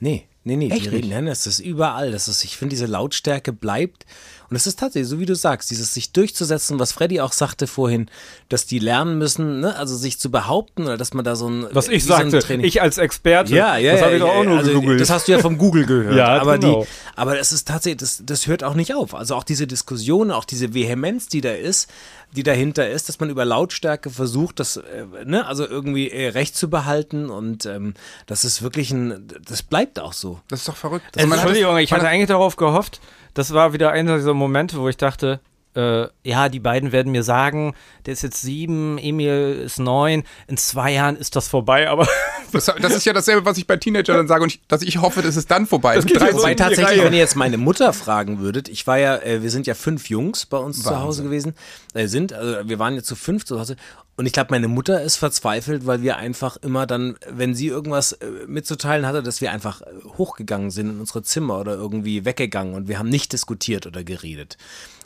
Nee, 0.00 0.26
nee, 0.44 0.56
nee, 0.56 0.70
Echt 0.70 0.84
die 0.84 0.88
reden, 0.88 1.10
nein, 1.10 1.26
das 1.26 1.46
ist 1.46 1.58
überall. 1.60 2.12
Das 2.12 2.28
ist, 2.28 2.44
ich 2.44 2.56
finde, 2.56 2.70
diese 2.74 2.86
Lautstärke 2.86 3.52
bleibt. 3.52 4.06
Und 4.50 4.56
es 4.56 4.66
ist 4.66 4.78
tatsächlich, 4.78 5.08
so 5.08 5.18
wie 5.18 5.26
du 5.26 5.34
sagst, 5.34 5.70
dieses 5.70 5.94
sich 5.94 6.12
durchzusetzen, 6.12 6.78
was 6.78 6.92
Freddy 6.92 7.20
auch 7.20 7.32
sagte 7.32 7.66
vorhin, 7.66 8.08
dass 8.50 8.66
die 8.66 8.78
lernen 8.78 9.18
müssen, 9.18 9.60
ne, 9.60 9.74
also 9.76 9.96
sich 9.96 10.20
zu 10.20 10.30
behaupten 10.30 10.84
oder 10.84 10.96
dass 10.98 11.14
man 11.14 11.24
da 11.24 11.34
so 11.34 11.48
ein. 11.48 11.66
Was 11.72 11.88
ich 11.88 12.04
so 12.04 12.10
sagte, 12.10 12.38
Training- 12.40 12.66
ich 12.66 12.82
als 12.82 12.98
Experte. 12.98 13.54
ja, 13.54 13.78
ja, 13.78 13.92
Das 13.92 14.00
ja, 14.00 14.06
habe 14.06 14.16
ich 14.16 14.20
doch 14.20 14.28
ja, 14.28 14.34
auch 14.34 14.44
nur 14.44 14.58
also, 14.58 14.70
gegoogelt. 14.70 15.00
Das 15.00 15.10
hast 15.10 15.26
du 15.28 15.32
ja 15.32 15.38
vom 15.38 15.58
Google 15.58 15.86
gehört. 15.86 16.14
Ja, 16.16 16.40
aber 16.40 16.58
genau. 16.58 16.82
die, 16.82 16.88
aber 17.16 17.36
das 17.36 17.50
ist 17.52 17.66
tatsächlich, 17.66 18.00
das, 18.00 18.22
das 18.24 18.46
hört 18.46 18.62
auch 18.62 18.74
nicht 18.74 18.94
auf. 18.94 19.14
Also 19.14 19.34
auch 19.34 19.44
diese 19.44 19.66
Diskussion, 19.66 20.30
auch 20.30 20.44
diese 20.44 20.74
Vehemenz, 20.74 21.26
die 21.28 21.40
da 21.40 21.52
ist, 21.52 21.88
die 22.36 22.42
dahinter 22.42 22.88
ist, 22.88 23.08
dass 23.08 23.18
man 23.20 23.30
über 23.30 23.44
Lautstärke 23.44 24.10
versucht, 24.10 24.60
das, 24.60 24.76
äh, 24.76 25.06
ne, 25.24 25.46
also 25.46 25.66
irgendwie 25.66 26.10
äh, 26.10 26.28
recht 26.28 26.54
zu 26.54 26.68
behalten 26.68 27.30
und 27.30 27.64
ähm, 27.66 27.94
das 28.26 28.44
ist 28.44 28.62
wirklich 28.62 28.90
ein, 28.92 29.26
das 29.48 29.62
bleibt 29.62 29.98
auch 29.98 30.12
so. 30.12 30.33
Das 30.48 30.60
ist 30.60 30.68
doch 30.68 30.76
verrückt. 30.76 31.04
Also, 31.16 31.28
hat 31.30 31.38
Entschuldigung, 31.38 31.76
ich 31.78 31.92
hatte 31.92 32.02
hat- 32.04 32.10
eigentlich 32.10 32.28
darauf 32.28 32.56
gehofft, 32.56 33.00
das 33.34 33.52
war 33.52 33.72
wieder 33.72 33.90
einer 33.90 34.16
dieser 34.16 34.34
Momente, 34.34 34.78
wo 34.78 34.88
ich 34.88 34.96
dachte, 34.96 35.40
äh, 35.74 36.06
ja, 36.22 36.48
die 36.48 36.60
beiden 36.60 36.92
werden 36.92 37.12
mir 37.12 37.22
sagen, 37.22 37.74
der 38.06 38.12
ist 38.12 38.22
jetzt 38.22 38.40
sieben, 38.40 38.98
Emil 38.98 39.62
ist 39.64 39.78
neun, 39.78 40.24
in 40.46 40.56
zwei 40.56 40.92
Jahren 40.92 41.16
ist 41.16 41.36
das 41.36 41.48
vorbei, 41.48 41.88
aber 41.88 42.08
Das, 42.54 42.66
das 42.66 42.94
ist 42.94 43.04
ja 43.04 43.12
dasselbe, 43.12 43.44
was 43.44 43.58
ich 43.58 43.66
bei 43.66 43.76
Teenagern 43.76 44.16
dann 44.16 44.28
sage 44.28 44.44
und 44.44 44.52
ich, 44.52 44.60
dass 44.68 44.82
ich 44.82 45.00
hoffe, 45.00 45.22
dass 45.22 45.36
es 45.36 45.46
dann 45.46 45.66
vorbei 45.66 45.96
ist. 45.96 46.06
geht 46.06 46.20
ja 46.20 46.26
Mit 46.26 46.34
so 46.34 46.38
13. 46.38 46.42
Wobei 46.42 46.54
die 46.54 46.56
tatsächlich, 46.56 46.98
Reihe. 46.98 47.06
wenn 47.06 47.12
ihr 47.12 47.18
jetzt 47.18 47.36
meine 47.36 47.58
Mutter 47.58 47.92
fragen 47.92 48.38
würdet, 48.38 48.68
ich 48.68 48.86
war 48.86 48.98
ja, 48.98 49.16
äh, 49.16 49.42
wir 49.42 49.50
sind 49.50 49.66
ja 49.66 49.74
fünf 49.74 50.08
Jungs 50.08 50.46
bei 50.46 50.58
uns 50.58 50.78
zu 50.78 50.86
Wahnsinn. 50.86 51.02
Hause 51.02 51.22
gewesen, 51.24 51.54
äh, 51.94 52.06
sind, 52.06 52.32
also 52.32 52.68
wir 52.68 52.78
waren 52.78 52.94
jetzt 52.94 53.06
zu 53.06 53.16
fünf 53.16 53.44
zu 53.44 53.58
Hause 53.58 53.76
und 54.16 54.26
ich 54.26 54.32
glaube, 54.32 54.48
meine 54.50 54.68
Mutter 54.68 55.02
ist 55.02 55.16
verzweifelt, 55.16 55.86
weil 55.86 56.02
wir 56.02 56.16
einfach 56.16 56.56
immer 56.58 56.86
dann, 56.86 57.16
wenn 57.28 57.54
sie 57.54 57.66
irgendwas 57.66 58.12
äh, 58.12 58.26
mitzuteilen 58.46 59.06
hatte, 59.06 59.22
dass 59.22 59.40
wir 59.40 59.50
einfach 59.50 59.82
äh, 59.82 59.86
hochgegangen 60.16 60.70
sind 60.70 60.90
in 60.90 61.00
unsere 61.00 61.22
Zimmer 61.22 61.58
oder 61.58 61.74
irgendwie 61.74 62.24
weggegangen 62.24 62.74
und 62.74 62.86
wir 62.86 62.98
haben 62.98 63.08
nicht 63.08 63.32
diskutiert 63.32 63.86
oder 63.86 64.04
geredet. 64.04 64.56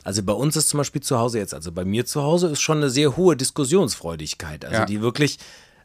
Also 0.09 0.23
bei 0.23 0.33
uns 0.33 0.55
ist 0.55 0.69
zum 0.69 0.79
Beispiel 0.79 1.03
zu 1.03 1.19
Hause 1.19 1.37
jetzt, 1.37 1.53
also 1.53 1.71
bei 1.71 1.85
mir 1.85 2.03
zu 2.03 2.23
Hause 2.23 2.47
ist 2.47 2.61
schon 2.61 2.77
eine 2.77 2.89
sehr 2.89 3.15
hohe 3.15 3.37
Diskussionsfreudigkeit, 3.37 4.65
also 4.65 4.77
Ja. 4.79 4.85
die 4.85 5.01
wirklich 5.01 5.37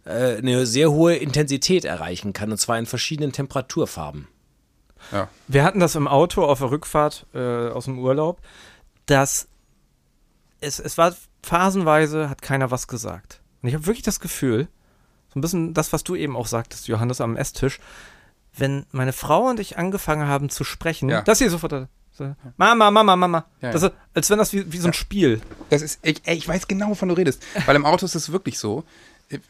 äh, 0.06 0.36
eine 0.38 0.64
sehr 0.64 0.90
hohe 0.90 1.14
Intensität 1.16 1.84
erreichen 1.84 2.32
kann 2.32 2.50
und 2.50 2.56
zwar 2.56 2.78
in 2.78 2.86
verschiedenen 2.86 3.32
Temperaturfarben. 3.32 4.26
Ja. 5.12 5.28
wir 5.46 5.62
hatten 5.62 5.78
das 5.78 5.94
im 5.94 6.08
Auto 6.08 6.42
auf 6.42 6.60
der 6.60 6.70
Rückfahrt 6.70 7.26
äh, 7.34 7.68
aus 7.68 7.84
dem 7.84 7.98
Urlaub, 7.98 8.40
dass 9.04 9.46
es, 10.60 10.78
es 10.80 10.96
war 10.96 11.14
phasenweise, 11.42 12.30
hat 12.30 12.40
keiner 12.40 12.70
was 12.70 12.88
gesagt. 12.88 13.42
Und 13.60 13.68
ich 13.68 13.74
habe 13.74 13.84
wirklich 13.84 14.04
das 14.04 14.20
Gefühl, 14.20 14.68
so 15.34 15.38
ein 15.38 15.42
bisschen 15.42 15.74
das, 15.74 15.92
was 15.92 16.02
du 16.02 16.14
eben 16.14 16.34
auch 16.34 16.46
sagtest, 16.46 16.88
Johannes, 16.88 17.20
am 17.20 17.36
Esstisch, 17.36 17.78
wenn 18.56 18.86
meine 18.90 19.12
Frau 19.12 19.50
und 19.50 19.60
ich 19.60 19.76
angefangen 19.76 20.26
haben 20.28 20.48
zu 20.48 20.64
sprechen, 20.64 21.10
Ja. 21.10 21.20
dass 21.20 21.40
sie 21.40 21.50
sofort 21.50 21.88
so, 22.16 22.34
Mama, 22.56 22.90
Mama, 22.90 23.16
Mama. 23.16 23.44
Ja, 23.60 23.72
das 23.72 23.82
ja. 23.82 23.88
ist, 23.88 23.94
als 24.14 24.30
wenn 24.30 24.38
das 24.38 24.52
wie, 24.52 24.72
wie 24.72 24.78
so 24.78 24.86
ein 24.88 24.92
Spiel. 24.94 25.40
Das 25.70 25.82
ist, 25.82 25.98
ich, 26.02 26.22
ich 26.26 26.46
weiß 26.46 26.68
genau, 26.68 26.90
wovon 26.90 27.08
du 27.08 27.14
redest. 27.16 27.42
Weil 27.66 27.76
im 27.76 27.84
Auto 27.84 28.06
ist 28.06 28.14
es 28.14 28.30
wirklich 28.32 28.58
so, 28.58 28.84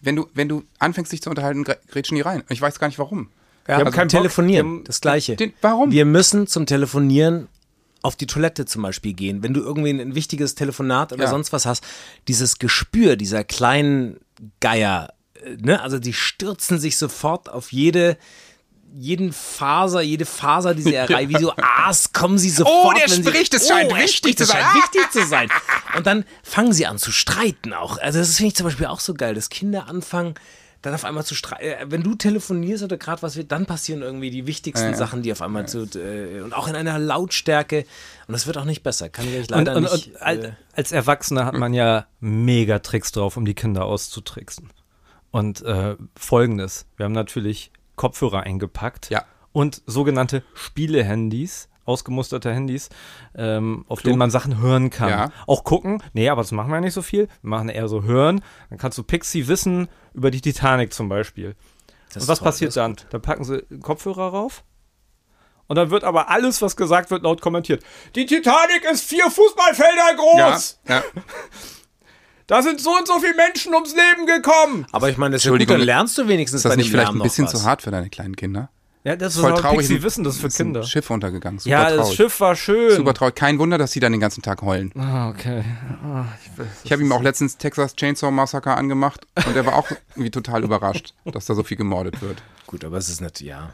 wenn 0.02 0.16
du, 0.16 0.28
wenn 0.34 0.48
du 0.48 0.64
anfängst, 0.78 1.12
dich 1.12 1.20
zu 1.22 1.28
unterhalten, 1.30 1.64
gr- 1.64 1.76
grätschen 1.88 2.14
die 2.16 2.22
rein. 2.22 2.40
Und 2.40 2.50
ich 2.50 2.60
weiß 2.60 2.78
gar 2.78 2.86
nicht, 2.86 2.98
warum. 2.98 3.28
Ja, 3.68 3.76
haben 3.78 3.90
keinen 3.90 4.08
Bock. 4.08 4.18
telefonieren, 4.20 4.66
Wir 4.66 4.76
haben- 4.78 4.84
das 4.84 5.00
Gleiche. 5.00 5.36
Den, 5.36 5.52
warum? 5.60 5.90
Wir 5.90 6.04
müssen 6.04 6.46
zum 6.46 6.66
Telefonieren 6.66 7.48
auf 8.02 8.16
die 8.16 8.26
Toilette 8.26 8.66
zum 8.66 8.82
Beispiel 8.82 9.14
gehen. 9.14 9.42
Wenn 9.42 9.54
du 9.54 9.60
irgendwie 9.62 9.90
ein 9.90 10.14
wichtiges 10.14 10.54
Telefonat 10.54 11.12
oder 11.14 11.24
Ja. 11.24 11.30
sonst 11.30 11.52
was 11.52 11.64
hast, 11.66 11.82
dieses 12.28 12.58
Gespür 12.58 13.16
dieser 13.16 13.44
kleinen 13.44 14.20
Geier, 14.60 15.14
äh, 15.42 15.56
ne, 15.58 15.80
also 15.80 15.98
die 15.98 16.12
stürzen 16.12 16.78
sich 16.78 16.98
sofort 16.98 17.48
auf 17.50 17.72
jede 17.72 18.16
jeden 18.96 19.32
Faser, 19.32 20.00
jede 20.02 20.24
Faser, 20.24 20.74
die 20.74 20.82
sie 20.82 20.94
erreichen, 20.94 21.28
wie 21.30 21.38
so 21.42 21.52
Aas, 21.56 22.12
kommen 22.12 22.38
sie 22.38 22.50
sofort. 22.50 22.94
Oh, 22.94 22.98
der 22.98 23.10
wenn 23.10 23.22
sie- 23.22 23.28
spricht, 23.30 23.54
es 23.54 23.68
scheint 23.68 23.90
er 23.90 23.96
wichtig 23.98 24.16
spricht, 24.16 24.38
zu 24.38 24.44
sein. 24.44 24.62
scheint 24.62 24.74
wichtig 24.94 25.10
zu 25.10 25.26
sein. 25.26 25.48
Und 25.96 26.06
dann 26.06 26.24
fangen 26.42 26.72
sie 26.72 26.86
an 26.86 26.98
zu 26.98 27.10
streiten 27.12 27.72
auch. 27.72 27.98
Also 27.98 28.18
das 28.20 28.36
finde 28.36 28.48
ich 28.48 28.54
zum 28.56 28.64
Beispiel 28.66 28.86
auch 28.86 29.00
so 29.00 29.14
geil, 29.14 29.34
dass 29.34 29.48
Kinder 29.48 29.88
anfangen, 29.88 30.34
dann 30.82 30.92
auf 30.94 31.04
einmal 31.06 31.24
zu 31.24 31.34
streiten. 31.34 31.64
Äh, 31.64 31.86
Wenn 31.88 32.02
du 32.02 32.14
telefonierst 32.14 32.84
oder 32.84 32.96
gerade 32.98 33.22
was 33.22 33.36
wird, 33.36 33.50
dann 33.52 33.64
passieren 33.66 34.02
irgendwie 34.02 34.30
die 34.30 34.46
wichtigsten 34.46 34.84
Ja, 34.86 34.90
ja. 34.92 34.96
Sachen, 34.98 35.22
die 35.22 35.32
auf 35.32 35.40
einmal 35.42 35.66
zu 35.66 35.88
äh, 35.98 36.40
und 36.42 36.52
auch 36.52 36.68
in 36.68 36.76
einer 36.76 36.98
Lautstärke. 36.98 37.86
Und 38.28 38.32
das 38.32 38.46
wird 38.46 38.58
auch 38.58 38.66
nicht 38.66 38.82
besser. 38.82 39.08
Kann 39.08 39.26
ich 39.26 39.34
euch 39.34 39.40
Und, 39.44 39.50
leider 39.66 39.76
und, 39.76 39.84
nicht. 39.84 40.08
und 40.08 40.20
äh, 40.20 40.52
als 40.74 40.92
Erwachsener 40.92 41.46
hat 41.46 41.54
man 41.54 41.72
ja 41.74 42.06
mega 42.20 42.80
Tricks 42.80 43.12
drauf, 43.12 43.36
um 43.38 43.44
die 43.46 43.54
Kinder 43.54 43.86
auszutricksen. 43.86 44.70
Und 45.30 45.62
äh, 45.62 45.96
folgendes: 46.16 46.84
Wir 46.96 47.04
haben 47.04 47.12
natürlich 47.12 47.72
Kopfhörer 47.96 48.42
eingepackt 48.42 49.10
Ja. 49.10 49.24
und 49.52 49.82
sogenannte 49.86 50.42
Spiele-Handys, 50.54 51.68
ausgemusterte 51.84 52.52
Handys, 52.52 52.88
ähm, 53.34 53.84
auf 53.88 54.00
Klug. 54.00 54.10
denen 54.10 54.18
man 54.18 54.30
Sachen 54.30 54.58
hören 54.58 54.90
kann. 54.90 55.08
Ja. 55.10 55.30
Auch 55.46 55.64
gucken, 55.64 56.02
nee, 56.12 56.28
aber 56.28 56.42
das 56.42 56.52
machen 56.52 56.72
wir 56.72 56.80
nicht 56.80 56.94
so 56.94 57.02
viel. 57.02 57.28
Wir 57.42 57.50
machen 57.50 57.68
eher 57.68 57.88
so 57.88 58.02
hören. 58.04 58.42
Dann 58.70 58.78
kannst 58.78 58.96
du 58.98 59.02
Pixie 59.02 59.48
wissen 59.48 59.88
über 60.14 60.30
die 60.30 60.40
Titanic 60.40 60.92
zum 60.94 61.08
Beispiel. 61.08 61.56
das 62.12 62.22
Und 62.24 62.28
was 62.28 62.38
toll, 62.38 62.46
passiert 62.46 62.76
dann? 62.76 62.96
Dann 63.10 63.20
packen 63.22 63.44
sie 63.44 63.62
Kopfhörer 63.82 64.28
rauf. 64.28 64.64
Und 65.66 65.76
dann 65.76 65.90
wird 65.90 66.04
aber 66.04 66.28
alles, 66.30 66.60
was 66.62 66.76
gesagt 66.76 67.10
wird, 67.10 67.22
laut 67.22 67.40
kommentiert. 67.40 67.82
Die 68.14 68.26
Titanic 68.26 68.84
ist 68.90 69.04
vier 69.04 69.30
Fußballfelder 69.30 70.10
Ja, 70.36 70.50
groß. 70.50 70.80
ja. 70.88 71.02
Da 72.46 72.62
sind 72.62 72.80
so 72.80 72.90
und 72.96 73.06
so 73.06 73.18
viele 73.20 73.34
Menschen 73.34 73.74
ums 73.74 73.94
Leben 73.94 74.26
gekommen. 74.26 74.86
Aber 74.92 75.08
ich 75.08 75.16
meine, 75.16 75.32
das 75.32 75.40
ist 75.42 75.44
ja 75.46 75.50
gut, 75.50 75.60
Entschuldigung, 75.60 75.78
dann 75.78 75.86
lernst 75.86 76.18
du 76.18 76.28
wenigstens 76.28 76.58
Ist 76.58 76.64
das 76.66 76.72
bei 76.72 76.76
nicht 76.76 76.88
dem 76.88 76.92
vielleicht 76.92 77.12
ein 77.12 77.18
bisschen 77.20 77.44
noch 77.46 77.54
was. 77.54 77.60
zu 77.62 77.66
hart 77.66 77.82
für 77.82 77.90
deine 77.90 78.10
kleinen 78.10 78.36
Kinder? 78.36 78.68
Ja, 79.06 79.16
das 79.16 79.34
ist 79.34 79.40
Voll 79.42 79.52
traurig. 79.54 79.80
Pixie 79.80 80.02
wissen, 80.02 80.24
das 80.24 80.34
ist 80.36 80.40
für 80.40 80.46
ist 80.46 80.58
ein 80.60 80.66
Kinder. 80.66 80.82
Schiff 80.82 81.10
untergegangen. 81.10 81.58
Super 81.58 81.70
Ja, 81.70 81.84
das 81.90 81.96
traurig. 81.96 82.16
Schiff 82.16 82.40
war 82.40 82.56
schön. 82.56 82.96
Super 82.96 83.12
traurig. 83.12 83.34
Kein 83.34 83.58
Wunder, 83.58 83.76
dass 83.76 83.92
sie 83.92 84.00
dann 84.00 84.12
den 84.12 84.20
ganzen 84.20 84.40
Tag 84.42 84.62
heulen. 84.62 84.92
Ah, 84.98 85.28
okay. 85.28 85.62
Ah, 86.02 86.24
ich 86.42 86.58
weiß, 86.58 86.66
Ich 86.84 86.92
habe 86.92 87.02
ihm 87.02 87.12
auch 87.12 87.20
letztens 87.22 87.58
Texas 87.58 87.94
Chainsaw 87.96 88.30
Massacre 88.30 88.74
angemacht 88.74 89.26
und 89.46 89.54
er 89.56 89.66
war 89.66 89.74
auch 89.76 89.90
irgendwie 90.14 90.30
total 90.30 90.64
überrascht, 90.64 91.12
dass 91.26 91.44
da 91.44 91.54
so 91.54 91.62
viel 91.64 91.76
gemordet 91.76 92.22
wird. 92.22 92.42
Gut, 92.66 92.82
aber 92.84 92.96
es 92.96 93.08
ist 93.10 93.20
nicht, 93.20 93.42
ja. 93.42 93.72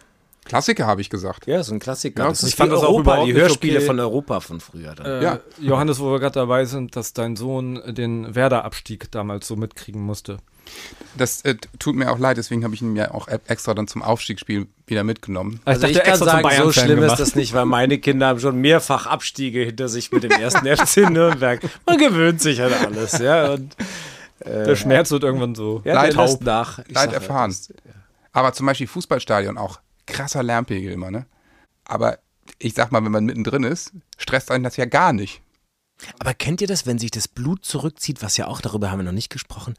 Klassiker, 0.50 0.86
habe 0.86 1.00
ich 1.00 1.10
gesagt. 1.10 1.46
Ja, 1.46 1.62
so 1.62 1.72
ein 1.72 1.78
Klassiker. 1.78 2.24
Ja, 2.24 2.28
das 2.30 2.42
ich 2.42 2.48
ist 2.48 2.54
fand 2.56 2.72
das 2.72 2.80
auch 2.80 2.88
Europa, 2.88 3.00
überhaupt 3.12 3.28
die 3.28 3.34
Hörspiele 3.34 3.76
okay. 3.78 3.86
von 3.86 4.00
Europa 4.00 4.40
von 4.40 4.58
früher 4.60 4.96
dann. 4.96 5.06
äh, 5.06 5.22
Ja. 5.22 5.40
Johannes, 5.60 6.00
wo 6.00 6.10
wir 6.10 6.18
gerade 6.18 6.34
dabei 6.34 6.64
sind, 6.64 6.96
dass 6.96 7.12
dein 7.12 7.36
Sohn 7.36 7.80
den 7.94 8.34
Werder-Abstieg 8.34 9.12
damals 9.12 9.46
so 9.46 9.54
mitkriegen 9.54 10.02
musste. 10.02 10.38
Das 11.16 11.42
äh, 11.42 11.54
tut 11.78 11.94
mir 11.94 12.10
auch 12.10 12.18
leid, 12.18 12.36
deswegen 12.36 12.64
habe 12.64 12.74
ich 12.74 12.82
ihn 12.82 12.96
ja 12.96 13.12
auch 13.12 13.28
e- 13.28 13.38
extra 13.46 13.74
dann 13.74 13.86
zum 13.86 14.02
Aufstiegsspiel 14.02 14.66
wieder 14.86 15.04
mitgenommen. 15.04 15.60
Also 15.64 15.86
ich, 15.86 15.94
dachte, 15.96 16.10
kann 16.10 16.18
sagen, 16.18 16.48
so 16.62 16.72
schlimm 16.72 17.00
gemacht. 17.00 17.12
ist 17.12 17.20
das 17.28 17.34
nicht, 17.36 17.54
weil 17.54 17.64
meine 17.64 17.98
Kinder 17.98 18.26
haben 18.26 18.40
schon 18.40 18.56
mehrfach 18.60 19.06
Abstiege 19.06 19.60
hinter 19.64 19.88
sich 19.88 20.10
mit 20.10 20.24
dem 20.24 20.32
ersten 20.32 20.66
FC 20.76 21.08
Nürnberg. 21.10 21.60
Man 21.86 21.98
gewöhnt 21.98 22.40
sich 22.40 22.60
an 22.60 22.72
alles, 22.72 23.18
ja. 23.18 23.52
Und, 23.52 23.76
Der 24.44 24.74
Schmerz 24.76 25.10
wird 25.12 25.22
irgendwann 25.22 25.54
so 25.54 25.80
ja, 25.84 25.94
Leid- 25.94 26.14
der 26.16 26.22
lässt 26.24 26.42
nach. 26.42 26.78
Ich 26.80 26.94
Leid 26.94 27.10
sag, 27.10 27.14
erfahren. 27.14 27.50
das- 27.50 27.72
Aber 28.32 28.52
zum 28.52 28.66
Beispiel 28.66 28.86
Fußballstadion 28.86 29.58
auch 29.58 29.80
krasser 30.10 30.42
Lärmpegel 30.42 30.92
immer, 30.92 31.10
ne? 31.10 31.26
Aber 31.84 32.18
ich 32.58 32.74
sag 32.74 32.92
mal, 32.92 33.04
wenn 33.04 33.12
man 33.12 33.24
mittendrin 33.24 33.64
ist, 33.64 33.92
stresst 34.18 34.50
einen 34.50 34.64
das 34.64 34.76
ja 34.76 34.84
gar 34.84 35.12
nicht. 35.12 35.42
Aber 36.18 36.34
kennt 36.34 36.60
ihr 36.60 36.66
das, 36.66 36.86
wenn 36.86 36.98
sich 36.98 37.10
das 37.10 37.28
Blut 37.28 37.64
zurückzieht, 37.64 38.22
was 38.22 38.36
ja 38.36 38.46
auch, 38.46 38.60
darüber 38.60 38.90
haben 38.90 39.00
wir 39.00 39.04
noch 39.04 39.12
nicht 39.12 39.30
gesprochen, 39.30 39.74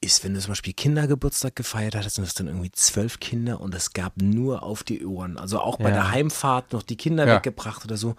ist, 0.00 0.22
wenn 0.24 0.34
du 0.34 0.40
zum 0.40 0.50
Beispiel 0.52 0.72
Kindergeburtstag 0.74 1.56
gefeiert 1.56 1.94
hattest 1.94 2.18
und 2.18 2.26
hast 2.26 2.38
dann 2.40 2.46
irgendwie 2.48 2.72
zwölf 2.72 3.20
Kinder 3.20 3.60
und 3.60 3.74
es 3.74 3.92
gab 3.92 4.16
nur 4.16 4.62
auf 4.62 4.82
die 4.82 5.04
Ohren. 5.04 5.38
Also 5.38 5.60
auch 5.60 5.78
bei 5.78 5.88
Ja. 5.88 5.94
der 5.94 6.10
Heimfahrt 6.10 6.72
noch 6.72 6.82
die 6.82 6.96
Kinder 6.96 7.26
Ja. 7.26 7.36
weggebracht 7.36 7.84
oder 7.84 7.96
so. 7.96 8.16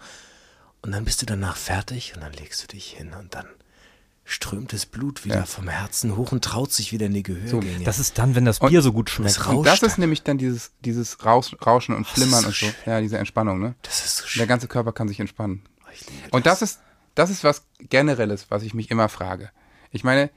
Und 0.82 0.92
dann 0.92 1.04
bist 1.04 1.22
du 1.22 1.26
danach 1.26 1.56
fertig 1.56 2.14
und 2.14 2.22
dann 2.22 2.32
legst 2.32 2.62
du 2.62 2.66
dich 2.68 2.90
hin 2.92 3.12
und 3.18 3.34
dann 3.34 3.46
strömt 4.28 4.72
das 4.72 4.84
Blut 4.86 5.24
wieder 5.24 5.36
Ja. 5.36 5.44
vom 5.46 5.68
Herzen 5.68 6.16
hoch 6.16 6.32
und 6.32 6.44
traut 6.44 6.72
sich 6.72 6.92
wieder 6.92 7.06
in 7.06 7.14
die 7.14 7.22
Gehörgänge. 7.22 7.84
Das 7.84 7.98
ist 8.00 8.18
dann, 8.18 8.34
wenn 8.34 8.44
das 8.44 8.58
Bier 8.60 8.82
so 8.82 8.92
gut 8.92 9.08
schmeckt. 9.08 9.38
das 9.38 9.46
Und 9.46 9.64
das 9.64 9.82
ist 9.82 9.98
nämlich 9.98 10.22
dann 10.24 10.36
dieses, 10.36 10.72
dieses 10.84 11.24
Raus, 11.24 11.56
Rauschen 11.64 11.94
und 11.94 12.06
Flimmern 12.06 12.40
so 12.42 12.46
und 12.48 12.52
so. 12.54 12.66
schön. 12.66 12.74
Ja, 12.86 13.00
diese 13.00 13.18
Entspannung, 13.18 13.60
ne? 13.60 13.74
Das 13.82 14.04
ist 14.04 14.16
so 14.16 14.22
Der 14.24 14.28
schön. 14.28 14.48
ganze 14.48 14.66
Körper 14.68 14.92
kann 14.92 15.06
sich 15.08 15.20
entspannen. 15.20 15.62
Liebe 16.08 16.28
Und 16.32 16.44
das 16.46 16.60
ist, 16.60 16.80
das 17.14 17.30
ist 17.30 17.44
was 17.44 17.64
Generelles, 17.78 18.46
was 18.50 18.62
ich 18.64 18.74
mich 18.74 18.90
immer 18.90 19.08
frage. 19.08 19.50
Ich 19.92 20.02
meine, 20.04 20.28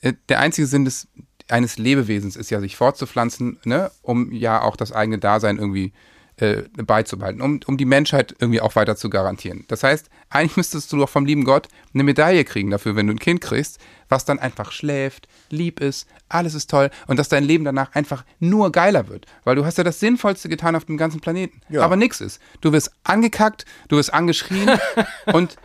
äh, 0.00 0.14
der 0.30 0.40
einzige 0.40 0.66
Sinn 0.66 0.84
des, 0.86 1.06
eines 1.48 1.76
Lebewesens 1.76 2.36
ist 2.36 2.50
ja, 2.50 2.60
sich 2.60 2.76
fortzupflanzen, 2.76 3.58
ne, 3.64 3.90
um 4.02 4.32
ja 4.32 4.62
auch 4.62 4.76
das 4.76 4.90
eigene 4.90 5.18
Dasein 5.18 5.58
irgendwie 5.58 5.86
äh, 5.86 5.92
beizubehalten, 6.36 7.40
um, 7.40 7.60
um 7.66 7.76
die 7.76 7.84
Menschheit 7.84 8.34
irgendwie 8.40 8.60
auch 8.60 8.74
weiter 8.74 8.96
zu 8.96 9.08
garantieren. 9.08 9.64
Das 9.68 9.84
heißt, 9.84 10.10
eigentlich 10.30 10.56
müsstest 10.56 10.92
du 10.92 10.96
doch 10.96 11.08
vom 11.08 11.26
lieben 11.26 11.44
Gott 11.44 11.68
eine 11.92 12.02
Medaille 12.02 12.44
kriegen 12.44 12.70
dafür, 12.70 12.96
wenn 12.96 13.06
du 13.06 13.14
ein 13.14 13.20
Kind 13.20 13.40
kriegst, 13.40 13.78
was 14.08 14.24
dann 14.24 14.40
einfach 14.40 14.72
schläft, 14.72 15.28
lieb 15.50 15.80
ist, 15.80 16.08
alles 16.28 16.54
ist 16.54 16.68
toll 16.70 16.90
und 17.06 17.18
dass 17.18 17.28
dein 17.28 17.44
Leben 17.44 17.64
danach 17.64 17.94
einfach 17.94 18.24
nur 18.40 18.72
geiler 18.72 19.08
wird. 19.08 19.26
Weil 19.44 19.54
du 19.54 19.64
hast 19.64 19.78
ja 19.78 19.84
das 19.84 20.00
Sinnvollste 20.00 20.48
getan 20.48 20.74
auf 20.74 20.84
dem 20.84 20.96
ganzen 20.96 21.20
Planeten. 21.20 21.60
Aber 21.84 21.96
nix 21.96 22.20
ist. 22.20 22.40
Du 22.60 22.72
wirst 22.72 22.90
angekackt, 23.04 23.64
du 23.88 23.96
wirst 23.96 24.12
angeschrien 24.12 24.78
und 25.32 25.56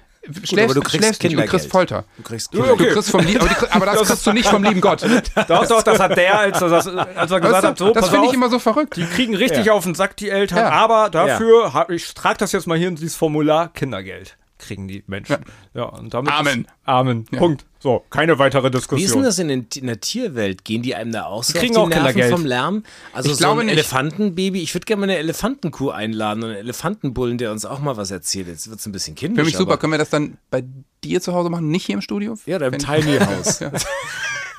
schläfst, 0.43 0.71
aber 0.71 0.73
du 0.73 0.81
kriegst 0.81 1.01
nicht 1.01 1.09
und 1.09 1.19
Kindergeld. 1.19 1.49
kriegst 1.49 1.71
Folter. 1.71 2.03
Du 2.17 2.23
kriegst 2.23 2.53
Du, 2.53 2.61
du 2.63 2.75
kriegst 2.75 3.11
vom 3.11 3.21
Lieb, 3.21 3.41
aber, 3.41 3.49
die, 3.49 3.71
aber 3.71 3.85
das 3.87 4.07
kriegst 4.07 4.25
du 4.27 4.33
nicht 4.33 4.47
vom 4.49 4.63
lieben 4.63 4.81
Gott. 4.81 5.03
Doch, 5.47 5.67
doch, 5.67 5.83
das 5.83 5.99
hat 5.99 6.15
der, 6.17 6.39
als 6.39 6.61
er, 6.61 6.69
das, 6.69 6.87
als 6.87 7.31
er 7.31 7.39
gesagt 7.39 7.63
hat, 7.65 7.79
du, 7.79 7.85
so, 7.87 7.93
das 7.93 8.09
finde 8.09 8.27
ich 8.27 8.33
immer 8.33 8.49
so 8.49 8.59
verrückt. 8.59 8.95
die 8.95 9.05
kriegen 9.05 9.35
richtig 9.35 9.69
auf 9.71 9.83
den 9.83 9.95
Sack, 9.95 10.15
die 10.17 10.29
Eltern, 10.29 10.59
Ja. 10.59 10.69
aber 10.69 11.09
dafür, 11.09 11.85
ich 11.89 12.13
trage 12.13 12.37
das 12.39 12.51
jetzt 12.51 12.67
mal 12.67 12.77
hier 12.77 12.87
in 12.89 12.95
dieses 12.95 13.15
Formular, 13.15 13.69
Kindergeld 13.73 14.35
kriegen 14.59 14.87
die 14.87 15.03
Menschen. 15.07 15.37
Ja, 15.73 15.85
und 15.85 16.13
damit 16.13 16.31
Amen. 16.31 16.61
Ist, 16.65 16.69
Amen. 16.85 17.25
Punkt. 17.25 17.65
So, 17.81 18.03
keine 18.09 18.37
weitere 18.39 18.63
Wie 18.63 18.67
ist 18.67 18.73
denn 18.91 18.97
Diskussion. 18.97 19.23
das 19.23 19.39
in, 19.39 19.47
den, 19.47 19.67
in 19.75 19.87
der 19.87 20.01
Tierwelt? 20.01 20.65
Gehen 20.65 20.81
die 20.81 20.93
einem 20.95 21.13
da 21.13 21.23
auch 21.25 21.43
so 21.43 21.57
kriegen 21.57 21.77
auf 21.77 21.83
auch 21.83 21.89
die 21.89 21.95
Nerven 21.95 22.07
Kindergeld. 22.11 22.31
vom 22.33 22.45
Lärm? 22.45 22.83
Also 23.13 23.29
Ich 23.29 23.35
so 23.37 23.39
glaube 23.39 23.61
ein 23.61 23.67
nicht. 23.67 23.73
Elefantenbaby. 23.77 24.61
Ich 24.61 24.75
würde 24.75 24.85
gerne 24.85 24.99
mal 24.99 25.03
eine 25.09 25.17
Elefantenkuh 25.17 25.89
einladen 25.89 26.43
und 26.43 26.49
einen 26.49 26.59
Elefantenbullen, 26.59 27.37
der 27.37 27.51
uns 27.53 27.63
auch 27.65 27.79
mal 27.79 27.95
was 27.95 28.11
erzählt. 28.11 28.47
Jetzt 28.47 28.69
wird 28.69 28.79
es 28.79 28.85
ein 28.85 28.91
bisschen 28.91 29.15
kindisch. 29.15 29.39
Für 29.41 29.45
mich 29.45 29.55
super. 29.55 29.71
aber- 29.71 29.79
Können 29.79 29.93
wir 29.93 29.97
das 29.97 30.09
dann 30.09 30.37
bei 30.51 30.63
dir 31.05 31.21
zu 31.21 31.33
Hause 31.33 31.49
machen, 31.49 31.69
nicht 31.69 31.85
hier 31.85 31.95
im 31.95 32.01
Studio? 32.01 32.37
Ja, 32.45 32.59
da 32.59 32.67
im 32.67 32.77
Tiny 32.77 33.17
House. 33.25 33.61
Ja, 33.61 33.71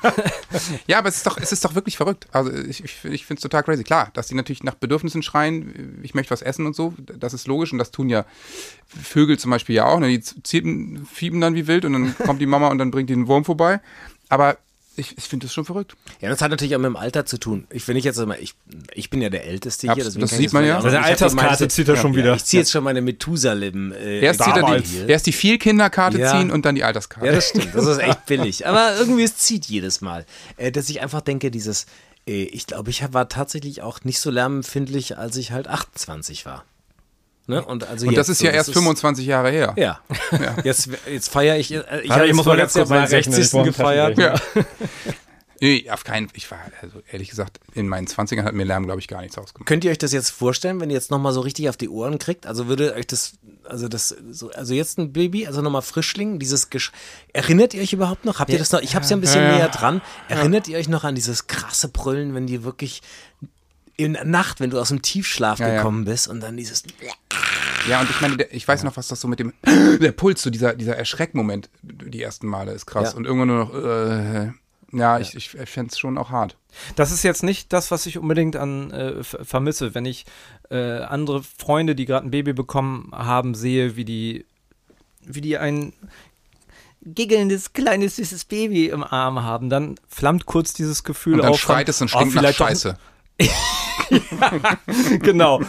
aber 0.97 1.09
es 1.09 1.17
ist 1.17 1.25
doch, 1.25 1.37
es 1.37 1.51
ist 1.51 1.63
doch 1.65 1.75
wirklich 1.75 1.97
verrückt. 1.97 2.27
Also 2.31 2.51
ich, 2.51 2.83
ich, 2.83 3.05
ich 3.05 3.25
finde 3.25 3.39
es 3.39 3.41
total 3.41 3.63
crazy. 3.63 3.83
Klar, 3.83 4.09
dass 4.13 4.27
die 4.27 4.35
natürlich 4.35 4.63
nach 4.63 4.75
Bedürfnissen 4.75 5.23
schreien, 5.23 5.99
ich 6.03 6.13
möchte 6.13 6.31
was 6.31 6.41
essen 6.41 6.65
und 6.65 6.75
so, 6.75 6.93
das 6.97 7.33
ist 7.33 7.47
logisch 7.47 7.71
und 7.71 7.77
das 7.77 7.91
tun 7.91 8.09
ja 8.09 8.25
Vögel 8.87 9.37
zum 9.39 9.51
Beispiel 9.51 9.75
ja 9.75 9.85
auch. 9.85 9.99
Ne? 9.99 10.09
Die 10.09 10.21
zieben, 10.21 11.07
fieben 11.11 11.41
dann 11.41 11.55
wie 11.55 11.67
wild 11.67 11.85
und 11.85 11.93
dann 11.93 12.15
kommt 12.17 12.41
die 12.41 12.45
Mama 12.45 12.67
und 12.67 12.77
dann 12.77 12.91
bringt 12.91 13.09
die 13.09 13.13
einen 13.13 13.27
Wurm 13.27 13.45
vorbei. 13.45 13.81
Aber 14.29 14.57
ich, 14.97 15.17
ich 15.17 15.23
finde 15.23 15.45
das 15.45 15.53
schon 15.53 15.63
verrückt. 15.65 15.95
Ja, 16.19 16.29
das 16.29 16.41
hat 16.41 16.51
natürlich 16.51 16.75
auch 16.75 16.79
mit 16.79 16.87
dem 16.87 16.95
Alter 16.97 17.25
zu 17.25 17.37
tun. 17.37 17.65
Ich, 17.69 17.87
wenn 17.87 17.95
ich 17.95 18.03
jetzt 18.03 18.17
mal, 18.25 18.37
ich, 18.39 18.55
ich 18.93 19.09
bin 19.09 19.21
ja 19.21 19.29
der 19.29 19.45
Älteste 19.45 19.87
hier. 19.87 19.91
Abs- 19.93 20.03
deswegen 20.03 20.21
das 20.21 20.31
sieht 20.37 20.53
man 20.53 20.63
jetzt 20.65 20.73
ja. 20.73 20.81
Seine 20.81 21.03
Alterskarte 21.03 21.67
zieht 21.69 21.87
er 21.87 21.95
schon 21.95 22.15
wieder. 22.15 22.35
Ich 22.35 22.43
ziehe 22.45 22.61
jetzt 22.61 22.71
schon 22.71 22.83
meine 22.83 23.01
Methusalem. 23.01 23.93
Äh, 23.93 24.19
Erst, 24.19 24.43
zieht 24.43 24.55
er 24.55 24.79
die, 24.81 24.97
erst 25.07 25.25
die 25.27 25.31
Vielkinderkarte 25.31 26.19
Ja. 26.19 26.31
ziehen 26.31 26.51
und 26.51 26.65
dann 26.65 26.75
die 26.75 26.83
Alterskarte. 26.83 27.25
Ja, 27.27 27.31
das 27.33 27.49
stimmt. 27.49 27.73
Das 27.73 27.85
ist 27.85 27.99
echt 27.99 28.25
billig. 28.25 28.67
Aber 28.67 28.95
irgendwie, 28.97 29.23
es 29.23 29.37
zieht 29.37 29.65
jedes 29.65 30.01
Mal. 30.01 30.25
Äh, 30.57 30.71
dass 30.71 30.89
ich 30.89 31.01
einfach 31.01 31.21
denke, 31.21 31.51
dieses, 31.51 31.85
äh, 32.27 32.43
ich 32.43 32.67
glaube, 32.67 32.89
ich 32.89 33.01
war 33.13 33.29
tatsächlich 33.29 33.81
auch 33.81 34.03
nicht 34.03 34.19
so 34.19 34.29
lärmempfindlich, 34.29 35.17
als 35.17 35.37
ich 35.37 35.51
halt 35.51 35.67
28 35.67 36.45
war. 36.45 36.65
Ne? 37.47 37.63
Und, 37.63 37.83
also 37.87 38.07
und 38.07 38.15
das 38.15 38.27
jetzt 38.27 38.33
ist 38.33 38.39
so, 38.39 38.45
ja 38.45 38.51
erst 38.51 38.71
25 38.71 39.25
Jahre 39.25 39.49
her. 39.49 39.73
Ja. 39.77 39.99
Jetzt, 40.63 40.89
jetzt 41.07 41.29
feiere 41.29 41.57
ich. 41.57 41.71
äh, 41.73 41.79
Ich 41.79 42.09
Warte, 42.09 42.13
habe 42.13 42.27
ich 42.27 42.33
muss 42.33 42.45
mal 42.45 42.55
ganz 42.55 42.73
kurz 42.73 42.89
meinen 42.89 43.03
nachrechnen, 43.03 43.39
ich 43.39 43.49
60. 43.49 43.51
brauche 43.51 43.63
einen 43.63 43.73
gefeiert. 43.73 44.17
Ja. 44.17 44.63
Nee, 45.63 45.87
auf 45.91 46.03
keinen 46.03 46.27
Ich 46.33 46.49
war, 46.49 46.57
also 46.81 47.03
ehrlich 47.11 47.29
gesagt, 47.29 47.59
in 47.75 47.87
meinen 47.87 48.07
20ern 48.07 48.45
hat 48.45 48.55
mir 48.55 48.63
Lärm, 48.63 48.85
glaube 48.85 48.99
ich, 48.99 49.07
gar 49.07 49.21
nichts 49.21 49.37
ausgemacht. 49.37 49.67
Könnt 49.67 49.83
ihr 49.83 49.91
euch 49.91 49.99
das 49.99 50.11
jetzt 50.11 50.31
vorstellen, 50.31 50.79
wenn 50.81 50.89
ihr 50.89 50.95
jetzt 50.95 51.11
nochmal 51.11 51.33
so 51.33 51.41
richtig 51.41 51.69
auf 51.69 51.77
die 51.77 51.87
Ohren 51.87 52.17
kriegt? 52.17 52.47
Also 52.47 52.65
würde 52.67 52.95
euch 52.95 53.05
das, 53.05 53.33
also 53.63 53.87
das, 53.87 54.15
so, 54.31 54.49
also 54.49 54.73
jetzt 54.73 54.97
ein 54.97 55.13
Baby, 55.13 55.45
also 55.45 55.61
nochmal 55.61 55.83
Frischling, 55.83 56.39
dieses 56.39 56.71
Gesch 56.71 56.91
Erinnert 57.31 57.75
ihr 57.75 57.83
euch 57.83 57.93
überhaupt 57.93 58.25
noch? 58.25 58.39
Habt 58.39 58.49
ihr 58.49 58.57
das 58.57 58.71
noch? 58.71 58.81
Ich 58.81 58.95
habe 58.95 59.03
es 59.03 59.11
ja 59.11 59.17
ein 59.17 59.21
bisschen 59.21 59.47
näher 59.47 59.69
dran. 59.69 60.01
Erinnert 60.29 60.67
ihr 60.67 60.79
euch 60.79 60.89
noch 60.89 61.03
an 61.03 61.13
dieses 61.13 61.45
krasse 61.45 61.89
Brüllen, 61.89 62.33
wenn 62.33 62.47
die 62.47 62.63
wirklich 62.63 63.03
in 64.03 64.13
der 64.13 64.25
Nacht, 64.25 64.59
wenn 64.59 64.69
du 64.69 64.79
aus 64.79 64.89
dem 64.89 65.01
Tiefschlaf 65.01 65.59
Ja, 65.59 65.67
ja. 65.67 65.75
gekommen 65.77 66.05
bist 66.05 66.27
und 66.27 66.41
dann 66.41 66.57
dieses. 66.57 66.83
Ja, 67.89 68.01
und 68.01 68.09
ich 68.09 68.21
meine, 68.21 68.37
der, 68.37 68.53
ich 68.53 68.67
weiß 68.67 68.83
noch, 68.83 68.95
was 68.97 69.07
das 69.07 69.21
so 69.21 69.27
mit 69.27 69.39
dem, 69.39 69.53
der 70.01 70.11
Puls, 70.11 70.41
so 70.41 70.49
dieser, 70.49 70.73
dieser 70.75 70.95
Erschreckmoment, 70.97 71.69
die 71.81 72.21
ersten 72.21 72.47
Male 72.47 72.71
ist 72.73 72.85
krass. 72.85 73.11
Ja. 73.11 73.17
Und 73.17 73.25
irgendwann 73.25 73.47
nur 73.47 73.65
noch, 73.65 73.73
äh, 73.73 74.51
ja, 74.93 75.19
ich, 75.19 75.35
ich 75.35 75.49
fände 75.49 75.91
es 75.91 75.97
schon 75.97 76.17
auch 76.17 76.29
hart. 76.29 76.57
Das 76.95 77.11
ist 77.11 77.23
jetzt 77.23 77.43
nicht 77.43 77.71
das, 77.73 77.91
was 77.91 78.05
ich 78.05 78.17
unbedingt 78.17 78.55
an 78.55 78.91
äh, 78.91 79.23
vermisse, 79.23 79.95
wenn 79.95 80.05
ich 80.05 80.25
äh, 80.69 80.99
andere 80.99 81.43
Freunde, 81.43 81.95
die 81.95 82.05
gerade 82.05 82.27
ein 82.27 82.31
Baby 82.31 82.53
bekommen 82.53 83.09
haben, 83.13 83.55
sehe, 83.55 83.95
wie 83.95 84.05
die, 84.05 84.45
wie 85.25 85.41
die 85.41 85.57
ein 85.57 85.93
giggelndes, 87.03 87.73
kleines, 87.73 88.17
süßes 88.17 88.45
Baby 88.45 88.87
im 88.87 89.03
Arm 89.03 89.41
haben, 89.41 89.69
dann 89.69 89.95
flammt 90.07 90.45
kurz 90.45 90.73
dieses 90.73 91.03
Gefühl 91.03 91.35
Und 91.35 91.43
dann 91.43 91.51
auf. 91.51 91.59
von, 91.59 91.73
schreit 91.75 91.89
es 91.89 92.01
und 92.01 92.13
oh, 92.13 92.19
stinkt 92.19 92.35
nach 92.35 92.41
vielleicht 92.41 92.59
doch- 92.59 92.95
Genau. 95.21 95.61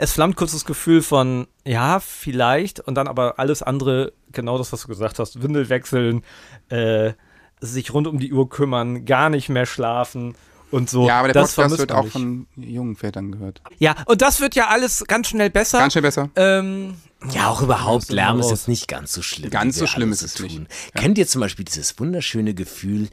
Es 0.00 0.12
flammt 0.12 0.36
kurz 0.36 0.52
das 0.52 0.64
Gefühl 0.64 1.02
von, 1.02 1.48
ja, 1.64 1.98
vielleicht, 1.98 2.78
und 2.80 2.94
dann 2.94 3.08
aber 3.08 3.38
alles 3.40 3.62
andere, 3.64 4.12
genau 4.30 4.56
das, 4.56 4.72
was 4.72 4.82
du 4.82 4.88
gesagt 4.88 5.18
hast, 5.18 5.42
Windel 5.42 5.68
wechseln, 5.68 6.22
äh, 6.68 7.12
sich 7.60 7.92
rund 7.92 8.06
um 8.06 8.20
die 8.20 8.32
Uhr 8.32 8.48
kümmern, 8.48 9.04
gar 9.04 9.28
nicht 9.28 9.48
mehr 9.48 9.66
schlafen 9.66 10.36
und 10.70 10.88
so. 10.88 11.08
Ja, 11.08 11.18
aber 11.18 11.28
der 11.32 11.42
das 11.42 11.56
Podcast 11.56 11.56
vermisst 11.56 11.80
wird 11.80 11.90
man 11.90 11.98
auch 11.98 12.04
nicht. 12.04 12.12
von 12.12 12.46
jungen 12.56 12.94
Vätern 12.94 13.32
gehört. 13.32 13.60
Ja, 13.78 13.96
und 14.06 14.22
das 14.22 14.40
wird 14.40 14.54
ja 14.54 14.68
alles 14.68 15.04
ganz 15.08 15.28
schnell 15.28 15.50
besser. 15.50 15.78
Ganz 15.78 15.94
schnell 15.94 16.02
besser. 16.02 16.30
ähm, 16.36 16.94
Ja, 17.32 17.48
auch 17.48 17.60
überhaupt. 17.62 18.10
Lärm 18.10 18.38
ist 18.38 18.50
jetzt 18.50 18.68
nicht 18.68 18.86
ganz 18.86 19.12
so 19.12 19.22
schlimm. 19.22 19.50
Ganz 19.50 19.76
so 19.76 19.88
schlimm 19.88 20.12
ist 20.12 20.22
es 20.22 20.34
tun. 20.34 20.46
nicht. 20.46 20.66
Kennt 20.94 21.18
ihr 21.18 21.26
zum 21.26 21.40
Beispiel 21.40 21.64
dieses 21.64 21.98
wunderschöne 21.98 22.54
Gefühl, 22.54 23.08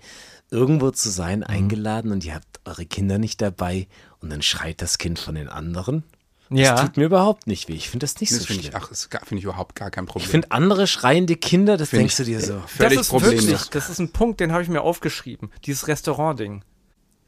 irgendwo 0.52 0.92
zu 0.92 1.10
sein, 1.10 1.40
Mhm. 1.40 1.46
eingeladen 1.48 2.12
und 2.12 2.24
ihr 2.26 2.36
habt 2.36 2.60
eure 2.66 2.86
Kinder 2.86 3.18
nicht 3.18 3.42
dabei 3.42 3.88
und 4.22 4.30
dann 4.30 4.42
schreit 4.42 4.82
das 4.82 4.98
Kind 4.98 5.20
von 5.20 5.36
den 5.36 5.50
anderen? 5.50 6.04
ja. 6.50 6.74
Das 6.74 6.82
tut 6.82 6.98
mir 6.98 7.06
überhaupt 7.06 7.48
nicht 7.48 7.68
weh. 7.70 7.74
Ich 7.74 7.90
finde 7.90 8.04
das 8.04 8.20
nicht 8.22 8.32
Das 8.32 8.40
so 8.40 8.46
finde 8.46 8.62
schlimm. 8.64 8.74
ich, 8.78 8.84
ach, 8.84 8.90
das 8.90 9.10
finde 9.24 9.38
ich 9.40 9.44
überhaupt 9.46 9.76
gar 9.76 9.90
kein 9.90 10.06
Problem. 10.06 10.26
Ich 10.26 10.30
finde 10.30 10.52
andere 10.52 10.86
schreiende 10.88 11.36
Kinder, 11.36 11.76
das 11.78 11.90
Find 11.90 12.02
denkst 12.02 12.20
ich, 12.20 12.26
du 12.26 12.32
dir 12.32 12.40
so. 12.42 12.62
völlig 12.68 12.98
das 13.00 13.08
ist 13.08 13.10
problemlos. 13.12 13.46
wirklich, 13.48 13.70
das 13.72 13.90
ist 13.90 14.00
ein 14.00 14.12
Punkt, 14.12 14.40
den 14.40 14.52
habe 14.52 14.62
ich 14.62 14.70
mir 14.70 14.82
aufgeschrieben. 14.82 15.52
Dieses 15.66 15.88
Restaurant-Ding. 15.88 16.64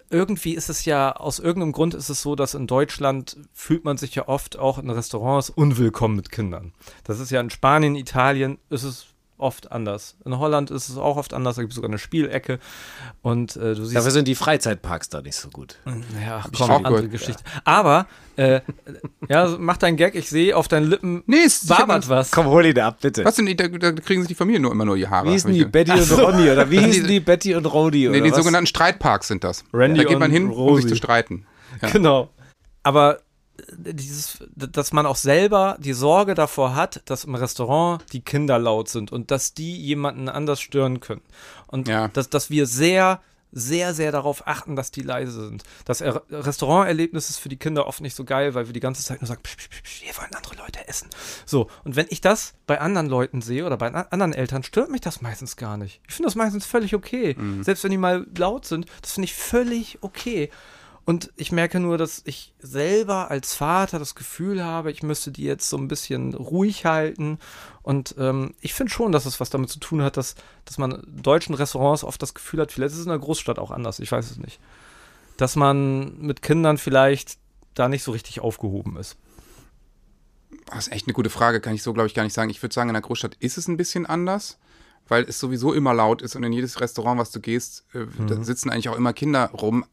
Irgendwie 0.10 0.54
ist 0.54 0.70
es 0.70 0.86
ja, 0.86 1.12
aus 1.18 1.40
irgendeinem 1.40 1.74
Grund 1.74 1.94
ist 1.94 2.08
es 2.10 2.22
so, 2.22 2.36
dass 2.36 2.54
in 2.54 2.66
Deutschland 2.66 3.36
fühlt 3.54 3.84
man 3.84 3.98
sich 3.98 4.16
ja 4.16 4.28
oft 4.30 4.58
auch 4.58 4.78
in 4.78 4.90
Restaurants 4.90 5.50
unwillkommen 5.50 6.16
mit 6.16 6.32
Kindern. 6.32 6.72
Das 7.04 7.20
ist 7.20 7.30
ja 7.30 7.42
in 7.42 7.50
Spanien, 7.50 7.96
Italien 7.96 8.58
ist 8.70 8.84
es 8.84 9.08
oft 9.38 9.72
anders. 9.72 10.16
In 10.26 10.40
Holland 10.40 10.72
ist 10.72 10.90
es 10.90 10.98
auch 10.98 11.16
oft 11.18 11.34
anders, 11.34 11.56
da 11.58 11.62
gibt 11.62 11.72
es 11.72 11.76
sogar 11.76 11.90
eine 11.90 12.00
Spielecke. 12.00 12.60
Und 13.22 13.56
äh, 13.56 13.76
du 13.76 13.84
siehst 13.86 13.96
Dafür 13.96 14.12
sind 14.12 14.28
die 14.28 14.36
Freizeitparks 14.36 15.10
da 15.10 15.22
nicht 15.22 15.36
so 15.36 15.50
gut. 15.50 15.78
Ja, 16.26 16.44
ich 16.52 16.58
komm, 16.60 16.72
auch 16.72 16.78
andere 16.78 16.94
gehört. 16.96 17.12
Geschichte. 17.12 17.44
Aber, 17.64 18.08
äh, 18.36 18.62
ja, 19.30 19.56
mach 19.60 19.78
deinen 19.78 19.98
Gag, 19.98 20.16
ich 20.16 20.30
sehe 20.30 20.56
auf 20.58 20.68
deinen 20.68 20.88
Lippen 20.90 21.24
Nee, 21.28 21.44
es- 21.46 21.70
wabert 21.70 22.10
was. 22.10 22.32
Komm, 22.32 22.48
hol 22.48 22.66
ihn 22.66 22.80
ab, 22.80 22.98
bitte. 23.02 23.24
Was 23.26 23.36
denn, 23.36 23.46
da, 23.56 23.68
da 23.68 23.92
kriegen 23.92 24.22
sich 24.22 24.28
die 24.30 24.36
Familien 24.36 24.64
nur 24.64 24.72
immer 24.72 24.86
nur 24.86 24.96
die 24.98 25.08
Haare. 25.08 25.28
Wie 25.28 25.32
hießen 25.32 25.54
die? 25.54 25.66
Betty 25.66 25.92
und 25.92 26.12
Ronny 26.20 26.50
oder 26.50 26.70
wie 26.72 26.80
hießen 26.80 27.08
die- 27.08 27.20
Betty 27.20 27.54
und 27.56 27.66
Rodi 27.66 28.10
Nee, 28.10 28.22
die 28.22 28.32
was? 28.32 28.38
sogenannten 28.38 28.68
Streitparks 28.68 29.28
sind 29.28 29.44
das. 29.44 29.64
Randy 29.74 30.02
da 30.02 30.10
geht 30.10 30.20
man 30.20 30.32
hin, 30.32 30.46
um 30.46 30.52
Rosie. 30.52 30.84
sich 30.84 30.92
zu 30.92 30.96
streiten. 30.98 31.46
Ja. 31.82 31.90
Genau. 31.90 32.30
Aber 32.84 33.20
dieses, 33.78 34.40
dass 34.56 34.94
man 34.94 35.06
auch 35.06 35.16
selber 35.16 35.78
die 35.80 35.94
Sorge 35.94 36.34
davor 36.36 36.76
hat, 36.76 37.02
dass 37.06 37.24
im 37.26 37.36
Restaurant 37.36 38.04
die 38.14 38.22
Kinder 38.22 38.60
laut 38.60 38.90
sind 38.90 39.12
und 39.12 39.32
dass 39.32 39.54
die 39.54 39.76
jemanden 39.76 40.30
anders 40.30 40.60
stören 40.62 41.00
können. 41.00 41.22
Und 41.68 41.88
Ja. 41.88 42.08
dass, 42.10 42.30
dass 42.30 42.50
wir 42.50 42.66
sehr, 42.68 43.22
sehr, 43.54 43.94
sehr 43.94 44.12
darauf 44.12 44.46
achten, 44.46 44.76
dass 44.76 44.92
die 44.92 45.02
leise 45.02 45.48
sind. 45.48 45.64
Das 45.86 46.02
Er- 46.02 46.22
Restauranterlebnis 46.30 47.30
ist 47.30 47.38
für 47.40 47.48
die 47.50 47.56
Kinder 47.58 47.88
oft 47.88 48.02
nicht 48.02 48.14
so 48.16 48.26
geil, 48.26 48.54
weil 48.54 48.68
wir 48.68 48.74
die 48.74 48.82
ganze 48.82 49.04
Zeit 49.04 49.22
nur 49.22 49.28
sagen, 49.28 49.42
psch, 49.42 49.56
psch, 49.58 49.70
psch, 49.84 50.02
hier 50.04 50.18
wollen 50.18 50.34
andere 50.36 50.56
Leute 50.58 50.86
essen. 50.88 51.08
So, 51.46 51.70
und 51.86 51.96
wenn 51.96 52.08
ich 52.10 52.20
das 52.22 52.54
bei 52.68 52.80
anderen 52.82 53.08
Leuten 53.08 53.42
sehe 53.42 53.66
oder 53.66 53.78
bei 53.78 53.88
an- 53.88 54.06
anderen 54.12 54.34
Eltern, 54.34 54.64
stört 54.64 54.92
mich 54.92 55.02
das 55.02 55.22
meistens 55.22 55.56
gar 55.56 55.78
nicht. 55.78 56.02
Ich 56.08 56.14
finde 56.14 56.28
das 56.28 56.36
meistens 56.36 56.66
völlig 56.66 56.94
okay. 56.94 57.36
Selbst 57.62 57.84
wenn 57.86 57.92
die 57.92 57.98
mal 57.98 58.28
laut 58.38 58.66
sind, 58.66 58.86
das 59.02 59.14
finde 59.14 59.26
ich 59.26 59.34
völlig 59.34 59.98
okay. 60.02 60.50
Und 61.08 61.32
ich 61.38 61.54
merke 61.54 61.80
nur, 61.80 61.98
dass 61.98 62.22
ich 62.26 62.54
selber 62.60 63.32
als 63.32 63.56
Vater 63.56 63.98
das 63.98 64.14
Gefühl 64.14 64.62
habe, 64.62 64.92
ich 64.92 65.04
müsste 65.04 65.32
die 65.32 65.44
jetzt 65.46 65.70
so 65.70 65.78
ein 65.78 65.88
bisschen 65.88 66.34
ruhig 66.34 66.84
halten. 66.84 67.40
Und 67.82 68.16
ähm, 68.18 68.54
ich 68.60 68.74
finde 68.74 68.92
schon, 68.92 69.14
dass 69.14 69.26
es 69.26 69.40
was 69.40 69.50
damit 69.50 69.70
zu 69.70 69.80
tun 69.80 70.02
hat, 70.02 70.18
dass, 70.18 70.36
dass 70.66 70.78
man 70.78 71.02
deutschen 71.08 71.56
Restaurants 71.56 72.04
oft 72.04 72.22
das 72.22 72.34
Gefühl 72.34 72.60
hat, 72.60 72.74
vielleicht 72.74 72.92
ist 72.92 73.00
es 73.00 73.06
in 73.06 73.10
der 73.12 73.20
Großstadt 73.20 73.58
auch 73.58 73.72
anders, 73.72 74.00
ich 74.00 74.12
weiß 74.12 74.30
es 74.30 74.38
nicht. 74.38 74.60
Dass 75.38 75.56
man 75.56 76.18
mit 76.20 76.42
Kindern 76.42 76.78
vielleicht 76.78 77.38
da 77.74 77.88
nicht 77.88 78.04
so 78.04 78.12
richtig 78.12 78.42
aufgehoben 78.42 78.98
ist. 78.98 79.16
Das 80.66 80.88
ist 80.88 80.94
echt 80.94 81.08
eine 81.08 81.14
gute 81.14 81.30
Frage, 81.30 81.62
kann 81.62 81.74
ich 81.74 81.84
so, 81.84 81.94
glaube 81.94 82.08
ich, 82.08 82.16
gar 82.16 82.24
nicht 82.24 82.34
sagen. 82.34 82.50
Ich 82.50 82.62
würde 82.62 82.74
sagen, 82.76 82.90
in 82.90 82.94
der 82.96 83.02
Großstadt 83.02 83.36
ist 83.40 83.58
es 83.58 83.70
ein 83.70 83.78
bisschen 83.78 84.06
anders, 84.06 84.58
weil 85.08 85.24
es 85.24 85.40
sowieso 85.40 85.72
immer 85.72 85.94
laut 85.94 86.22
ist 86.22 86.36
und 86.36 86.44
in 86.44 86.52
jedes 86.52 86.82
Restaurant, 86.82 87.18
was 87.18 87.32
du 87.32 87.40
gehst, 87.40 87.86
äh, 87.94 88.06
da 88.28 88.36
Mhm. 88.36 88.44
sitzen 88.44 88.70
eigentlich 88.70 88.90
auch 88.90 88.98
immer 88.98 89.14
Kinder 89.14 89.46
rum. 89.52 89.86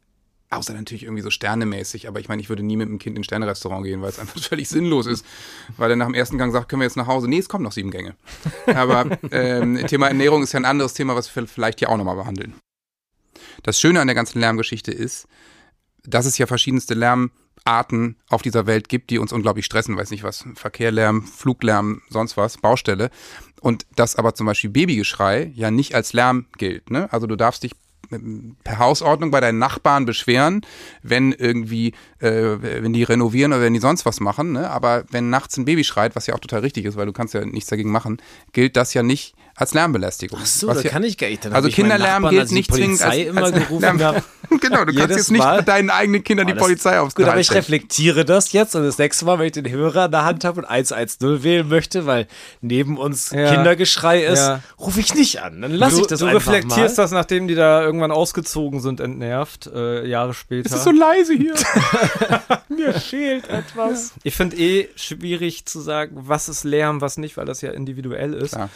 Außer 0.57 0.73
natürlich 0.73 1.05
irgendwie 1.05 1.23
so 1.23 1.31
sternemäßig, 1.31 2.07
aber 2.09 2.21
ich 2.21 2.29
meine, 2.29 2.41
ich 2.41 2.49
würde 2.49 2.63
nie 2.63 2.77
mit 2.77 2.89
einem 2.89 2.99
Kind 2.99 3.17
in 3.17 3.23
ein 3.23 3.25
Sternerestaurant 3.25 3.85
gehen, 3.85 4.03
weil 4.03 4.11
es 4.11 4.19
einfach 4.19 4.41
völlig 4.43 4.69
sinnlos 4.69 5.07
ist. 5.07 5.25
Weil 5.77 5.91
er 5.91 5.97
nach 5.97 6.07
dem 6.07 6.15
ersten 6.15 6.39
Gang 6.39 6.53
sagt, 6.53 6.69
können 6.69 6.81
wir 6.81 6.87
jetzt 6.87 6.97
nach 6.97 7.07
Hause? 7.07 7.29
Nee, 7.29 7.39
es 7.39 7.49
kommen 7.49 7.65
noch 7.65 7.73
sieben 7.73 7.91
Gänge. 7.91 8.15
Aber 8.67 9.19
ähm, 9.31 9.85
Thema 9.87 10.09
Ernährung 10.09 10.43
ist 10.43 10.53
ja 10.53 10.61
ein 10.61 10.65
anderes 10.65 10.95
Thema, 10.95 11.17
was 11.17 11.35
wir 11.35 11.47
vielleicht 11.47 11.81
hier 11.81 11.91
auch 11.91 11.97
nochmal 11.97 12.17
behandeln. 12.17 12.55
Das 13.63 13.81
Schöne 13.81 14.01
an 14.01 14.07
der 14.07 14.15
ganzen 14.15 14.41
Lärmgeschichte 14.41 14.93
ist, 14.93 15.27
dass 16.05 16.27
es 16.27 16.39
ja 16.39 16.47
verschiedenste 16.47 16.95
Lärmarten 16.95 18.17
auf 18.29 18.43
dieser 18.43 18.67
Welt 18.67 18.89
gibt, 18.89 19.11
die 19.11 19.19
uns 19.19 19.33
unglaublich 19.33 19.65
stressen, 19.65 19.97
weiß 19.97 20.11
nicht 20.11 20.23
was, 20.23 20.45
Verkehrlärm, 20.55 21.27
Fluglärm, 21.27 22.03
sonst 22.11 22.37
was, 22.37 22.59
Baustelle. 22.59 23.11
Und 23.61 23.87
dass 23.97 24.17
aber 24.17 24.35
zum 24.35 24.47
Beispiel 24.47 24.71
Babygeschrei 24.71 25.51
ja 25.55 25.71
nicht 25.71 25.95
als 25.95 26.13
Lärm 26.13 26.47
gilt. 26.59 26.91
Ne? 26.91 27.11
Also 27.13 27.27
du 27.27 27.37
darfst 27.37 27.63
dich 27.63 27.73
per 28.65 28.79
Hausordnung 28.79 29.31
bei 29.31 29.41
deinen 29.41 29.59
Nachbarn 29.59 30.05
beschweren, 30.05 30.63
wenn 31.03 31.33
irgendwie, 31.33 31.93
äh, 32.21 32.57
wenn 32.61 32.93
die 32.93 33.03
renovieren 33.03 33.53
oder 33.53 33.63
wenn 33.63 33.75
die 33.75 33.81
sonst 33.81 34.07
was 34.07 34.21
machen. 34.21 34.53
Ne? 34.53 34.71
Aber 34.71 35.05
wenn 35.11 35.31
nachts 35.31 35.57
ein 35.57 35.65
Baby 35.65 35.85
schreit, 35.85 36.17
was 36.17 36.27
ja 36.27 36.35
auch 36.35 36.41
total 36.41 36.61
richtig 36.61 36.85
ist, 36.85 36.97
weil 36.97 37.07
du 37.07 37.13
kannst 37.13 37.35
ja 37.35 37.45
nichts 37.45 37.71
dagegen 37.71 37.91
machen, 37.91 38.19
gilt 38.53 38.77
das 38.77 38.95
ja 38.95 39.03
nicht 39.03 39.35
als 39.57 39.75
Lärmbelästigung. 39.75 40.39
Ach 40.43 40.47
so, 40.47 40.67
was 40.67 40.79
da 40.79 40.83
ja, 40.85 40.91
kann 40.91 41.03
ich 41.05 41.17
gar 41.17 41.29
nicht. 41.29 41.45
Dann 41.45 41.53
also 41.53 41.69
Kinderlärm 41.69 42.23
Nachbarn, 42.23 42.31
gilt 42.31 42.41
als 42.41 42.49
die 42.51 42.55
nicht 42.57 42.73
zwingend 42.73 43.03
als, 43.03 43.15
Polizei 43.15 43.29
immer 43.29 43.53
gerufen 43.53 43.99
Lärm. 43.99 44.23
genau, 44.61 44.85
du 44.85 44.87
kannst 44.87 44.99
Jedes 44.99 45.17
jetzt 45.17 45.31
nicht 45.31 45.39
Mal? 45.41 45.59
mit 45.59 45.69
deinen 45.69 45.91
eigenen 45.91 46.25
Kindern 46.25 46.47
die 46.47 46.55
Polizei 46.55 46.99
aufs 46.99 47.15
Gut, 47.15 47.27
aber 47.27 47.41
ich 47.41 47.53
reflektiere 47.53 48.25
das 48.25 48.53
jetzt 48.53 48.75
und 48.75 48.85
das 48.85 48.99
nächste 48.99 49.25
Mal, 49.25 49.39
wenn 49.39 49.47
ich 49.47 49.53
den 49.53 49.69
Hörer 49.69 50.07
in 50.07 50.11
der 50.11 50.25
Hand 50.25 50.45
habe 50.45 50.61
und 50.61 50.67
110 50.67 51.43
wählen 51.43 51.69
möchte, 51.69 52.07
weil 52.07 52.27
neben 52.61 52.99
uns 52.99 53.31
Ja. 53.31 53.55
Kindergeschrei 53.55 54.25
ist, 54.25 54.41
Ja. 54.41 54.61
rufe 54.79 55.01
ich 55.01 55.15
nicht 55.15 55.41
an. 55.43 55.63
Dann 55.63 55.73
lasse 55.73 55.97
du 55.97 56.03
ich 56.03 56.07
das 56.09 56.19
du 56.21 56.27
einfach 56.27 56.41
reflektierst 56.53 56.97
mal. 56.97 57.03
das, 57.05 57.13
nachdem 57.13 57.49
die 57.49 57.55
da 57.55 57.83
irgendwann 57.83 58.11
ausgezogen 58.11 58.81
sind, 58.81 59.01
entnervt, 59.01 59.71
äh, 59.73 60.07
Jahre 60.07 60.35
später. 60.35 60.67
Es 60.67 60.73
ist 60.77 60.85
so 60.85 60.91
leise 60.91 61.35
hier. 61.35 61.55
Mir 62.69 62.93
fehlt 62.95 63.49
etwas. 63.49 64.13
Ich 64.23 64.35
finde 64.35 64.57
eh 64.57 64.89
schwierig 64.97 65.67
zu 65.67 65.81
sagen, 65.81 66.13
was 66.17 66.49
ist 66.49 66.65
Lärm, 66.65 67.01
was 67.01 67.17
nicht, 67.19 67.37
weil 67.37 67.47
das 67.47 67.61
ja 67.61 67.71
individuell 67.71 68.35
ist. 68.35 68.53
Klar. 68.53 68.69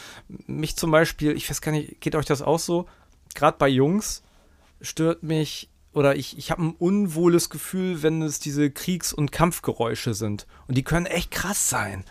Mich 0.46 0.67
zum 0.76 0.90
Beispiel, 0.90 1.36
ich 1.36 1.48
weiß 1.48 1.60
gar 1.60 1.72
nicht, 1.72 2.00
geht 2.00 2.14
euch 2.14 2.26
das 2.26 2.42
auch 2.42 2.58
so? 2.58 2.86
Gerade 3.34 3.58
bei 3.58 3.68
Jungs 3.68 4.22
stört 4.80 5.22
mich 5.22 5.68
oder 5.92 6.16
ich, 6.16 6.38
ich 6.38 6.50
habe 6.50 6.62
ein 6.62 6.74
unwohles 6.78 7.50
Gefühl, 7.50 8.02
wenn 8.02 8.22
es 8.22 8.38
diese 8.38 8.70
Kriegs- 8.70 9.12
und 9.12 9.32
Kampfgeräusche 9.32 10.14
sind. 10.14 10.46
Und 10.66 10.76
die 10.76 10.84
können 10.84 11.06
echt 11.06 11.30
krass 11.30 11.68
sein. 11.68 12.04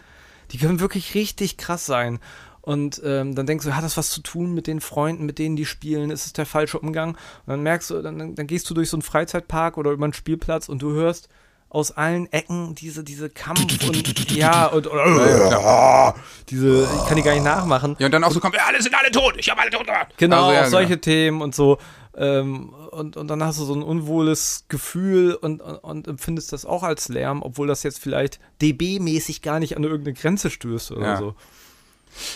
Die 0.51 0.57
können 0.57 0.79
wirklich 0.79 1.13
richtig 1.15 1.57
krass 1.57 1.85
sein. 1.85 2.19
Und 2.61 3.01
ähm, 3.05 3.33
dann 3.33 3.45
denkst 3.45 3.65
du, 3.65 3.75
hat 3.75 3.85
das 3.85 3.95
was 3.95 4.09
zu 4.09 4.21
tun 4.21 4.53
mit 4.53 4.67
den 4.67 4.81
Freunden, 4.81 5.25
mit 5.25 5.39
denen 5.39 5.55
die 5.55 5.65
spielen? 5.65 6.09
Ist 6.09 6.25
es 6.25 6.33
der 6.33 6.45
falsche 6.45 6.79
Umgang? 6.79 7.11
Und 7.11 7.47
dann 7.47 7.63
merkst 7.63 7.89
du, 7.91 8.01
dann, 8.01 8.35
dann 8.35 8.47
gehst 8.47 8.69
du 8.69 8.73
durch 8.73 8.89
so 8.89 8.97
einen 8.97 9.03
Freizeitpark 9.03 9.77
oder 9.77 9.91
über 9.91 10.03
einen 10.03 10.13
Spielplatz 10.13 10.67
und 10.67 10.81
du 10.81 10.91
hörst 10.91 11.29
aus 11.69 11.91
allen 11.91 12.31
Ecken 12.31 12.75
diese, 12.75 13.03
diese 13.03 13.29
Kampf 13.29 13.61
und 13.87 14.31
ja, 14.31 14.67
und 14.67 14.87
oder, 14.87 16.15
diese, 16.49 16.83
ich 16.83 17.05
kann 17.07 17.15
die 17.17 17.23
gar 17.23 17.33
nicht 17.33 17.43
nachmachen. 17.43 17.95
Ja, 17.99 18.05
und 18.05 18.11
dann 18.11 18.23
auch 18.23 18.31
so 18.31 18.39
kommt, 18.39 18.55
ja, 18.55 18.61
alle 18.67 18.81
sind 18.81 18.95
alle 18.95 19.11
tot, 19.11 19.35
ich 19.37 19.49
habe 19.49 19.61
alle 19.61 19.69
tot 19.71 19.85
gemacht. 19.85 20.07
Genau, 20.17 20.43
Also, 20.45 20.53
ja, 20.53 20.61
auch 20.63 20.67
solche 20.67 21.01
Themen 21.01 21.41
und 21.41 21.53
so. 21.53 21.77
Ähm, 22.15 22.73
und, 22.91 23.15
und 23.15 23.27
dann 23.27 23.43
hast 23.43 23.59
du 23.59 23.65
so 23.65 23.75
ein 23.75 23.83
unwohles 23.83 24.65
Gefühl 24.69 25.35
und, 25.35 25.61
und, 25.61 25.75
und 25.77 26.07
empfindest 26.07 26.51
das 26.51 26.65
auch 26.65 26.81
als 26.83 27.09
Lärm, 27.09 27.43
obwohl 27.43 27.67
das 27.67 27.83
jetzt 27.83 27.99
vielleicht 27.99 28.39
DB-mäßig 28.61 29.41
gar 29.43 29.59
nicht 29.59 29.77
an 29.77 29.83
irgendeine 29.83 30.13
Grenze 30.13 30.49
stößt 30.49 30.91
oder 30.93 31.05
Ja. 31.05 31.17
so. 31.17 31.35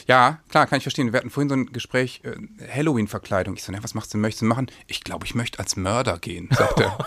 Ja, 0.07 0.39
klar, 0.49 0.67
kann 0.67 0.77
ich 0.77 0.84
verstehen. 0.84 1.11
Wir 1.13 1.17
hatten 1.19 1.29
vorhin 1.29 1.49
so 1.49 1.55
ein 1.55 1.67
Gespräch, 1.73 2.21
äh, 2.23 2.36
Halloween-Verkleidung. 2.73 3.55
Ich 3.55 3.63
so, 3.63 3.71
na, 3.71 3.79
was 3.84 3.93
machst 3.93 4.13
du, 4.13 4.17
möchtest 4.17 4.41
du 4.41 4.45
machen? 4.45 4.67
Ich 4.88 5.03
glaube, 5.03 5.25
ich 5.25 5.36
möchte 5.36 5.59
als 5.59 5.75
Mörder 5.75 6.17
gehen, 6.17 6.49
sagt 6.51 6.79
er. 6.79 6.97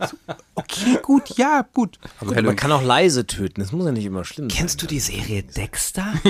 so, 0.06 0.16
okay, 0.54 0.98
gut, 1.02 1.30
ja, 1.36 1.64
gut. 1.74 1.98
Also 2.20 2.34
Man 2.34 2.56
kann 2.56 2.72
auch 2.72 2.82
leise 2.82 3.26
töten, 3.26 3.60
das 3.60 3.72
muss 3.72 3.84
ja 3.86 3.92
nicht 3.92 4.04
immer 4.04 4.24
schlimm 4.24 4.48
sein. 4.50 4.58
Kennst 4.58 4.82
du 4.82 4.86
die 4.86 5.00
Serie 5.00 5.42
Dexter? 5.42 6.06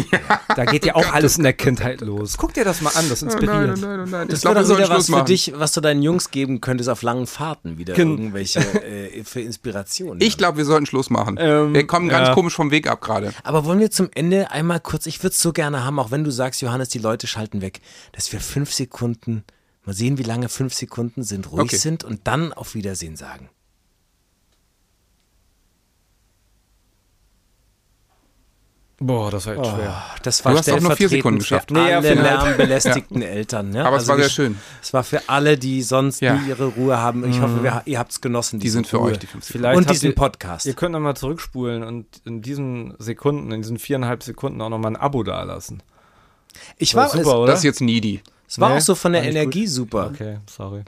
Da 0.56 0.64
geht 0.64 0.84
ja 0.84 0.94
auch 0.96 1.12
alles 1.12 1.36
in 1.36 1.44
der 1.44 1.52
Kindheit 1.52 2.00
los. 2.00 2.36
Guck 2.36 2.54
dir 2.54 2.64
das 2.64 2.80
mal 2.80 2.90
an, 2.96 3.08
das 3.08 3.22
inspiriert. 3.22 3.78
nein, 3.78 4.08
nein. 4.10 4.28
Das 4.28 4.38
Ich 4.38 4.40
glaube, 4.42 4.56
wäre 4.56 4.68
wir 4.68 4.74
doch 4.76 4.84
wieder 4.84 4.96
was 4.96 5.06
für 5.06 5.24
dich, 5.24 5.52
was 5.54 5.72
du 5.72 5.80
deinen 5.80 6.02
Jungs 6.02 6.30
geben 6.30 6.60
könntest 6.60 6.88
auf 6.90 7.02
langen 7.02 7.26
Fahrten, 7.26 7.78
wieder 7.78 7.94
Gen- 7.94 8.10
irgendwelche 8.12 8.60
äh, 8.84 9.22
für 9.24 9.40
Inspirationen. 9.40 10.20
Ich 10.20 10.36
glaube, 10.36 10.58
wir 10.58 10.64
sollten 10.64 10.86
Schluss 10.86 11.10
machen. 11.10 11.36
Ähm, 11.38 11.74
wir 11.74 11.86
kommen 11.86 12.08
ganz 12.08 12.28
ja. 12.28 12.34
komisch 12.34 12.54
vom 12.54 12.70
Weg 12.70 12.88
ab 12.88 13.00
gerade. 13.00 13.32
Aber 13.44 13.64
wollen 13.66 13.78
wir 13.78 13.90
zum 13.90 14.08
Ende 14.14 14.50
einmal 14.50 14.80
kurz, 14.80 15.06
ich 15.06 15.22
würde 15.22 15.32
es 15.32 15.40
so 15.40 15.52
gerne 15.52 15.84
haben, 15.84 15.87
auch 15.98 16.10
wenn 16.10 16.24
du 16.24 16.30
sagst, 16.32 16.60
Johannes, 16.60 16.88
die 16.88 16.98
Leute 16.98 17.26
schalten 17.26 17.60
weg, 17.60 17.80
dass 18.12 18.32
wir 18.32 18.40
fünf 18.40 18.72
Sekunden, 18.72 19.44
mal 19.84 19.92
sehen, 19.94 20.18
wie 20.18 20.24
lange 20.24 20.48
fünf 20.48 20.74
Sekunden 20.74 21.22
sind, 21.22 21.50
ruhig 21.52 21.62
Okay. 21.62 21.76
sind 21.76 22.02
und 22.04 22.26
dann 22.26 22.52
auf 22.52 22.74
Wiedersehen 22.74 23.16
sagen. 23.16 23.48
Boah, 29.00 29.30
das 29.30 29.46
war 29.46 29.54
jetzt 29.54 29.66
schwer. 29.70 30.02
Das 30.24 30.44
war 30.44 30.52
Du 30.52 30.58
hast 30.58 30.70
auch 30.72 30.80
nur 30.80 30.96
vier 30.96 31.08
Sekunden 31.08 31.40
für 31.40 31.44
geschafft. 31.44 31.70
alle 31.70 31.84
Nee, 31.84 31.90
ja, 32.16 32.20
lärmbelästigten 32.20 33.22
Eltern. 33.22 33.70
Ne? 33.70 33.84
Aber 33.86 33.96
es 33.98 34.08
war 34.08 34.16
sehr 34.16 34.28
schön. 34.28 34.58
Es 34.82 34.92
war 34.92 35.04
für 35.04 35.28
alle, 35.28 35.56
die 35.56 35.82
sonst 35.82 36.20
Ja. 36.20 36.34
nie 36.34 36.48
ihre 36.48 36.64
Ruhe 36.64 36.98
haben. 36.98 37.28
Ich 37.30 37.40
hoffe, 37.40 37.62
wir, 37.62 37.82
ihr 37.84 37.98
habt 37.98 38.10
es 38.10 38.20
genossen. 38.20 38.58
Die 38.58 38.68
sind 38.68 38.88
für 38.88 38.96
Ruhe. 38.96 39.12
euch, 39.12 39.18
die 39.20 39.26
fünf 39.28 39.44
Sekunden. 39.44 39.58
Vielleicht 39.66 39.76
Und 39.78 39.90
diesen 39.90 40.10
ihr- 40.10 40.14
Podcast. 40.16 40.66
Ihr 40.66 40.74
könnt 40.74 40.92
nochmal 40.92 41.16
zurückspulen 41.16 41.84
und 41.84 42.06
in 42.24 42.42
diesen 42.42 42.94
Sekunden, 42.98 43.52
in 43.52 43.62
diesen 43.62 43.78
viereinhalb 43.78 44.24
Sekunden 44.24 44.60
auch 44.60 44.68
nochmal 44.68 44.92
ein 44.92 44.96
Abo 44.96 45.22
dalassen. 45.22 45.80
Ich 46.76 46.96
war, 46.96 47.08
super, 47.08 47.20
es, 47.20 47.26
oder? 47.28 47.46
Das 47.52 47.60
ist 47.60 47.64
jetzt 47.64 47.80
needy. 47.80 48.20
es 48.48 48.58
war 48.58 48.70
Nee, 48.70 48.76
auch 48.78 48.80
so 48.80 48.96
von 48.96 49.12
der 49.12 49.22
war 49.22 49.28
Energie 49.28 49.64
gut. 49.66 49.72
super. 49.72 50.10
Okay, 50.12 50.38
sorry. 50.50 50.82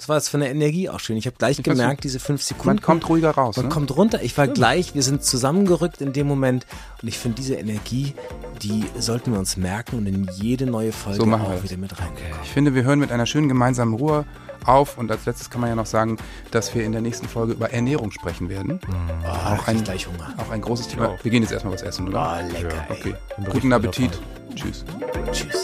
Es 0.00 0.08
war 0.08 0.16
jetzt 0.16 0.30
von 0.30 0.40
der 0.40 0.50
Energie 0.50 0.88
auch 0.88 0.98
schön. 0.98 1.18
Ich 1.18 1.26
habe 1.26 1.36
gleich 1.36 1.62
gemerkt, 1.62 2.04
diese 2.04 2.20
fünf 2.20 2.40
Sekunden. 2.42 2.68
Man 2.68 2.80
kommt 2.80 3.06
ruhiger 3.10 3.32
raus. 3.32 3.58
Man 3.58 3.66
Ne? 3.66 3.70
kommt 3.70 3.94
runter. 3.94 4.22
Ich 4.22 4.38
war 4.38 4.48
gleich, 4.48 4.94
wir 4.94 5.02
sind 5.02 5.22
zusammengerückt 5.22 6.00
in 6.00 6.14
dem 6.14 6.26
Moment. 6.26 6.64
Und 7.02 7.08
ich 7.08 7.18
finde, 7.18 7.36
diese 7.36 7.56
Energie, 7.56 8.14
die 8.62 8.86
sollten 8.98 9.32
wir 9.32 9.38
uns 9.38 9.58
merken 9.58 9.98
und 9.98 10.06
in 10.06 10.26
jede 10.32 10.64
neue 10.64 10.92
Folge 10.92 11.18
So 11.18 11.26
machen 11.26 11.42
wir 11.42 11.48
auch 11.48 11.52
das. 11.60 11.64
wieder 11.64 11.76
mit 11.76 11.98
reinnehmen. 12.00 12.38
Ich 12.42 12.48
finde, 12.48 12.74
wir 12.74 12.82
hören 12.84 12.98
mit 12.98 13.12
einer 13.12 13.26
schönen 13.26 13.48
gemeinsamen 13.50 13.92
Ruhe 13.92 14.24
auf. 14.64 14.96
Und 14.96 15.10
als 15.10 15.26
letztes 15.26 15.50
kann 15.50 15.60
man 15.60 15.68
ja 15.68 15.76
noch 15.76 15.84
sagen, 15.84 16.16
dass 16.50 16.74
wir 16.74 16.82
in 16.82 16.92
der 16.92 17.02
nächsten 17.02 17.28
Folge 17.28 17.52
über 17.52 17.70
Ernährung 17.70 18.10
sprechen 18.10 18.48
werden. 18.48 18.80
Oh, 19.22 19.26
auch, 19.28 19.68
ein, 19.68 19.84
gleich 19.84 20.06
Hunger. 20.06 20.32
auch 20.38 20.50
ein 20.50 20.62
großes 20.62 20.88
Thema. 20.88 21.18
Wir 21.22 21.30
gehen 21.30 21.42
jetzt 21.42 21.52
erstmal 21.52 21.74
was 21.74 21.82
essen, 21.82 22.08
oder? 22.08 22.40
Oh, 22.42 22.52
lecker. 22.54 22.86
ey. 22.88 22.96
Okay. 22.98 23.14
Guten 23.52 23.70
Appetit. 23.74 24.18
Tschüss. 24.54 24.82
Tschüss. 25.30 25.62